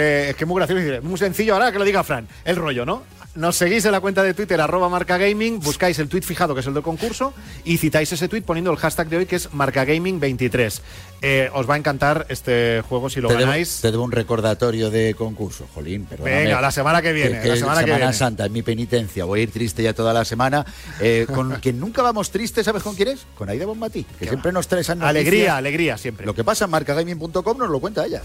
Eh, 0.00 0.28
es 0.30 0.36
que 0.36 0.44
es 0.44 0.48
muy 0.48 0.58
gracioso, 0.60 1.02
muy 1.02 1.18
sencillo 1.18 1.54
ahora 1.54 1.72
que 1.72 1.78
lo 1.78 1.84
diga 1.84 2.04
Fran. 2.04 2.28
El 2.44 2.54
rollo, 2.54 2.86
¿no? 2.86 3.02
Nos 3.38 3.54
seguís 3.54 3.84
en 3.84 3.92
la 3.92 4.00
cuenta 4.00 4.24
de 4.24 4.34
Twitter, 4.34 4.60
arroba 4.60 4.88
marca 4.88 5.16
gaming, 5.16 5.60
buscáis 5.60 5.96
el 6.00 6.08
tweet 6.08 6.22
fijado 6.22 6.54
que 6.54 6.60
es 6.60 6.66
el 6.66 6.74
del 6.74 6.82
concurso 6.82 7.32
y 7.64 7.78
citáis 7.78 8.10
ese 8.12 8.26
tweet 8.26 8.42
poniendo 8.42 8.72
el 8.72 8.76
hashtag 8.78 9.08
de 9.08 9.18
hoy 9.18 9.26
que 9.26 9.36
es 9.36 9.52
marcagaming23. 9.52 10.80
Eh, 11.22 11.48
os 11.54 11.70
va 11.70 11.74
a 11.74 11.76
encantar 11.76 12.26
este 12.30 12.82
juego 12.88 13.08
si 13.08 13.20
lo 13.20 13.28
te, 13.28 13.34
debo, 13.34 13.46
ganáis. 13.46 13.80
te 13.80 13.92
debo 13.92 14.02
un 14.02 14.10
recordatorio 14.10 14.90
de 14.90 15.14
concurso, 15.14 15.68
Jolín, 15.72 16.04
perdóname. 16.06 16.46
Venga, 16.46 16.60
la 16.60 16.72
semana 16.72 17.00
que 17.00 17.12
viene, 17.12 17.40
Que- 17.40 17.48
la 17.50 17.56
semana 17.56 17.84
que 17.84 17.94
viene. 17.94 18.12
Santa, 18.12 18.44
es 18.44 18.50
mi 18.50 18.62
penitencia. 18.62 19.24
Voy 19.24 19.38
a 19.38 19.42
ir 19.44 19.52
triste 19.52 19.84
ya 19.84 19.92
toda 19.94 20.12
la 20.12 20.24
semana. 20.24 20.66
Eh, 21.00 21.24
con 21.32 21.54
quien 21.62 21.78
nunca 21.78 22.02
vamos 22.02 22.32
tristes, 22.32 22.64
¿sabes 22.64 22.82
con 22.82 22.96
quién 22.96 23.10
es? 23.10 23.20
Con 23.36 23.48
Aida 23.48 23.66
Bonmatí, 23.66 24.04
que 24.18 24.26
siempre 24.26 24.50
nos 24.50 24.66
trae. 24.66 24.82
Alegría, 25.00 25.56
alegría 25.56 25.96
siempre. 25.96 26.26
Lo 26.26 26.34
que 26.34 26.42
pasa 26.42 26.64
en 26.64 26.72
marcagaming.com 26.72 27.56
nos 27.56 27.70
lo 27.70 27.78
cuenta 27.78 28.04
ella. 28.04 28.20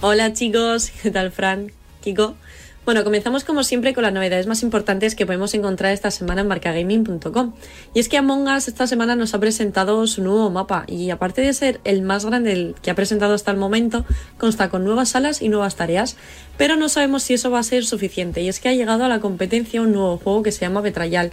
Hola 0.00 0.32
chicos, 0.32 0.90
¿qué 1.02 1.10
tal 1.10 1.32
Fran? 1.32 1.70
Kiko. 2.00 2.34
Bueno, 2.88 3.04
comenzamos 3.04 3.44
como 3.44 3.64
siempre 3.64 3.92
con 3.92 4.02
las 4.02 4.14
novedades 4.14 4.46
más 4.46 4.62
importantes 4.62 5.14
que 5.14 5.26
podemos 5.26 5.52
encontrar 5.52 5.92
esta 5.92 6.10
semana 6.10 6.40
en 6.40 6.48
marcagaming.com. 6.48 7.52
Y 7.92 8.00
es 8.00 8.08
que 8.08 8.16
Among 8.16 8.48
Us 8.48 8.66
esta 8.66 8.86
semana 8.86 9.14
nos 9.14 9.34
ha 9.34 9.38
presentado 9.38 10.06
su 10.06 10.22
nuevo 10.22 10.48
mapa 10.48 10.84
y 10.86 11.10
aparte 11.10 11.42
de 11.42 11.52
ser 11.52 11.82
el 11.84 12.00
más 12.00 12.24
grande 12.24 12.74
que 12.80 12.90
ha 12.90 12.94
presentado 12.94 13.34
hasta 13.34 13.50
el 13.50 13.58
momento, 13.58 14.06
consta 14.38 14.70
con 14.70 14.84
nuevas 14.84 15.10
salas 15.10 15.42
y 15.42 15.50
nuevas 15.50 15.76
tareas, 15.76 16.16
pero 16.56 16.76
no 16.76 16.88
sabemos 16.88 17.24
si 17.24 17.34
eso 17.34 17.50
va 17.50 17.58
a 17.58 17.62
ser 17.62 17.84
suficiente 17.84 18.40
y 18.40 18.48
es 18.48 18.58
que 18.58 18.70
ha 18.70 18.72
llegado 18.72 19.04
a 19.04 19.08
la 19.08 19.20
competencia 19.20 19.82
un 19.82 19.92
nuevo 19.92 20.16
juego 20.16 20.42
que 20.42 20.50
se 20.50 20.60
llama 20.60 20.80
Betrayal. 20.80 21.30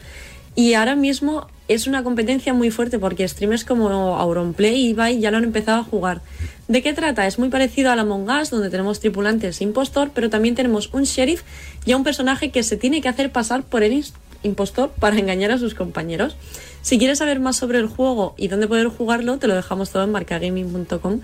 Y 0.55 0.73
ahora 0.73 0.97
mismo 0.97 1.47
es 1.67 1.87
una 1.87 2.03
competencia 2.03 2.53
muy 2.53 2.71
fuerte 2.71 2.99
porque 2.99 3.27
streamers 3.27 3.65
como 3.65 3.89
Auronplay 4.17 4.75
y 4.75 4.89
Ibai 4.89 5.19
ya 5.19 5.31
lo 5.31 5.37
han 5.37 5.43
empezado 5.43 5.79
a 5.79 5.83
jugar. 5.83 6.21
¿De 6.67 6.81
qué 6.81 6.93
trata? 6.93 7.27
Es 7.27 7.39
muy 7.39 7.49
parecido 7.49 7.91
a 7.91 7.95
la 7.95 8.03
Among 8.03 8.29
Us, 8.29 8.49
donde 8.49 8.69
tenemos 8.69 8.99
tripulantes 8.99 9.61
e 9.61 9.63
impostor, 9.63 10.11
pero 10.13 10.29
también 10.29 10.55
tenemos 10.55 10.89
un 10.93 11.03
sheriff 11.03 11.43
y 11.85 11.91
a 11.91 11.97
un 11.97 12.03
personaje 12.03 12.51
que 12.51 12.63
se 12.63 12.77
tiene 12.77 13.01
que 13.01 13.09
hacer 13.09 13.31
pasar 13.31 13.63
por 13.63 13.83
el 13.83 14.03
impostor 14.43 14.91
para 14.99 15.17
engañar 15.17 15.51
a 15.51 15.57
sus 15.57 15.73
compañeros. 15.73 16.35
Si 16.81 16.99
quieres 16.99 17.17
saber 17.17 17.39
más 17.39 17.55
sobre 17.55 17.79
el 17.79 17.87
juego 17.87 18.35
y 18.37 18.47
dónde 18.47 18.67
poder 18.67 18.87
jugarlo, 18.87 19.37
te 19.37 19.47
lo 19.47 19.55
dejamos 19.55 19.89
todo 19.89 20.03
en 20.03 20.11
marcagaming.com. 20.11 21.21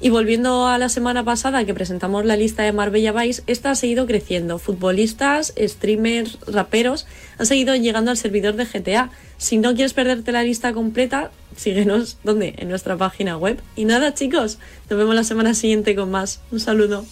Y 0.00 0.10
volviendo 0.10 0.66
a 0.66 0.78
la 0.78 0.88
semana 0.88 1.22
pasada 1.22 1.64
que 1.64 1.74
presentamos 1.74 2.24
la 2.24 2.34
lista 2.34 2.64
de 2.64 2.72
Marbella 2.72 3.12
Vice, 3.12 3.42
esta 3.46 3.70
ha 3.70 3.74
seguido 3.76 4.06
creciendo. 4.06 4.58
Futbolistas, 4.58 5.54
streamers, 5.56 6.38
raperos 6.46 7.06
han 7.38 7.46
seguido 7.46 7.76
llegando 7.76 8.10
al 8.10 8.16
servidor 8.16 8.56
de 8.56 8.64
GTA. 8.64 9.10
Si 9.42 9.58
no 9.58 9.74
quieres 9.74 9.92
perderte 9.92 10.30
la 10.30 10.44
lista 10.44 10.72
completa, 10.72 11.32
síguenos 11.56 12.16
¿dónde? 12.22 12.54
En 12.58 12.68
nuestra 12.68 12.96
página 12.96 13.36
web. 13.36 13.60
Y 13.74 13.86
nada, 13.86 14.14
chicos, 14.14 14.60
nos 14.88 14.96
vemos 14.96 15.16
la 15.16 15.24
semana 15.24 15.52
siguiente 15.52 15.96
con 15.96 16.12
más. 16.12 16.40
Un 16.52 16.60
saludo. 16.60 17.04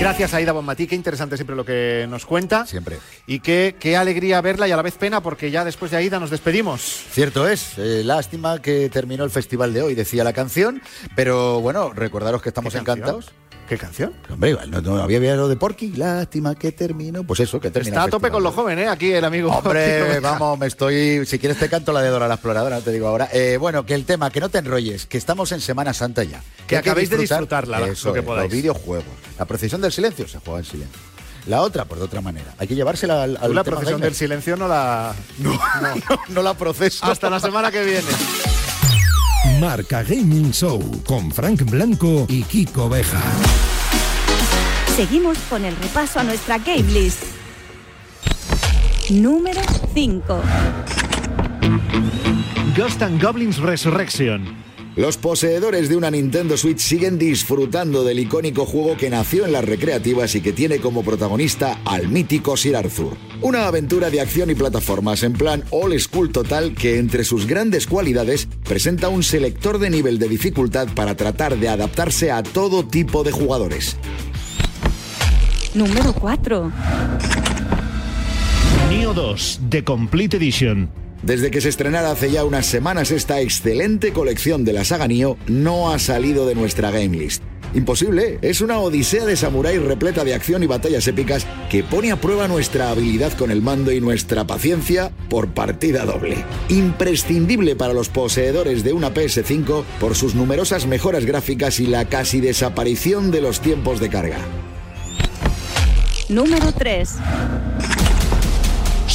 Gracias, 0.00 0.34
Aida 0.34 0.50
Bonmatí. 0.50 0.88
Qué 0.88 0.96
interesante 0.96 1.36
siempre 1.36 1.54
lo 1.54 1.64
que 1.64 2.06
nos 2.10 2.26
cuenta. 2.26 2.66
Siempre. 2.66 2.98
Y 3.28 3.38
qué, 3.38 3.76
qué 3.78 3.96
alegría 3.96 4.40
verla 4.40 4.66
y 4.66 4.72
a 4.72 4.76
la 4.76 4.82
vez 4.82 4.96
pena 4.96 5.22
porque 5.22 5.52
ya 5.52 5.64
después 5.64 5.92
de 5.92 5.98
Aida 5.98 6.18
nos 6.18 6.30
despedimos. 6.30 6.80
Cierto 6.80 7.46
es, 7.46 7.78
eh, 7.78 8.02
lástima 8.02 8.60
que 8.60 8.90
terminó 8.90 9.22
el 9.22 9.30
festival 9.30 9.72
de 9.72 9.82
hoy, 9.82 9.94
decía 9.94 10.24
la 10.24 10.32
canción, 10.32 10.82
pero 11.14 11.60
bueno, 11.60 11.92
recordaros 11.92 12.42
que 12.42 12.48
estamos 12.48 12.74
encantados. 12.74 13.30
¿Qué 13.70 13.78
canción? 13.78 14.12
Hombre, 14.28 14.56
no, 14.66 14.80
no 14.80 15.00
había 15.00 15.36
lo 15.36 15.46
de 15.46 15.54
Porky, 15.54 15.92
lástima 15.92 16.56
que 16.56 16.72
terminó. 16.72 17.22
Pues 17.22 17.38
eso, 17.38 17.60
que 17.60 17.70
terminó. 17.70 17.94
Está 17.94 18.02
a 18.02 18.06
tope 18.06 18.22
festival. 18.26 18.32
con 18.32 18.42
lo 18.42 18.50
joven, 18.50 18.80
¿eh? 18.80 18.88
Aquí 18.88 19.12
el 19.12 19.24
amigo. 19.24 19.48
Hombre, 19.48 20.18
vamos, 20.18 20.58
me 20.58 20.66
estoy. 20.66 21.24
Si 21.24 21.38
quieres 21.38 21.56
te 21.56 21.68
canto 21.68 21.92
la 21.92 22.02
de 22.02 22.08
Dora 22.08 22.26
la 22.26 22.34
exploradora, 22.34 22.78
no 22.78 22.82
te 22.82 22.90
digo 22.90 23.06
ahora. 23.06 23.28
Eh, 23.32 23.58
bueno, 23.60 23.86
que 23.86 23.94
el 23.94 24.06
tema, 24.06 24.28
que 24.30 24.40
no 24.40 24.48
te 24.48 24.58
enrolles, 24.58 25.06
que 25.06 25.18
estamos 25.18 25.52
en 25.52 25.60
Semana 25.60 25.94
Santa 25.94 26.24
ya. 26.24 26.42
Que 26.66 26.74
hay 26.74 26.80
acabéis 26.80 27.10
de 27.10 27.18
disfrutarla, 27.18 27.78
Eso 27.86 28.08
lo 28.08 28.14
que 28.14 28.22
podáis. 28.22 28.50
Los 28.50 28.60
videojuegos. 28.60 29.14
La 29.38 29.44
procesión 29.44 29.80
del 29.80 29.92
silencio 29.92 30.26
se 30.26 30.40
juega 30.40 30.58
en 30.58 30.64
silencio. 30.64 31.00
La 31.46 31.60
otra, 31.60 31.84
pues 31.84 32.00
de 32.00 32.06
otra 32.06 32.20
manera. 32.20 32.52
Hay 32.58 32.66
que 32.66 32.74
llevársela 32.74 33.22
al. 33.22 33.38
al 33.40 33.54
la 33.54 33.62
procesión 33.62 34.00
del 34.00 34.16
silencio 34.16 34.56
no 34.56 34.66
la. 34.66 35.14
No, 35.38 35.56
no 36.28 36.42
la 36.42 36.54
proceso. 36.54 37.06
Hasta 37.06 37.30
la 37.30 37.38
semana 37.38 37.70
que 37.70 37.84
viene. 37.84 38.08
Marca 39.60 40.02
Gaming 40.02 40.52
Show 40.52 40.80
con 41.04 41.30
Frank 41.30 41.64
Blanco 41.68 42.24
y 42.30 42.42
Kiko 42.44 42.88
Bejar. 42.88 43.20
Seguimos 44.96 45.36
con 45.50 45.66
el 45.66 45.76
repaso 45.76 46.18
a 46.18 46.24
nuestra 46.24 46.56
game 46.56 46.90
list. 46.90 47.22
Número 49.10 49.60
5. 49.92 50.40
Ghost 52.74 53.02
and 53.02 53.22
Goblins 53.22 53.58
Resurrection. 53.58 54.69
Los 54.96 55.16
poseedores 55.16 55.88
de 55.88 55.96
una 55.96 56.10
Nintendo 56.10 56.56
Switch 56.56 56.80
siguen 56.80 57.16
disfrutando 57.16 58.02
del 58.02 58.18
icónico 58.18 58.66
juego 58.66 58.96
que 58.96 59.08
nació 59.08 59.46
en 59.46 59.52
las 59.52 59.64
recreativas 59.64 60.34
y 60.34 60.40
que 60.40 60.52
tiene 60.52 60.80
como 60.80 61.04
protagonista 61.04 61.78
al 61.84 62.08
mítico 62.08 62.56
Sir 62.56 62.74
Arthur. 62.74 63.16
Una 63.40 63.68
aventura 63.68 64.10
de 64.10 64.20
acción 64.20 64.50
y 64.50 64.56
plataformas 64.56 65.22
en 65.22 65.34
plan 65.34 65.62
all 65.70 65.98
school 66.00 66.32
total 66.32 66.74
que 66.74 66.98
entre 66.98 67.22
sus 67.22 67.46
grandes 67.46 67.86
cualidades 67.86 68.48
presenta 68.64 69.08
un 69.08 69.22
selector 69.22 69.78
de 69.78 69.90
nivel 69.90 70.18
de 70.18 70.28
dificultad 70.28 70.88
para 70.92 71.16
tratar 71.16 71.56
de 71.56 71.68
adaptarse 71.68 72.32
a 72.32 72.42
todo 72.42 72.84
tipo 72.84 73.22
de 73.22 73.30
jugadores. 73.30 73.96
Número 75.72 76.12
4. 76.12 76.72
Neo 78.90 79.14
2, 79.14 79.60
The 79.68 79.84
Complete 79.84 80.36
Edition. 80.36 80.99
Desde 81.22 81.50
que 81.50 81.60
se 81.60 81.68
estrenara 81.68 82.10
hace 82.10 82.30
ya 82.30 82.44
unas 82.44 82.66
semanas 82.66 83.10
esta 83.10 83.40
excelente 83.40 84.12
colección 84.12 84.64
de 84.64 84.72
la 84.72 84.84
saga 84.84 85.06
Nioh 85.06 85.36
no 85.46 85.92
ha 85.92 85.98
salido 85.98 86.46
de 86.46 86.54
nuestra 86.54 86.90
game 86.90 87.16
list. 87.16 87.42
Imposible, 87.72 88.38
es 88.42 88.62
una 88.62 88.80
odisea 88.80 89.26
de 89.26 89.36
samurái 89.36 89.78
repleta 89.78 90.24
de 90.24 90.34
acción 90.34 90.62
y 90.62 90.66
batallas 90.66 91.06
épicas 91.06 91.46
que 91.70 91.84
pone 91.84 92.10
a 92.10 92.20
prueba 92.20 92.48
nuestra 92.48 92.90
habilidad 92.90 93.32
con 93.34 93.50
el 93.50 93.62
mando 93.62 93.92
y 93.92 94.00
nuestra 94.00 94.44
paciencia 94.44 95.12
por 95.28 95.50
partida 95.50 96.04
doble. 96.04 96.44
Imprescindible 96.68 97.76
para 97.76 97.92
los 97.92 98.08
poseedores 98.08 98.82
de 98.82 98.92
una 98.92 99.14
PS5 99.14 99.84
por 100.00 100.16
sus 100.16 100.34
numerosas 100.34 100.86
mejoras 100.86 101.26
gráficas 101.26 101.78
y 101.78 101.86
la 101.86 102.06
casi 102.06 102.40
desaparición 102.40 103.30
de 103.30 103.40
los 103.40 103.60
tiempos 103.60 104.00
de 104.00 104.08
carga. 104.08 104.38
Número 106.28 106.72
3. 106.72 107.10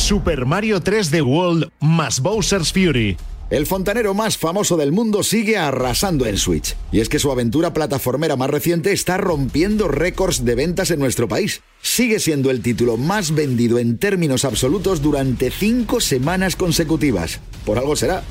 Super 0.05 0.45
Mario 0.45 0.81
3 0.81 1.09
The 1.09 1.23
World 1.23 1.71
más 1.79 2.19
Bowser's 2.19 2.71
Fury. 2.71 3.17
El 3.49 3.65
fontanero 3.65 4.13
más 4.13 4.37
famoso 4.37 4.77
del 4.77 4.91
mundo 4.91 5.23
sigue 5.23 5.57
arrasando 5.57 6.27
en 6.27 6.37
Switch. 6.37 6.75
Y 6.91 6.99
es 6.99 7.09
que 7.09 7.17
su 7.17 7.31
aventura 7.31 7.73
plataformera 7.73 8.35
más 8.35 8.51
reciente 8.51 8.91
está 8.91 9.17
rompiendo 9.17 9.87
récords 9.87 10.45
de 10.45 10.53
ventas 10.53 10.91
en 10.91 10.99
nuestro 10.99 11.27
país. 11.27 11.63
Sigue 11.81 12.19
siendo 12.19 12.51
el 12.51 12.61
título 12.61 12.97
más 12.97 13.33
vendido 13.33 13.79
en 13.79 13.97
términos 13.97 14.45
absolutos 14.45 15.01
durante 15.01 15.49
cinco 15.49 15.99
semanas 15.99 16.55
consecutivas. 16.55 17.39
Por 17.65 17.79
algo 17.79 17.95
será. 17.95 18.21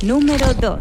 Número 0.00 0.54
2. 0.54 0.78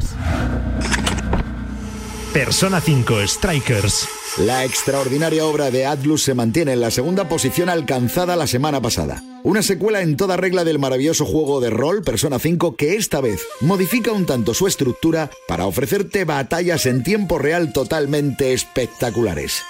Persona 2.33 2.79
5 2.79 3.27
Strikers. 3.27 4.07
La 4.37 4.65
extraordinaria 4.65 5.45
obra 5.45 5.69
de 5.69 5.85
Atlus 5.85 6.23
se 6.23 6.33
mantiene 6.33 6.73
en 6.73 6.81
la 6.81 6.89
segunda 6.89 7.29
posición 7.29 7.69
alcanzada 7.69 8.35
la 8.35 8.47
semana 8.47 8.81
pasada. 8.81 9.21
Una 9.43 9.61
secuela 9.61 10.01
en 10.01 10.17
toda 10.17 10.37
regla 10.37 10.63
del 10.63 10.79
maravilloso 10.79 11.23
juego 11.23 11.61
de 11.61 11.69
rol 11.69 12.01
Persona 12.01 12.39
5 12.39 12.75
que 12.75 12.95
esta 12.95 13.21
vez 13.21 13.45
modifica 13.61 14.11
un 14.11 14.25
tanto 14.25 14.55
su 14.55 14.65
estructura 14.65 15.29
para 15.47 15.67
ofrecerte 15.67 16.25
batallas 16.25 16.87
en 16.87 17.03
tiempo 17.03 17.37
real 17.37 17.73
totalmente 17.73 18.53
espectaculares. 18.53 19.61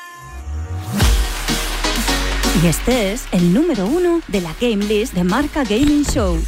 Y 2.64 2.68
este 2.68 3.12
es 3.12 3.26
el 3.34 3.54
número 3.54 3.86
uno 3.86 4.22
de 4.30 4.40
la 4.40 4.56
Game 4.62 4.86
List 4.86 5.14
de 5.14 5.26
Marca 5.26 5.66
Gaming 5.66 6.06
Show. 6.06 6.42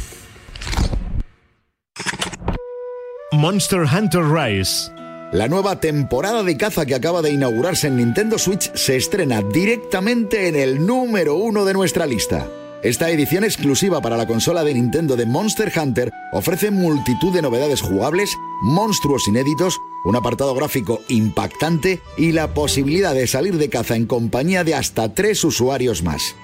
Monster 3.32 3.80
Hunter 3.80 4.22
Rise. 4.22 4.95
La 5.32 5.48
nueva 5.48 5.80
temporada 5.80 6.44
de 6.44 6.56
caza 6.56 6.86
que 6.86 6.94
acaba 6.94 7.20
de 7.20 7.30
inaugurarse 7.30 7.88
en 7.88 7.96
Nintendo 7.96 8.38
Switch 8.38 8.72
se 8.74 8.96
estrena 8.96 9.42
directamente 9.42 10.46
en 10.46 10.54
el 10.54 10.86
número 10.86 11.34
uno 11.34 11.64
de 11.64 11.74
nuestra 11.74 12.06
lista. 12.06 12.48
Esta 12.82 13.10
edición 13.10 13.42
exclusiva 13.42 14.00
para 14.00 14.16
la 14.16 14.28
consola 14.28 14.62
de 14.62 14.74
Nintendo 14.74 15.16
de 15.16 15.26
Monster 15.26 15.72
Hunter 15.76 16.12
ofrece 16.32 16.70
multitud 16.70 17.34
de 17.34 17.42
novedades 17.42 17.80
jugables, 17.80 18.30
monstruos 18.62 19.26
inéditos, 19.26 19.80
un 20.04 20.14
apartado 20.14 20.54
gráfico 20.54 21.00
impactante 21.08 22.00
y 22.16 22.30
la 22.30 22.54
posibilidad 22.54 23.12
de 23.12 23.26
salir 23.26 23.58
de 23.58 23.68
caza 23.68 23.96
en 23.96 24.06
compañía 24.06 24.62
de 24.62 24.76
hasta 24.76 25.12
tres 25.12 25.42
usuarios 25.42 26.04
más. 26.04 26.36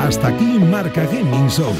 Hasta 0.00 0.28
aquí 0.28 0.58
Marca 0.58 1.04
Gaming 1.06 1.48
Show. 1.48 1.72